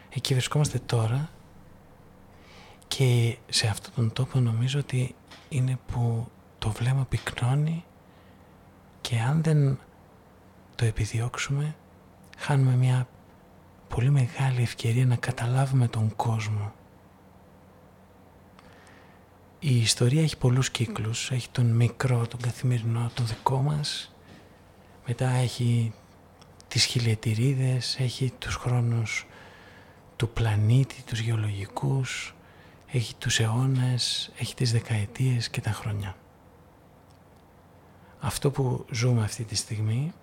εκεί 0.09 0.33
βρισκόμαστε 0.33 0.79
τώρα 0.79 1.29
και 2.87 3.37
σε 3.49 3.67
αυτόν 3.67 3.93
τον 3.95 4.13
τόπο 4.13 4.39
νομίζω 4.39 4.79
ότι 4.79 5.15
είναι 5.49 5.79
που 5.87 6.27
το 6.59 6.69
βλέμμα 6.69 7.05
πυκνώνει 7.05 7.83
και 9.01 9.19
αν 9.19 9.43
δεν 9.43 9.79
το 10.75 10.85
επιδιώξουμε 10.85 11.75
χάνουμε 12.37 12.75
μια 12.75 13.07
πολύ 13.87 14.09
μεγάλη 14.09 14.61
ευκαιρία 14.61 15.05
να 15.05 15.15
καταλάβουμε 15.15 15.87
τον 15.87 16.15
κόσμο. 16.15 16.73
Η 19.59 19.81
ιστορία 19.81 20.21
έχει 20.21 20.37
πολλούς 20.37 20.69
κύκλους. 20.69 21.31
Έχει 21.31 21.49
τον 21.49 21.65
μικρό, 21.65 22.27
τον 22.27 22.39
καθημερινό, 22.39 23.11
τον 23.13 23.25
δικό 23.27 23.57
μας. 23.61 24.15
Μετά 25.07 25.29
έχει 25.29 25.93
τις 26.67 26.83
χιλιετηρίδες, 26.85 27.99
έχει 27.99 28.33
τους 28.39 28.55
χρόνους 28.55 29.25
του 30.15 30.29
πλανήτη, 30.29 31.03
τους 31.05 31.19
γεωλογικούς, 31.19 32.35
έχει 32.91 33.15
τους 33.15 33.39
αιώνες, 33.39 34.31
έχει 34.39 34.55
τις 34.55 34.71
δεκαετίες 34.71 35.49
και 35.49 35.61
τα 35.61 35.71
χρόνια. 35.71 36.15
Αυτό 38.19 38.51
που 38.51 38.85
ζούμε 38.91 39.23
αυτή 39.23 39.43
τη 39.43 39.55
στιγμή, 39.55 40.13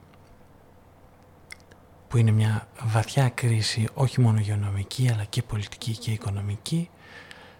που 2.08 2.16
είναι 2.16 2.30
μια 2.30 2.68
βαθιά 2.82 3.28
κρίση 3.28 3.88
όχι 3.94 4.20
μόνο 4.20 4.40
γεωνομική 4.40 5.10
αλλά 5.12 5.24
και 5.24 5.42
πολιτική 5.42 5.96
και 5.96 6.10
οικονομική, 6.10 6.90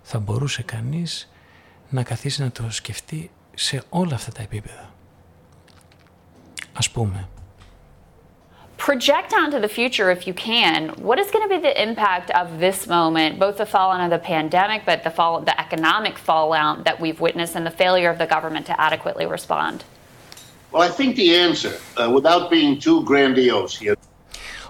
θα 0.03 0.18
μπορούσε 0.18 0.62
κανείς 0.62 1.30
να 1.89 2.03
καθίσει 2.03 2.43
να 2.43 2.51
το 2.51 2.70
σκεφτεί 2.70 3.30
σε 3.55 3.82
όλα 3.89 4.14
αυτά 4.14 4.32
τα 4.32 4.43
επίπεδα. 4.43 4.91
Ας 6.72 6.91
πούμε, 6.91 7.28
project 8.76 9.32
onto 9.32 9.59
the 9.59 9.68
future 9.68 10.11
if 10.11 10.26
you 10.26 10.34
can. 10.34 10.91
What 11.09 11.18
is 11.18 11.30
going 11.30 11.45
to 11.49 11.53
be 11.57 11.61
the 11.68 11.82
impact 11.89 12.30
of 12.30 12.47
this 12.59 12.87
moment, 12.87 13.39
both 13.39 13.57
the 13.57 13.66
fallout 13.66 14.03
of 14.07 14.11
the 14.11 14.24
pandemic, 14.34 14.80
but 14.84 15.03
the 15.03 15.11
fall, 15.11 15.41
the 15.41 15.59
economic 15.66 16.18
fallout 16.18 16.84
that 16.84 17.01
we've 17.01 17.20
witnessed, 17.20 17.55
and 17.57 17.64
the 17.66 17.76
failure 17.84 18.11
of 18.11 18.18
the 18.18 18.26
government 18.26 18.66
to 18.66 18.74
adequately 18.89 19.26
respond? 19.26 19.84
Well, 20.77 20.85
I 20.85 20.91
think 20.91 21.16
the 21.16 21.31
answer, 21.47 21.74
uh, 21.97 22.11
without 22.16 22.51
being 22.51 22.79
too 22.79 23.03
grandiose 23.11 23.79
here. 23.81 23.97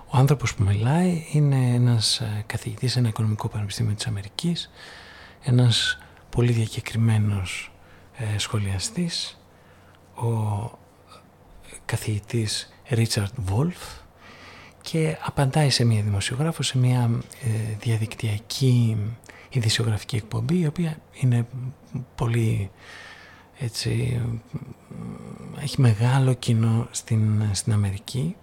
Ο 0.06 0.16
άνθρωπος 0.16 0.54
που 0.54 0.62
μιλάει 0.62 1.26
είναι 1.32 1.56
ένας 1.74 2.22
καθηγητής 2.46 2.92
σε 2.92 2.98
ένα 2.98 3.08
οικονομικό 3.08 3.48
πανεπιστήμιο 3.48 3.94
της 3.94 4.06
Αμερικής, 4.06 4.70
ένας 5.42 5.98
πολύ 6.30 6.52
διακεκριμένος 6.52 7.72
ε, 8.16 8.38
σχολιαστής, 8.38 9.38
ο 10.14 10.70
καθηγητής 11.84 12.72
Ρίτσαρντ 12.88 13.32
Βόλφ 13.36 13.78
και 14.80 15.16
απαντάει 15.20 15.70
σε 15.70 15.84
μια 15.84 16.02
δημοσιογράφο, 16.02 16.62
σε 16.62 16.78
μια 16.78 17.10
ε, 17.42 17.76
διαδικτυακή 17.78 18.96
ειδησιογραφική 19.48 20.16
εκπομπή 20.16 20.58
η 20.58 20.66
οποία 20.66 20.98
είναι 21.12 21.46
πολύ 22.14 22.70
έτσι 23.58 24.20
έχει 25.62 25.80
μεγάλο 25.80 26.34
κοινό 26.34 26.88
στην, 26.90 27.42
στην 27.52 27.72
Αμερική 27.72 28.36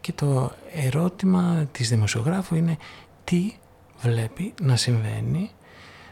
και 0.00 0.12
το 0.12 0.52
ερώτημα 0.72 1.68
της 1.72 1.88
δημοσιογράφου 1.88 2.54
είναι 2.54 2.76
τι 3.24 3.52
βλέπει 4.00 4.54
να 4.62 4.76
συμβαίνει 4.76 5.50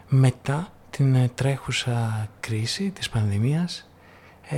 μετά 0.09 0.73
την 0.91 1.31
τρέχουσα 1.35 2.29
κρίση 2.41 2.91
της 2.91 3.09
πανδημίας 3.09 3.89
ε, 4.49 4.57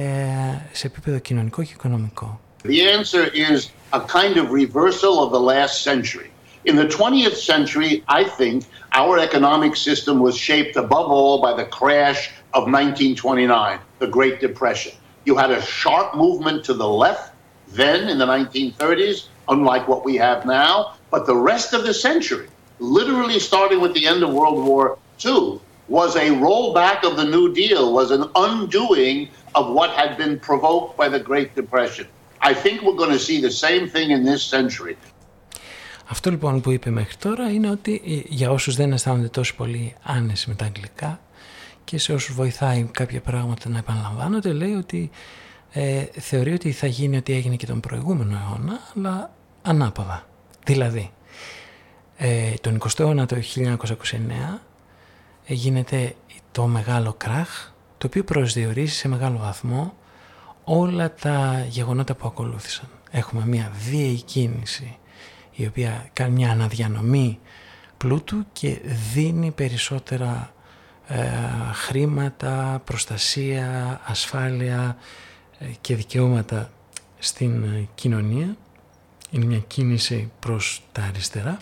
σε 0.72 0.86
επίπεδο 0.86 1.18
κοινωνικό 1.18 1.62
και 1.62 1.72
οικονομικό. 1.72 2.41
The 2.64 2.82
answer 2.99 3.24
is 3.34 3.70
a 3.93 4.01
kind 4.01 4.36
of 4.36 4.51
reversal 4.51 5.14
of 5.24 5.32
the 5.32 5.41
last 5.41 5.82
century. 5.82 6.30
In 6.66 6.76
the 6.76 6.86
20th 6.86 7.36
century, 7.36 8.04
I 8.06 8.22
think 8.22 8.66
our 8.92 9.18
economic 9.18 9.76
system 9.76 10.18
was 10.18 10.36
shaped 10.36 10.76
above 10.76 11.11
all 11.11 11.40
by 11.40 11.54
the 11.54 11.64
crash 11.64 12.32
of 12.52 12.64
1929, 12.64 13.78
the 13.98 14.06
Great 14.06 14.40
Depression. 14.40 14.92
You 15.24 15.38
had 15.38 15.50
a 15.50 15.62
sharp 15.62 16.14
movement 16.14 16.62
to 16.66 16.74
the 16.74 16.86
left 16.86 17.34
then 17.68 18.11
in 18.11 18.18
the 18.18 18.26
1930s, 18.26 19.28
unlike 19.48 19.88
what 19.88 20.04
we 20.04 20.16
have 20.16 20.44
now, 20.44 20.96
but 21.11 21.24
the 21.24 21.36
rest 21.36 21.72
of 21.72 21.84
the 21.84 21.94
century, 21.94 22.48
literally 22.78 23.38
starting 23.38 23.80
with 23.80 23.94
the 23.94 24.06
end 24.06 24.22
of 24.22 24.34
World 24.34 24.62
War 24.62 24.98
II, 25.24 25.61
was 25.88 26.14
a 26.16 26.28
rollback 26.28 27.04
of 27.04 27.16
the 27.16 27.24
New 27.24 27.54
Deal, 27.54 27.92
was 27.94 28.11
an 28.11 28.28
undoing 28.34 29.30
of 29.54 29.72
what 29.72 29.90
had 29.90 30.18
been 30.18 30.38
provoked 30.38 30.98
by 30.98 31.08
the 31.08 31.20
Great 31.20 31.54
Depression. 31.54 32.06
I 32.42 32.52
think 32.52 32.82
we're 32.82 32.96
going 32.96 33.12
to 33.12 33.18
see 33.18 33.40
the 33.40 33.50
same 33.50 33.88
thing 33.88 34.11
in 34.11 34.24
this 34.24 34.42
century. 34.42 34.98
Αυτό 36.11 36.30
λοιπόν 36.30 36.61
που 36.61 36.70
είπε 36.70 36.90
μέχρι 36.90 37.16
τώρα 37.16 37.50
είναι 37.50 37.70
ότι 37.70 38.02
ε, 38.06 38.34
για 38.34 38.50
όσους 38.50 38.74
δεν 38.76 38.92
αισθάνονται 38.92 39.28
τόσο 39.28 39.54
πολύ 39.54 39.94
άνεση 40.02 40.48
με 40.48 40.54
τα 40.54 40.64
αγγλικά 40.64 41.20
και 41.84 41.98
σε 41.98 42.12
όσους 42.12 42.34
βοηθάει 42.34 42.82
κάποια 42.84 43.20
πράγματα 43.20 43.68
να 43.68 43.78
επαναλαμβάνονται 43.78 44.52
λέει 44.52 44.72
ότι 44.74 45.11
ε, 45.70 46.04
θεωρεί 46.04 46.52
ότι 46.52 46.72
θα 46.72 46.86
γίνει 46.86 47.16
ότι 47.16 47.32
έγινε 47.32 47.56
και 47.56 47.66
τον 47.66 47.80
προηγούμενο 47.80 48.36
αιώνα 48.36 48.80
αλλά 48.96 49.30
ανάποδα. 49.62 50.26
Δηλαδή 50.64 51.11
ε, 52.16 52.54
τον 52.61 52.78
20ο 52.80 52.98
αιώνα 53.00 53.26
το 53.26 53.36
1929 53.54 53.76
γίνεται 55.46 56.14
το 56.52 56.66
μεγάλο 56.66 57.14
κράχ 57.18 57.70
το 57.98 58.06
οποίο 58.06 58.24
προσδιορίζει 58.24 58.94
σε 58.94 59.08
μεγάλο 59.08 59.38
βαθμό 59.38 59.94
όλα 60.64 61.14
τα 61.14 61.66
γεγονότα 61.68 62.14
που 62.14 62.26
ακολούθησαν. 62.26 62.88
Έχουμε 63.11 63.46
μια 63.46 63.72
βίαιη 63.88 64.22
κίνηση 64.22 64.98
η 65.62 65.66
οποία 65.66 66.08
κάνει 66.12 66.34
μια 66.34 66.50
αναδιανομή 66.50 67.38
πλούτου 67.96 68.44
και 68.52 68.80
δίνει 69.12 69.50
περισσότερα 69.50 70.52
ε, 71.06 71.28
χρήματα, 71.72 72.82
προστασία, 72.84 74.00
ασφάλεια 74.04 74.96
ε, 75.58 75.66
και 75.80 75.96
δικαιώματα 75.96 76.70
στην 77.18 77.62
ε, 77.62 77.88
κοινωνία. 77.94 78.56
Είναι 79.30 79.44
μια 79.44 79.58
κίνηση 79.58 80.30
προς 80.38 80.82
τα 80.92 81.02
αριστερά 81.02 81.56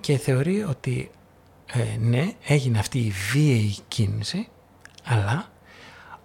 και 0.00 0.16
θεωρεί 0.16 0.62
ότι 0.62 1.10
ναι, 2.00 2.32
έγινε 2.46 2.78
αυτή 2.78 2.98
η 2.98 3.12
βίαιη 3.32 3.76
κίνηση, 3.88 4.48
αλλά 5.04 5.50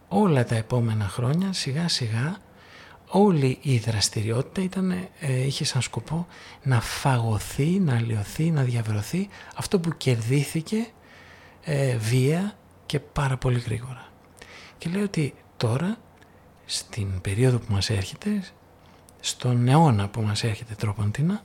όλα 0.08 0.46
τα 0.46 0.56
επόμενα 0.56 1.08
χρόνια 1.08 1.54
σιγά 1.54 1.88
σιγά 1.88 2.38
όλη 3.18 3.58
η 3.62 3.78
δραστηριότητα 3.78 4.62
ήταν, 4.62 4.92
ε, 5.20 5.46
είχε 5.46 5.66
σαν 5.66 5.82
σκοπό 5.82 6.28
να 6.64 6.82
φαγωθεί, 6.82 7.80
να 7.80 8.00
λιωθεί, 8.00 8.52
να 8.52 8.62
διαβρωθεί 8.62 9.30
αυτό 9.56 9.80
που 9.80 9.98
κερδίθηκε 9.98 10.88
ε, 11.64 11.98
βία 11.98 12.58
και 12.86 13.00
πάρα 13.00 13.38
πολύ 13.38 13.60
γρήγορα. 13.60 14.08
Και 14.78 14.90
λέει 14.90 15.02
ότι 15.02 15.34
τώρα, 15.58 15.98
στην 16.66 17.22
περίοδο 17.22 17.58
που 17.58 17.74
μας 17.74 17.90
έρχεται, 17.90 18.44
στον 19.20 19.68
αιώνα 19.68 20.08
που 20.08 20.22
μας 20.22 20.44
έρχεται 20.44 20.74
τρόποντινα, 20.74 21.44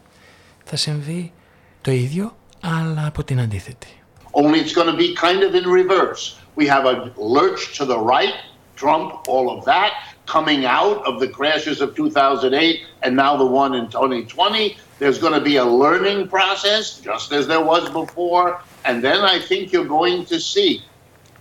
θα 0.64 0.76
συμβεί 0.76 1.32
το 1.80 1.90
ίδιο, 1.90 2.36
αλλά 2.60 3.06
από 3.06 3.24
την 3.24 3.40
αντίθετη. 3.40 3.88
Only 4.32 4.58
it's 4.62 4.74
going 4.74 4.90
to 4.94 4.96
be 4.96 5.08
kind 5.26 5.42
of 5.42 5.54
in 5.54 5.66
reverse. 5.80 6.22
We 6.56 6.66
have 6.66 6.84
a 6.92 6.94
lurch 7.38 7.78
to 7.78 7.84
the 7.84 7.98
right, 8.14 8.36
Trump, 8.76 9.08
all 9.28 9.46
of 9.56 9.64
that. 9.64 9.92
Coming 10.30 10.64
out 10.64 11.04
of 11.04 11.18
the 11.18 11.26
crashes 11.26 11.80
of 11.80 11.96
2008 11.96 12.86
and 13.02 13.16
now 13.16 13.36
the 13.36 13.44
one 13.44 13.74
in 13.74 13.88
2020. 13.88 14.76
There's 15.00 15.18
going 15.18 15.32
to 15.32 15.40
be 15.40 15.56
a 15.56 15.64
learning 15.64 16.28
process, 16.28 17.00
just 17.00 17.32
as 17.32 17.48
there 17.48 17.64
was 17.64 17.90
before. 17.90 18.62
And 18.84 19.02
then 19.02 19.22
I 19.22 19.40
think 19.40 19.72
you're 19.72 19.84
going 19.84 20.24
to 20.26 20.38
see 20.38 20.84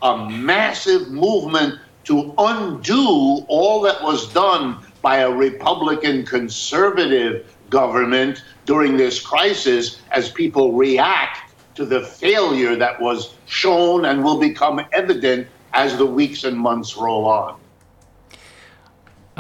a 0.02 0.28
massive 0.28 1.12
movement 1.12 1.80
to 2.06 2.34
undo 2.40 3.46
all 3.48 3.82
that 3.82 4.02
was 4.02 4.34
done 4.34 4.78
by 5.04 5.18
a 5.18 5.30
Republican 5.30 6.26
conservative 6.26 7.56
government 7.70 8.44
during 8.66 8.98
this 8.98 9.20
crisis 9.20 10.02
as 10.10 10.32
people 10.32 10.74
react 10.74 11.54
to 11.76 11.86
the 11.86 12.02
failure 12.02 12.76
that 12.76 13.00
was 13.00 13.36
shown 13.46 14.06
and 14.06 14.24
will 14.24 14.40
become 14.40 14.82
evident 14.94 15.48
as 15.74 15.96
the 15.96 16.06
weeks 16.08 16.44
and 16.44 16.58
months 16.58 16.98
roll 16.98 17.28
on. 17.28 17.59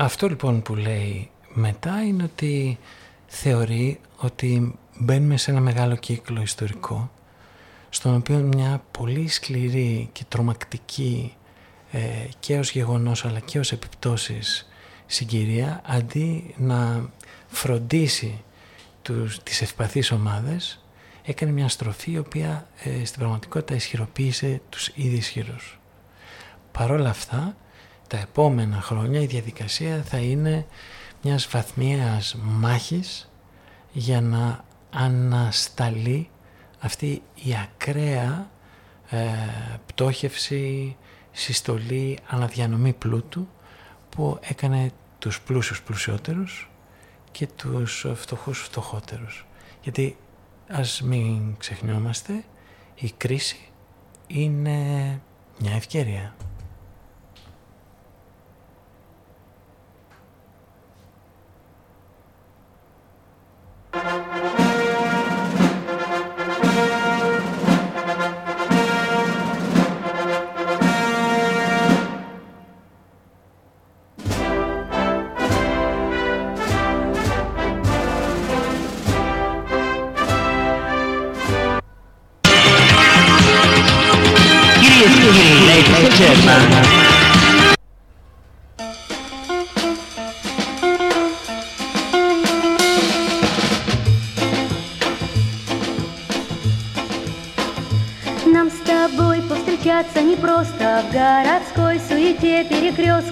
Αυτό 0.01 0.27
λοιπόν 0.27 0.61
που 0.61 0.75
λέει 0.75 1.29
μετά 1.53 2.03
είναι 2.03 2.23
ότι 2.23 2.77
θεωρεί 3.27 3.99
ότι 4.17 4.75
μπαίνουμε 4.97 5.37
σε 5.37 5.51
ένα 5.51 5.59
μεγάλο 5.59 5.95
κύκλο 5.95 6.41
ιστορικό 6.41 7.11
στον 7.89 8.15
οποίο 8.15 8.37
μια 8.37 8.83
πολύ 8.91 9.27
σκληρή 9.27 10.09
και 10.11 10.23
τρομακτική 10.27 11.33
ε, 11.91 11.99
και 12.39 12.57
ως 12.59 12.71
γεγονός 12.71 13.25
αλλά 13.25 13.39
και 13.39 13.59
ως 13.59 13.71
επιπτώσεις 13.71 14.69
συγκυρία 15.05 15.81
αντί 15.85 16.53
να 16.57 17.09
φροντίσει 17.47 18.43
τους, 19.01 19.43
τις 19.43 19.61
ευπαθείς 19.61 20.11
ομάδες 20.11 20.83
έκανε 21.23 21.51
μια 21.51 21.67
στροφή 21.67 22.11
η 22.11 22.17
οποία 22.17 22.67
ε, 22.83 23.05
στην 23.05 23.19
πραγματικότητα 23.19 23.75
ισχυροποίησε 23.75 24.61
τους 24.69 24.91
ήδη 24.95 25.15
ισχυρούς. 25.15 25.79
Παρόλα 26.71 27.09
αυτά 27.09 27.55
τα 28.09 28.17
επόμενα 28.17 28.81
χρόνια 28.81 29.21
η 29.21 29.25
διαδικασία 29.25 30.03
θα 30.03 30.17
είναι 30.17 30.65
μιας 31.23 31.47
βαθμίας 31.47 32.35
μάχης 32.41 33.31
για 33.91 34.21
να 34.21 34.63
ανασταλεί 34.89 36.29
αυτή 36.79 37.21
η 37.35 37.55
ακραία 37.61 38.49
ε, 39.09 39.25
πτώχευση, 39.85 40.95
συστολή, 41.31 42.19
αναδιανομή 42.27 42.93
πλούτου 42.93 43.47
που 44.09 44.39
έκανε 44.41 44.91
τους 45.19 45.41
πλούσιους 45.41 45.81
πλουσιότερους 45.81 46.71
και 47.31 47.47
τους 47.47 48.05
φτωχούς 48.15 48.59
φτωχότερους. 48.59 49.45
Γιατί 49.81 50.17
ας 50.69 51.01
μην 51.01 51.55
ξεχνιόμαστε, 51.57 52.43
η 52.95 53.11
κρίση 53.17 53.69
είναι 54.27 54.77
μια 55.59 55.75
ευκαιρία. 55.75 56.35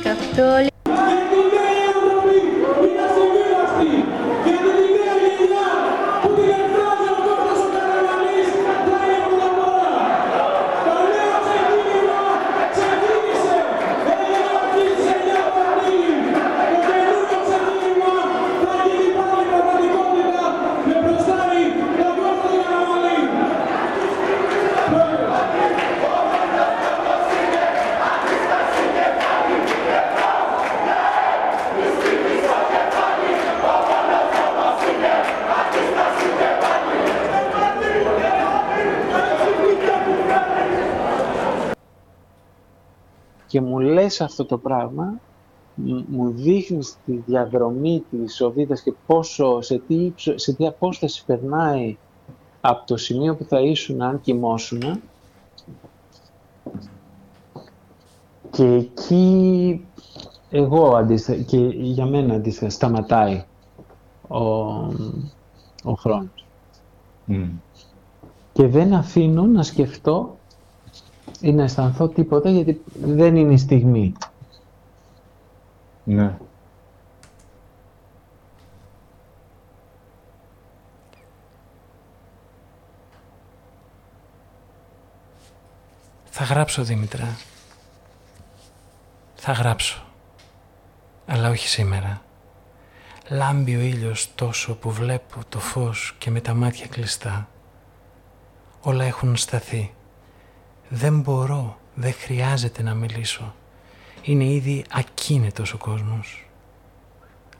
как 0.07 0.17
то 0.37 0.61
ли 0.61 0.76
λες 44.17 44.31
αυτό 44.31 44.45
το 44.45 44.57
πράγμα, 44.57 45.19
μου 46.07 46.31
δείχνει 46.31 46.79
τη 47.05 47.11
διαδρομή 47.25 48.03
της 48.09 48.41
οδύτας 48.41 48.81
και 48.81 48.93
πόσο, 49.05 49.61
σε, 49.61 49.81
τι, 49.87 50.13
σε 50.35 50.53
τι 50.53 50.67
απόσταση 50.67 51.25
περνάει 51.25 51.97
από 52.61 52.85
το 52.85 52.97
σημείο 52.97 53.35
που 53.35 53.43
θα 53.43 53.59
ήσουν 53.59 54.01
αν 54.01 54.21
κοιμώσουν 54.21 55.01
και 58.49 58.65
εκεί 58.65 59.85
εγώ 60.49 60.95
αντίστοιχα 60.95 61.41
και 61.41 61.57
για 61.67 62.05
μένα 62.05 62.33
αντίστοιχα 62.33 62.69
σταματάει 62.69 63.43
ο, 64.27 64.37
ο 65.83 65.93
χρόνος. 65.97 66.45
Και 68.53 68.67
δεν 68.67 68.93
αφήνω 68.93 69.43
να 69.43 69.63
σκεφτώ 69.63 70.36
ή 71.41 71.51
να 71.53 71.63
αισθανθώ 71.63 72.07
τίποτα 72.07 72.49
γιατί 72.49 72.81
δεν 73.01 73.35
είναι 73.35 73.53
η 73.53 73.57
στιγμή. 73.57 74.13
Ναι. 76.03 76.37
Θα 86.39 86.43
γράψω, 86.45 86.83
Δήμητρα. 86.83 87.37
Θα 89.35 89.51
γράψω. 89.51 90.03
Αλλά 91.25 91.49
όχι 91.49 91.67
σήμερα. 91.67 92.21
Λάμπει 93.29 93.75
ο 93.75 93.79
ήλιος 93.79 94.35
τόσο 94.35 94.75
που 94.75 94.91
βλέπω 94.91 95.39
το 95.49 95.59
φως 95.59 96.15
και 96.17 96.29
με 96.29 96.41
τα 96.41 96.53
μάτια 96.53 96.87
κλειστά. 96.87 97.47
Όλα 98.81 99.03
έχουν 99.03 99.35
σταθεί. 99.35 99.96
Δεν 100.89 101.19
μπορώ, 101.19 101.79
δεν 101.95 102.13
χρειάζεται 102.13 102.83
να 102.83 102.93
μιλήσω. 102.93 103.55
Είναι 104.21 104.45
ήδη 104.45 104.85
ακίνητος 104.89 105.73
ο 105.73 105.77
κόσμος. 105.77 106.49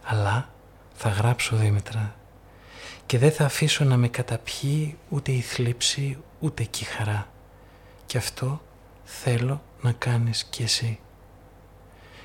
Αλλά 0.03 0.49
θα 0.93 1.09
γράψω 1.09 1.55
Δήμητρα 1.55 2.15
και 3.05 3.17
δεν 3.17 3.31
θα 3.31 3.45
αφήσω 3.45 3.83
να 3.83 3.97
με 3.97 4.07
καταπιεί 4.07 4.97
ούτε 5.09 5.31
η 5.31 5.41
θλίψη 5.41 6.17
ούτε 6.39 6.63
και 6.63 6.83
η 6.83 6.85
χαρά. 6.85 7.27
Και 8.05 8.17
αυτό 8.17 8.61
θέλω 9.03 9.61
να 9.81 9.91
κάνεις 9.91 10.43
κι 10.43 10.63
εσύ. 10.63 10.99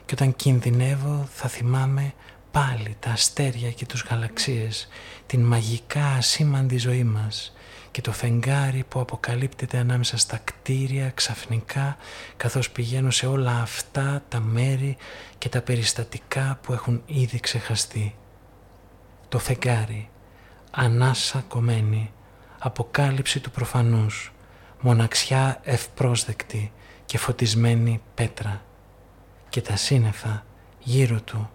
Και 0.07 0.15
όταν 0.15 0.37
κινδυνεύω 0.37 1.29
θα 1.33 1.49
θυμάμαι 1.49 2.13
πάλι 2.51 2.97
τα 3.01 3.11
αστέρια 3.11 3.71
και 3.71 3.87
τους 3.87 4.03
γαλαξίες, 4.03 4.89
την 5.27 5.41
μαγικά 5.41 6.07
ασήμαντη 6.07 6.77
ζωή 6.77 7.05
μας 7.05 7.53
και 7.93 8.01
το 8.01 8.12
φεγγάρι 8.12 8.84
που 8.88 9.01
αποκαλύπτεται 9.01 9.78
ανάμεσα 9.78 10.16
στα 10.16 10.40
κτίρια 10.45 11.11
ξαφνικά 11.11 11.97
καθώς 12.36 12.70
πηγαίνω 12.70 13.11
σε 13.11 13.26
όλα 13.26 13.61
αυτά 13.61 14.22
τα 14.28 14.40
μέρη 14.40 14.97
και 15.38 15.49
τα 15.49 15.61
περιστατικά 15.61 16.59
που 16.62 16.72
έχουν 16.72 17.03
ήδη 17.07 17.40
ξεχαστεί. 17.40 18.14
Το 19.28 19.38
φεγγάρι, 19.38 20.09
ανάσα 20.70 21.45
κομμένη, 21.49 22.12
αποκάλυψη 22.59 23.40
του 23.40 23.51
προφανούς, 23.51 24.32
μοναξιά 24.80 25.61
ευπρόσδεκτη 25.62 26.72
και 27.05 27.18
φωτισμένη 27.18 28.01
πέτρα 28.14 28.62
και 29.49 29.61
τα 29.61 29.76
σύννεφα 29.76 30.45
γύρω 30.78 31.20
του 31.20 31.51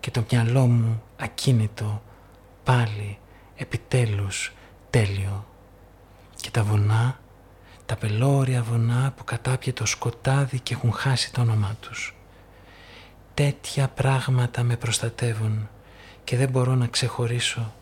και 0.00 0.10
το 0.10 0.24
μυαλό 0.30 0.66
μου 0.66 1.02
ακίνητο 1.16 2.02
πάλι 2.64 3.18
επιτέλους 3.56 4.52
τέλειο 4.90 5.47
και 6.48 6.54
τα 6.54 6.62
βουνά, 6.62 7.18
τα 7.86 7.96
πελώρια 7.96 8.62
βουνά 8.62 9.12
που 9.16 9.24
κατάπιε 9.24 9.72
το 9.72 9.86
σκοτάδι 9.86 10.60
και 10.60 10.74
έχουν 10.74 10.92
χάσει 10.92 11.32
το 11.32 11.40
όνομά 11.40 11.76
τους. 11.80 12.16
Τέτοια 13.34 13.88
πράγματα 13.88 14.62
με 14.62 14.76
προστατεύουν 14.76 15.68
και 16.24 16.36
δεν 16.36 16.48
μπορώ 16.48 16.74
να 16.74 16.86
ξεχωρίσω 16.86 17.74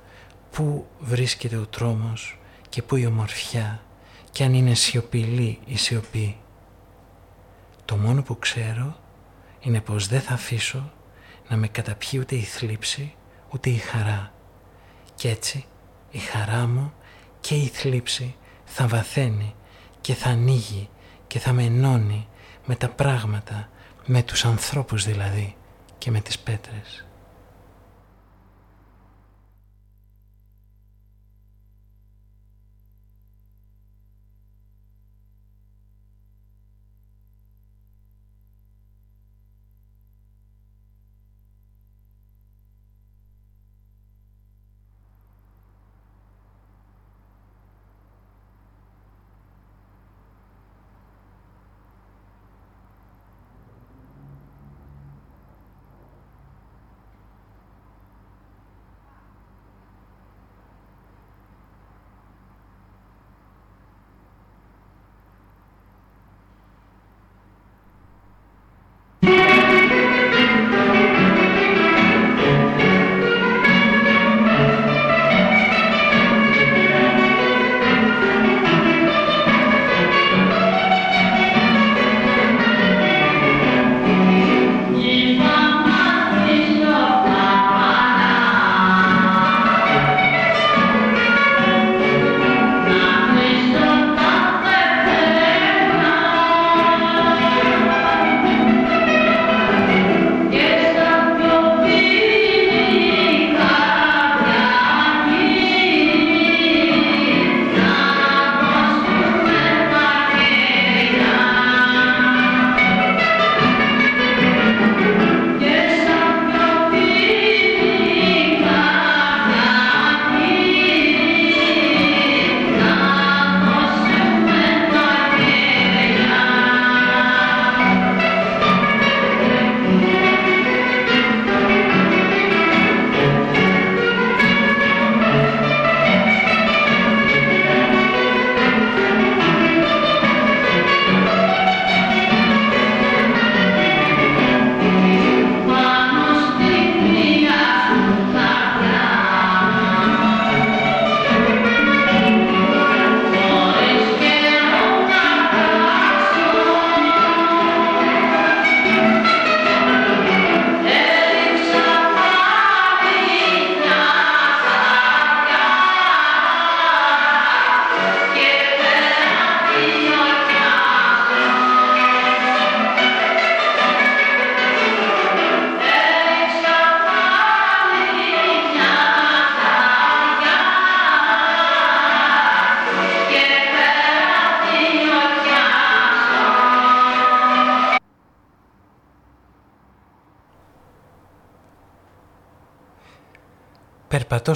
πού 0.50 0.86
βρίσκεται 0.98 1.56
ο 1.56 1.66
τρόμος 1.66 2.38
και 2.68 2.82
πού 2.82 2.96
η 2.96 3.06
ομορφιά 3.06 3.80
και 4.30 4.44
αν 4.44 4.54
είναι 4.54 4.74
σιωπηλή 4.74 5.58
η 5.66 5.76
σιωπή. 5.76 6.36
Το 7.84 7.96
μόνο 7.96 8.22
που 8.22 8.38
ξέρω 8.38 8.96
είναι 9.60 9.80
πως 9.80 10.06
δεν 10.08 10.20
θα 10.20 10.34
αφήσω 10.34 10.92
να 11.48 11.56
με 11.56 11.68
καταπιεί 11.68 12.18
ούτε 12.22 12.34
η 12.34 12.42
θλίψη 12.42 13.14
ούτε 13.50 13.70
η 13.70 13.76
χαρά. 13.76 14.32
Κι 15.14 15.28
έτσι 15.28 15.64
η 16.10 16.18
χαρά 16.18 16.66
μου 16.66 16.92
και 17.40 17.54
η 17.54 17.66
θλίψη 17.66 18.34
θα 18.66 18.86
βαθαίνει 18.86 19.54
και 20.00 20.14
θα 20.14 20.28
ανοίγει 20.28 20.88
και 21.26 21.38
θα 21.38 21.52
με 21.52 21.62
ενώνει 21.64 22.28
με 22.64 22.74
τα 22.74 22.88
πράγματα, 22.88 23.68
με 24.06 24.22
τους 24.22 24.44
ανθρώπους 24.44 25.04
δηλαδή 25.04 25.56
και 25.98 26.10
με 26.10 26.20
τις 26.20 26.38
πέτρες. 26.38 27.05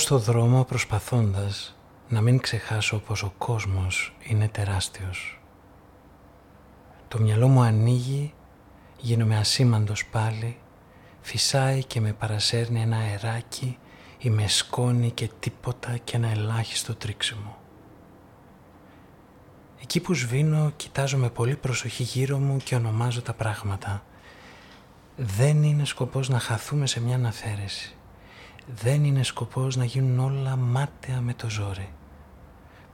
Στο 0.00 0.18
δρόμο 0.18 0.64
προσπαθώντας 0.64 1.76
να 2.08 2.20
μην 2.20 2.38
ξεχάσω 2.38 2.98
πως 2.98 3.22
ο 3.22 3.32
κόσμος 3.38 4.16
είναι 4.22 4.48
τεράστιος. 4.48 5.40
Το 7.08 7.20
μυαλό 7.20 7.48
μου 7.48 7.60
ανοίγει, 7.60 8.34
γίνομαι 8.96 9.36
ασήμαντος 9.36 10.06
πάλι, 10.06 10.58
φυσάει 11.20 11.84
και 11.84 12.00
με 12.00 12.12
παρασέρνει 12.12 12.80
ένα 12.80 12.96
αεράκι 12.96 13.78
ή 14.18 14.30
με 14.30 14.48
σκόνη 14.48 15.10
και 15.10 15.30
τίποτα 15.40 15.96
και 15.96 16.16
ένα 16.16 16.28
ελάχιστο 16.28 16.94
τρίξιμο. 16.94 17.56
Εκεί 19.82 20.00
που 20.00 20.14
σβήνω 20.14 20.72
κοιτάζω 20.76 21.16
με 21.16 21.30
πολύ 21.30 21.56
προσοχή 21.56 22.02
γύρω 22.02 22.38
μου 22.38 22.56
και 22.56 22.74
ονομάζω 22.74 23.22
τα 23.22 23.32
πράγματα. 23.32 24.04
Δεν 25.16 25.62
είναι 25.62 25.84
σκοπός 25.84 26.28
να 26.28 26.38
χαθούμε 26.38 26.86
σε 26.86 27.00
μια 27.00 27.14
αναφέρεση. 27.14 27.94
Δεν 28.74 29.04
είναι 29.04 29.22
σκοπός 29.22 29.76
να 29.76 29.84
γίνουν 29.84 30.18
όλα 30.18 30.56
μάταια 30.56 31.20
με 31.20 31.34
το 31.34 31.50
ζόρι. 31.50 31.92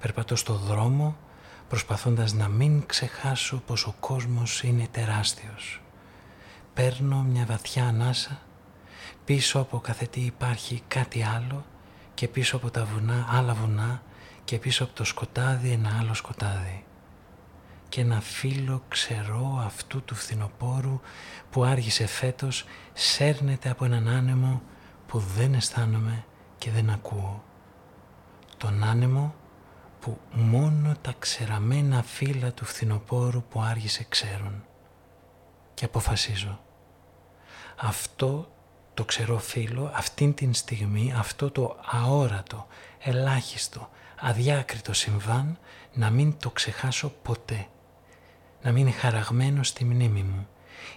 Περπατώ 0.01 0.37
στο 0.37 0.55
δρόμο 0.55 1.17
προσπαθώντας 1.69 2.33
να 2.33 2.49
μην 2.49 2.87
ξεχάσω 2.87 3.63
πως 3.67 3.87
ο 3.87 3.95
κόσμος 4.01 4.63
είναι 4.63 4.87
τεράστιος. 4.91 5.81
Παίρνω 6.75 7.23
μια 7.23 7.45
βαθιά 7.45 7.87
ανάσα, 7.87 8.41
πίσω 9.25 9.59
από 9.59 9.79
κάθε 9.79 10.07
τι 10.07 10.21
υπάρχει 10.21 10.83
κάτι 10.89 11.23
άλλο 11.23 11.65
και 12.15 12.29
πίσω 12.29 12.57
από 12.57 12.71
τα 12.71 12.85
βουνά 12.85 13.27
άλλα 13.31 13.55
βουνά 13.55 14.03
και 14.45 14.59
πίσω 14.59 14.85
από 14.85 14.93
το 14.93 15.05
σκοτάδι 15.05 15.71
ένα 15.71 15.97
άλλο 16.01 16.15
σκοτάδι. 16.15 16.85
Και 17.89 18.01
ένα 18.01 18.21
φύλλο 18.21 18.83
ξερό 18.89 19.63
αυτού 19.65 20.03
του 20.03 20.15
φθινοπόρου 20.15 21.01
που 21.51 21.65
άργησε 21.65 22.07
φέτος 22.07 22.65
σέρνεται 22.93 23.71
από 23.71 23.85
έναν 23.85 24.09
άνεμο 24.09 24.63
που 25.07 25.19
δεν 25.19 25.55
αισθάνομαι 25.55 26.25
και 26.59 26.71
δεν 26.71 26.91
ακούω. 26.91 27.43
Τον 28.57 28.85
άνεμο 28.85 29.35
που 30.01 30.19
μόνο 30.33 30.95
τα 31.03 31.15
ξεραμένα 31.19 32.03
φύλλα 32.03 32.53
του 32.53 32.65
φθινοπόρου 32.65 33.43
που 33.43 33.61
άργησε 33.61 34.07
ξέρουν. 34.09 34.65
Και 35.75 35.85
αποφασίζω. 35.85 36.61
Αυτό 37.77 38.51
το 38.95 39.05
ξερό 39.05 39.39
φύλλο, 39.39 39.91
αυτήν 39.95 40.35
την 40.35 40.55
στιγμή, 40.55 41.13
αυτό 41.17 41.51
το 41.51 41.77
αόρατο, 41.91 42.67
ελάχιστο, 42.99 43.91
αδιάκριτο 44.21 44.93
συμβάν, 44.93 45.59
να 45.93 46.11
μην 46.11 46.37
το 46.39 46.51
ξεχάσω 46.51 47.13
ποτέ. 47.23 47.67
Να 48.63 48.73
μην 48.73 48.87
είναι 48.87 48.97
χαραγμένο 48.97 49.63
στη 49.63 49.85
μνήμη 49.85 50.23
μου. 50.23 50.49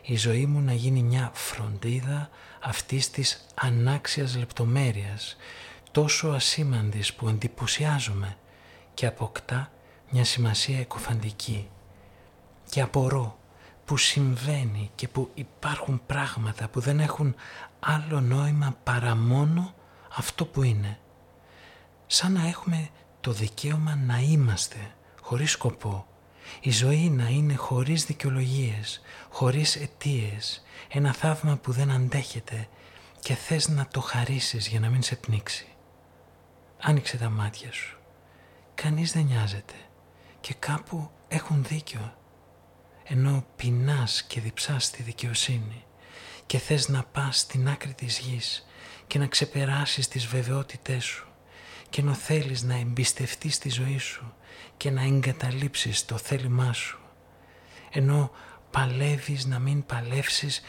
Η 0.01 0.17
ζωή 0.17 0.45
μου 0.45 0.59
να 0.59 0.73
γίνει 0.73 1.03
μια 1.03 1.31
φροντίδα 1.33 2.29
αυτής 2.59 3.09
της 3.09 3.45
ανάξιας 3.55 4.35
λεπτομέρειας, 4.35 5.37
τόσο 5.91 6.27
ασήμαντης 6.27 7.13
που 7.13 7.27
εντυπωσιάζομαι 7.27 8.37
και 8.93 9.05
αποκτά 9.05 9.71
μια 10.09 10.25
σημασία 10.25 10.79
εκοφαντική. 10.79 11.69
Και 12.69 12.81
απορώ 12.81 13.37
που 13.85 13.97
συμβαίνει 13.97 14.91
και 14.95 15.07
που 15.07 15.29
υπάρχουν 15.33 16.01
πράγματα 16.05 16.67
που 16.67 16.79
δεν 16.79 16.99
έχουν 16.99 17.35
άλλο 17.79 18.21
νόημα 18.21 18.75
παρά 18.83 19.15
μόνο 19.15 19.73
αυτό 20.15 20.45
που 20.45 20.63
είναι. 20.63 20.99
Σαν 22.07 22.31
να 22.31 22.47
έχουμε 22.47 22.89
το 23.21 23.31
δικαίωμα 23.31 23.95
να 23.95 24.19
είμαστε 24.19 24.91
χωρίς 25.21 25.51
σκοπό. 25.51 26.07
Η 26.61 26.71
ζωή 26.71 27.09
να 27.09 27.27
είναι 27.27 27.55
χωρίς 27.55 28.05
δικαιολογίες, 28.05 29.01
χωρίς 29.29 29.75
αιτίες, 29.75 30.63
ένα 30.89 31.13
θαύμα 31.13 31.55
που 31.55 31.71
δεν 31.71 31.91
αντέχεται 31.91 32.67
και 33.19 33.33
θες 33.33 33.67
να 33.67 33.87
το 33.87 34.01
χαρίσεις 34.01 34.67
για 34.67 34.79
να 34.79 34.89
μην 34.89 35.01
σε 35.01 35.15
πνίξει. 35.15 35.67
Άνοιξε 36.79 37.17
τα 37.17 37.29
μάτια 37.29 37.71
σου 37.71 37.99
κανείς 38.81 39.11
δεν 39.11 39.23
νοιάζεται 39.23 39.73
και 40.39 40.53
κάπου 40.59 41.11
έχουν 41.27 41.63
δίκιο. 41.63 42.13
Ενώ 43.03 43.45
πεινάς 43.55 44.23
και 44.23 44.39
διψάς 44.39 44.91
τη 44.91 45.03
δικαιοσύνη 45.03 45.85
και 46.45 46.57
θες 46.57 46.89
να 46.89 47.03
πας 47.03 47.39
στην 47.39 47.69
άκρη 47.69 47.93
της 47.93 48.19
γης 48.19 48.67
και 49.07 49.19
να 49.19 49.27
ξεπεράσεις 49.27 50.07
τις 50.07 50.25
βεβαιότητές 50.25 51.03
σου 51.03 51.27
και 51.89 52.01
ενώ 52.01 52.13
θέλεις 52.13 52.63
να 52.63 52.75
εμπιστευτείς 52.75 53.57
τη 53.57 53.69
ζωή 53.69 53.97
σου 53.97 54.33
και 54.77 54.91
να 54.91 55.01
εγκαταλείψεις 55.01 56.05
το 56.05 56.17
θέλημά 56.17 56.73
σου 56.73 56.99
ενώ 57.91 58.31
παλεύεις 58.71 59.45
να 59.45 59.59
μην 59.59 59.85
παλεύσεις 59.85 60.61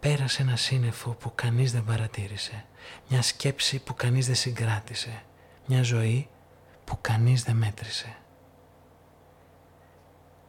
πέρασε 0.00 0.42
ένα 0.42 0.56
σύννεφο 0.56 1.10
που 1.10 1.32
κανείς 1.34 1.72
δεν 1.72 1.84
παρατήρησε 1.84 2.64
μια 3.08 3.22
σκέψη 3.22 3.78
που 3.78 3.94
κανείς 3.94 4.26
δεν 4.26 4.34
συγκράτησε 4.34 5.22
μια 5.66 5.82
ζωή 5.82 6.28
που 6.84 6.98
κανείς 7.00 7.42
δεν 7.42 7.56
μέτρησε. 7.56 8.16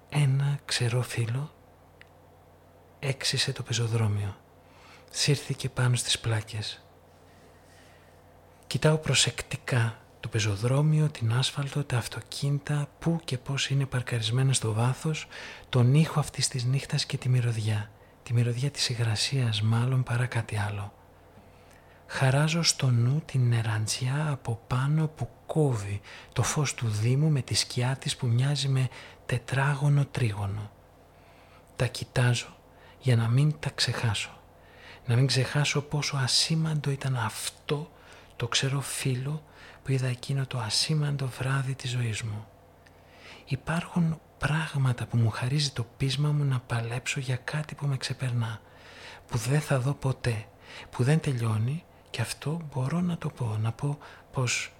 Ένα 0.09 0.59
ξερό 0.65 1.01
φύλλο 1.01 1.51
έξισε 2.99 3.51
το 3.51 3.63
πεζοδρόμιο. 3.63 4.35
Σύρθηκε 5.09 5.69
πάνω 5.69 5.95
στις 5.95 6.19
πλάκες. 6.19 6.83
Κοιτάω 8.67 8.97
προσεκτικά 8.97 9.97
το 10.19 10.27
πεζοδρόμιο, 10.27 11.09
την 11.09 11.33
άσφαλτο, 11.33 11.83
τα 11.83 11.97
αυτοκίνητα, 11.97 12.87
πού 12.99 13.19
και 13.25 13.37
πώς 13.37 13.69
είναι 13.69 13.85
παρκαρισμένα 13.85 14.53
στο 14.53 14.73
βάθος, 14.73 15.27
τον 15.69 15.93
ήχο 15.93 16.19
αυτής 16.19 16.47
της 16.47 16.65
νύχτας 16.65 17.05
και 17.05 17.17
τη 17.17 17.29
μυρωδιά. 17.29 17.91
Τη 18.23 18.33
μυρωδιά 18.33 18.69
της 18.71 18.89
υγρασίας 18.89 19.61
μάλλον 19.61 20.03
παρά 20.03 20.25
κάτι 20.25 20.57
άλλο. 20.57 20.93
Χαράζω 22.07 22.63
στο 22.63 22.89
νου 22.89 23.21
την 23.25 23.47
νεραντζιά 23.47 24.27
από 24.31 24.61
πάνω 24.67 25.07
που 25.07 25.29
κόβει 25.45 26.01
το 26.33 26.43
φως 26.43 26.73
του 26.73 26.87
Δήμου 26.87 27.29
με 27.29 27.41
τη 27.41 27.53
σκιά 27.53 27.95
της 27.99 28.15
που 28.15 28.27
μοιάζει 28.27 28.67
με 28.67 28.87
τετράγωνο 29.25 30.05
τρίγωνο. 30.05 30.71
Τα 31.75 31.85
κοιτάζω 31.85 32.55
για 32.99 33.15
να 33.15 33.27
μην 33.27 33.55
τα 33.59 33.69
ξεχάσω. 33.69 34.37
Να 35.05 35.15
μην 35.15 35.27
ξεχάσω 35.27 35.81
πόσο 35.81 36.17
ασήμαντο 36.17 36.91
ήταν 36.91 37.15
αυτό 37.15 37.91
το 38.35 38.47
ξερό 38.47 38.81
φίλο 38.81 39.43
που 39.89 39.95
είδα 39.95 40.07
εκείνο 40.07 40.45
το 40.45 40.57
ασήμαντο 40.57 41.25
βράδυ 41.25 41.73
της 41.73 41.89
ζωής 41.89 42.21
μου. 42.21 42.47
Υπάρχουν 43.45 44.19
πράγματα 44.37 45.05
που 45.05 45.17
μου 45.17 45.29
χαρίζει 45.29 45.71
το 45.71 45.85
πείσμα 45.97 46.31
μου 46.31 46.43
να 46.43 46.59
παλέψω 46.59 47.19
για 47.19 47.35
κάτι 47.35 47.75
που 47.75 47.85
με 47.85 47.97
ξεπερνά, 47.97 48.61
που 49.27 49.37
δεν 49.37 49.61
θα 49.61 49.79
δω 49.79 49.93
ποτέ, 49.93 50.45
που 50.89 51.03
δεν 51.03 51.19
τελειώνει 51.19 51.83
και 52.09 52.21
αυτό 52.21 52.61
μπορώ 52.73 53.01
να 53.01 53.17
το 53.17 53.29
πω, 53.29 53.57
να 53.61 53.71
πω 53.71 53.97
πως 54.31 54.73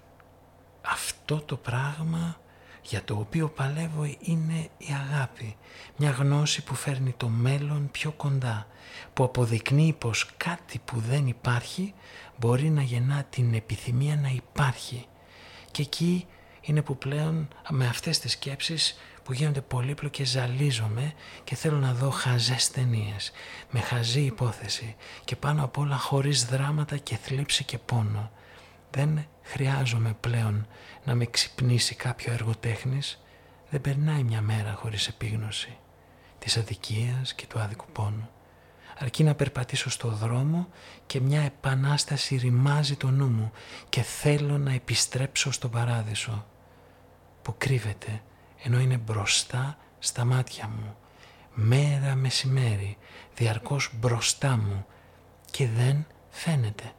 αυτό 0.82 1.42
το 1.42 1.56
πράγμα 1.56 2.38
για 2.82 3.04
το 3.04 3.16
οποίο 3.16 3.50
παλεύω 3.50 4.04
είναι 4.20 4.70
η 4.78 4.88
αγάπη. 4.94 5.56
Μια 5.98 6.12
γνώση 6.12 6.64
που 6.64 6.76
φέρνει 6.76 7.14
το 7.18 7.28
μέλλον 7.28 7.90
πιο 7.92 8.12
κοντά, 8.12 8.68
που 9.14 9.24
αποδεικνύει 9.24 9.94
πως 9.94 10.30
κάτι 10.38 10.80
που 10.86 11.00
δεν 11.00 11.28
υπάρχει 11.28 11.94
μπορεί 12.40 12.70
να 12.70 12.82
γεννά 12.82 13.24
την 13.30 13.54
επιθυμία 13.54 14.16
να 14.16 14.30
υπάρχει. 14.30 15.06
Και 15.72 15.82
εκεί 15.82 16.28
είναι 16.62 16.82
που 16.82 16.98
πλέον 16.98 17.48
με 17.70 17.88
αυτές 17.88 18.20
τις 18.20 18.32
σκέψεις 18.32 18.98
που 19.24 19.34
γίνονται 19.34 19.62
πολύπλοκες 19.62 20.30
ζαλίζομαι 20.30 21.14
και 21.44 21.56
θέλω 21.56 21.78
να 21.78 21.94
δω 21.94 22.10
χαζές 22.10 22.72
ταινίες, 22.72 23.32
με 23.70 23.80
χαζή 23.80 24.22
υπόθεση 24.22 24.96
και 25.26 25.36
πάνω 25.36 25.64
απ' 25.64 25.78
όλα 25.78 25.98
χωρίς 25.98 26.46
δράματα 26.46 26.98
και 26.98 27.16
θλίψη 27.16 27.64
και 27.64 27.78
πόνο. 27.78 28.32
Δεν 28.92 29.26
χρειάζομαι 29.44 30.16
πλέον 30.20 30.68
να 31.04 31.16
με 31.16 31.26
ξυπνήσει 31.26 31.96
κάποιο 31.96 32.34
εργοτέχνης, 32.34 33.24
δεν 33.70 33.82
περνάει 33.82 34.24
μια 34.24 34.42
μέρα 34.42 34.74
χωρίς 34.74 35.08
επίγνωση 35.08 35.78
της 36.40 36.58
αδικίας 36.58 37.34
και 37.34 37.46
του 37.48 37.60
άδικου 37.60 37.86
πόνου. 37.92 38.30
Αρκεί 39.02 39.24
να 39.24 39.36
περπατήσω 39.36 39.90
στο 39.90 40.10
δρόμο 40.10 40.68
και 41.06 41.20
μια 41.20 41.42
επανάσταση 41.42 42.36
ρημάζει 42.36 42.96
το 42.96 43.10
νου 43.10 43.28
μου 43.28 43.52
και 43.90 44.02
θέλω 44.02 44.58
να 44.58 44.74
επιστρέψω 44.74 45.52
στον 45.52 45.70
παράδεισο 45.72 46.46
που 47.42 47.56
κρύβεται 47.58 48.22
ενώ 48.64 48.80
είναι 48.80 48.98
μπροστά 48.98 49.78
στα 50.00 50.26
μάτια 50.26 50.68
μου, 50.68 50.96
μέρα 51.54 52.16
μεσημέρι, 52.16 52.98
διαρκώς 53.36 53.92
μπροστά 53.94 54.58
μου 54.58 54.86
και 55.52 55.68
δεν 55.68 56.06
φαίνεται 56.30 56.92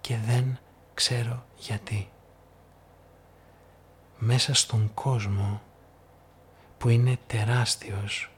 και 0.00 0.16
δεν 0.26 0.58
ξέρω 0.94 1.46
γιατί. 1.56 2.08
Μέσα 4.18 4.54
στον 4.54 4.90
κόσμο 4.94 5.62
που 6.78 6.88
είναι 6.88 7.18
τεράστιος 7.26 8.30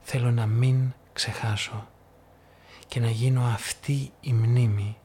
θέλω 0.00 0.30
να 0.30 0.46
μην 0.46 0.92
ξεχάσω 1.12 1.88
και 2.90 3.00
να 3.00 3.10
γίνω 3.10 3.44
αυτή 3.44 4.12
η 4.20 4.32
μνήμη 4.32 4.96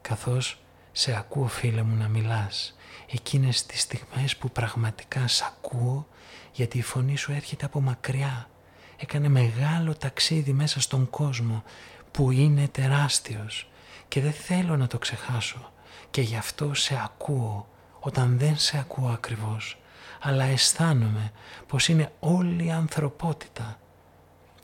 καθώς 0.00 0.62
σε 0.92 1.16
ακούω 1.16 1.46
φίλε 1.46 1.82
μου 1.82 1.96
να 1.96 2.08
μιλάς. 2.08 2.76
Εκείνες 3.12 3.66
τις 3.66 3.80
στιγμές 3.80 4.36
που 4.36 4.50
πραγματικά 4.50 5.28
σ' 5.28 5.42
ακούω 5.42 6.06
γιατί 6.52 6.78
η 6.78 6.82
φωνή 6.82 7.16
σου 7.16 7.32
έρχεται 7.32 7.64
από 7.64 7.80
μακριά. 7.80 8.48
Έκανε 8.96 9.28
μεγάλο 9.28 9.94
ταξίδι 9.94 10.52
μέσα 10.52 10.80
στον 10.80 11.10
κόσμο 11.10 11.62
που 12.10 12.30
είναι 12.30 12.68
τεράστιος. 12.68 13.70
Και 14.08 14.20
δεν 14.20 14.32
θέλω 14.32 14.76
να 14.76 14.86
το 14.86 14.98
ξεχάσω. 14.98 15.72
Και 16.10 16.20
γι' 16.20 16.36
αυτό 16.36 16.74
σε 16.74 17.00
ακούω 17.04 17.68
όταν 18.00 18.38
δεν 18.38 18.58
σε 18.58 18.78
ακούω 18.78 19.08
ακριβώς. 19.08 19.78
Αλλά 20.20 20.44
αισθάνομαι 20.44 21.32
πως 21.66 21.88
είναι 21.88 22.12
όλη 22.20 22.64
η 22.64 22.70
ανθρωπότητα. 22.70 23.78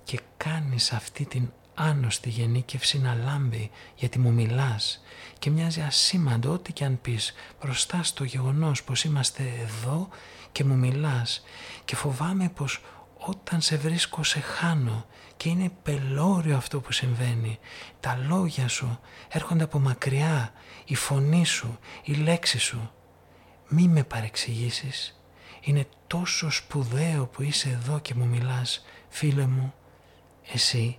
Και 0.05 0.21
κάνεις 0.37 0.93
αυτή 0.93 1.25
την 1.25 1.53
άνοστη 1.79 2.29
γενίκευση 2.29 2.99
να 2.99 3.15
λάμπει 3.15 3.71
γιατί 3.95 4.19
μου 4.19 4.33
μιλάς 4.33 5.03
και 5.39 5.51
μοιάζει 5.51 5.81
ασήμαντο 5.81 6.53
ό,τι 6.53 6.73
και 6.73 6.85
αν 6.85 7.01
πεις 7.01 7.35
μπροστά 7.61 8.03
στο 8.03 8.25
γεγονός 8.25 8.83
πως 8.83 9.05
είμαστε 9.05 9.43
εδώ 9.63 10.09
και 10.53 10.65
μου 10.65 10.77
μιλάς 10.77 11.43
και 11.85 11.97
φοβάμαι 11.97 12.49
πως 12.49 12.81
όταν 13.19 13.61
σε 13.61 13.77
βρίσκω 13.77 14.23
σε 14.23 14.41
χάνω 14.41 15.07
και 15.37 15.49
είναι 15.49 15.73
πελώριο 15.83 16.57
αυτό 16.57 16.81
που 16.81 16.93
συμβαίνει. 16.93 17.59
Τα 18.01 18.17
λόγια 18.29 18.69
σου 18.69 19.01
έρχονται 19.29 19.65
από 19.65 19.79
μακριά, 19.79 20.53
η 20.85 20.95
φωνή 20.95 21.45
σου, 21.45 21.79
η 22.03 22.15
λέξη 22.15 22.59
σου. 22.59 22.91
Μη 23.69 23.89
με 23.89 24.05
παρεξηγήσεις. 24.05 25.21
Είναι 25.61 25.87
τόσο 26.07 26.51
σπουδαίο 26.51 27.27
που 27.27 27.43
είσαι 27.43 27.69
εδώ 27.69 27.99
και 27.99 28.15
μου 28.15 28.27
μιλάς, 28.27 28.85
φίλε 29.09 29.47
μου. 29.47 29.75
Εσύ 30.53 30.99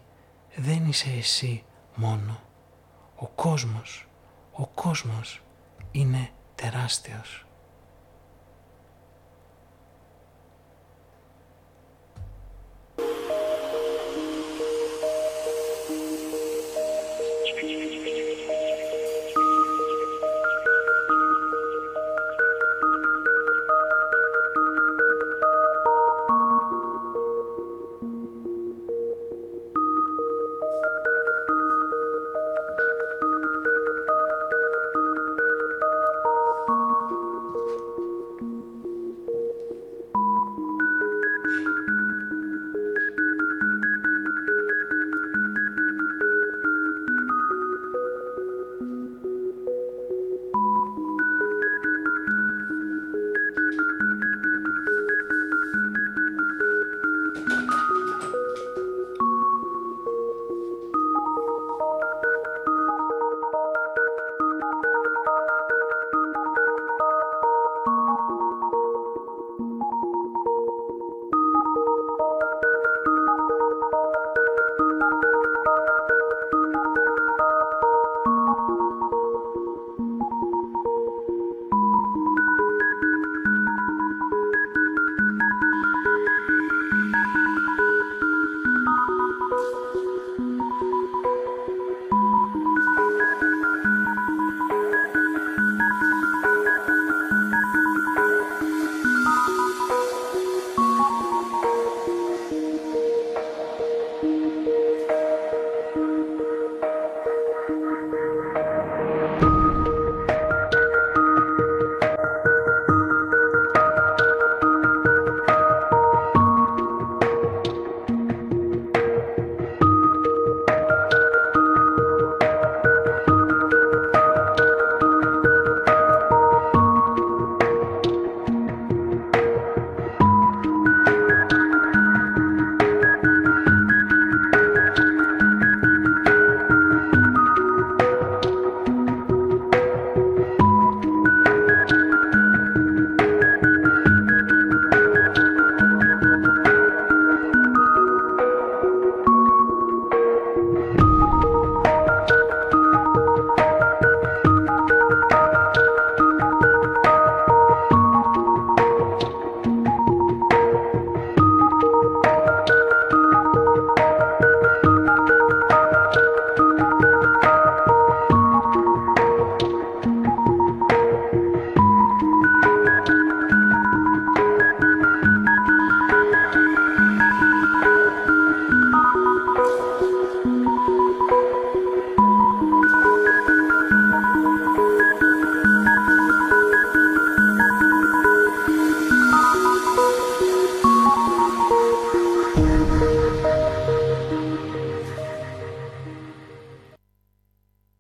δεν 0.62 0.86
είσαι 0.86 1.10
εσύ 1.18 1.64
μόνο. 1.96 2.40
Ο 3.16 3.28
κόσμος, 3.28 4.08
ο 4.52 4.68
κόσμος 4.68 5.42
είναι 5.92 6.30
τεράστιος. 6.56 7.46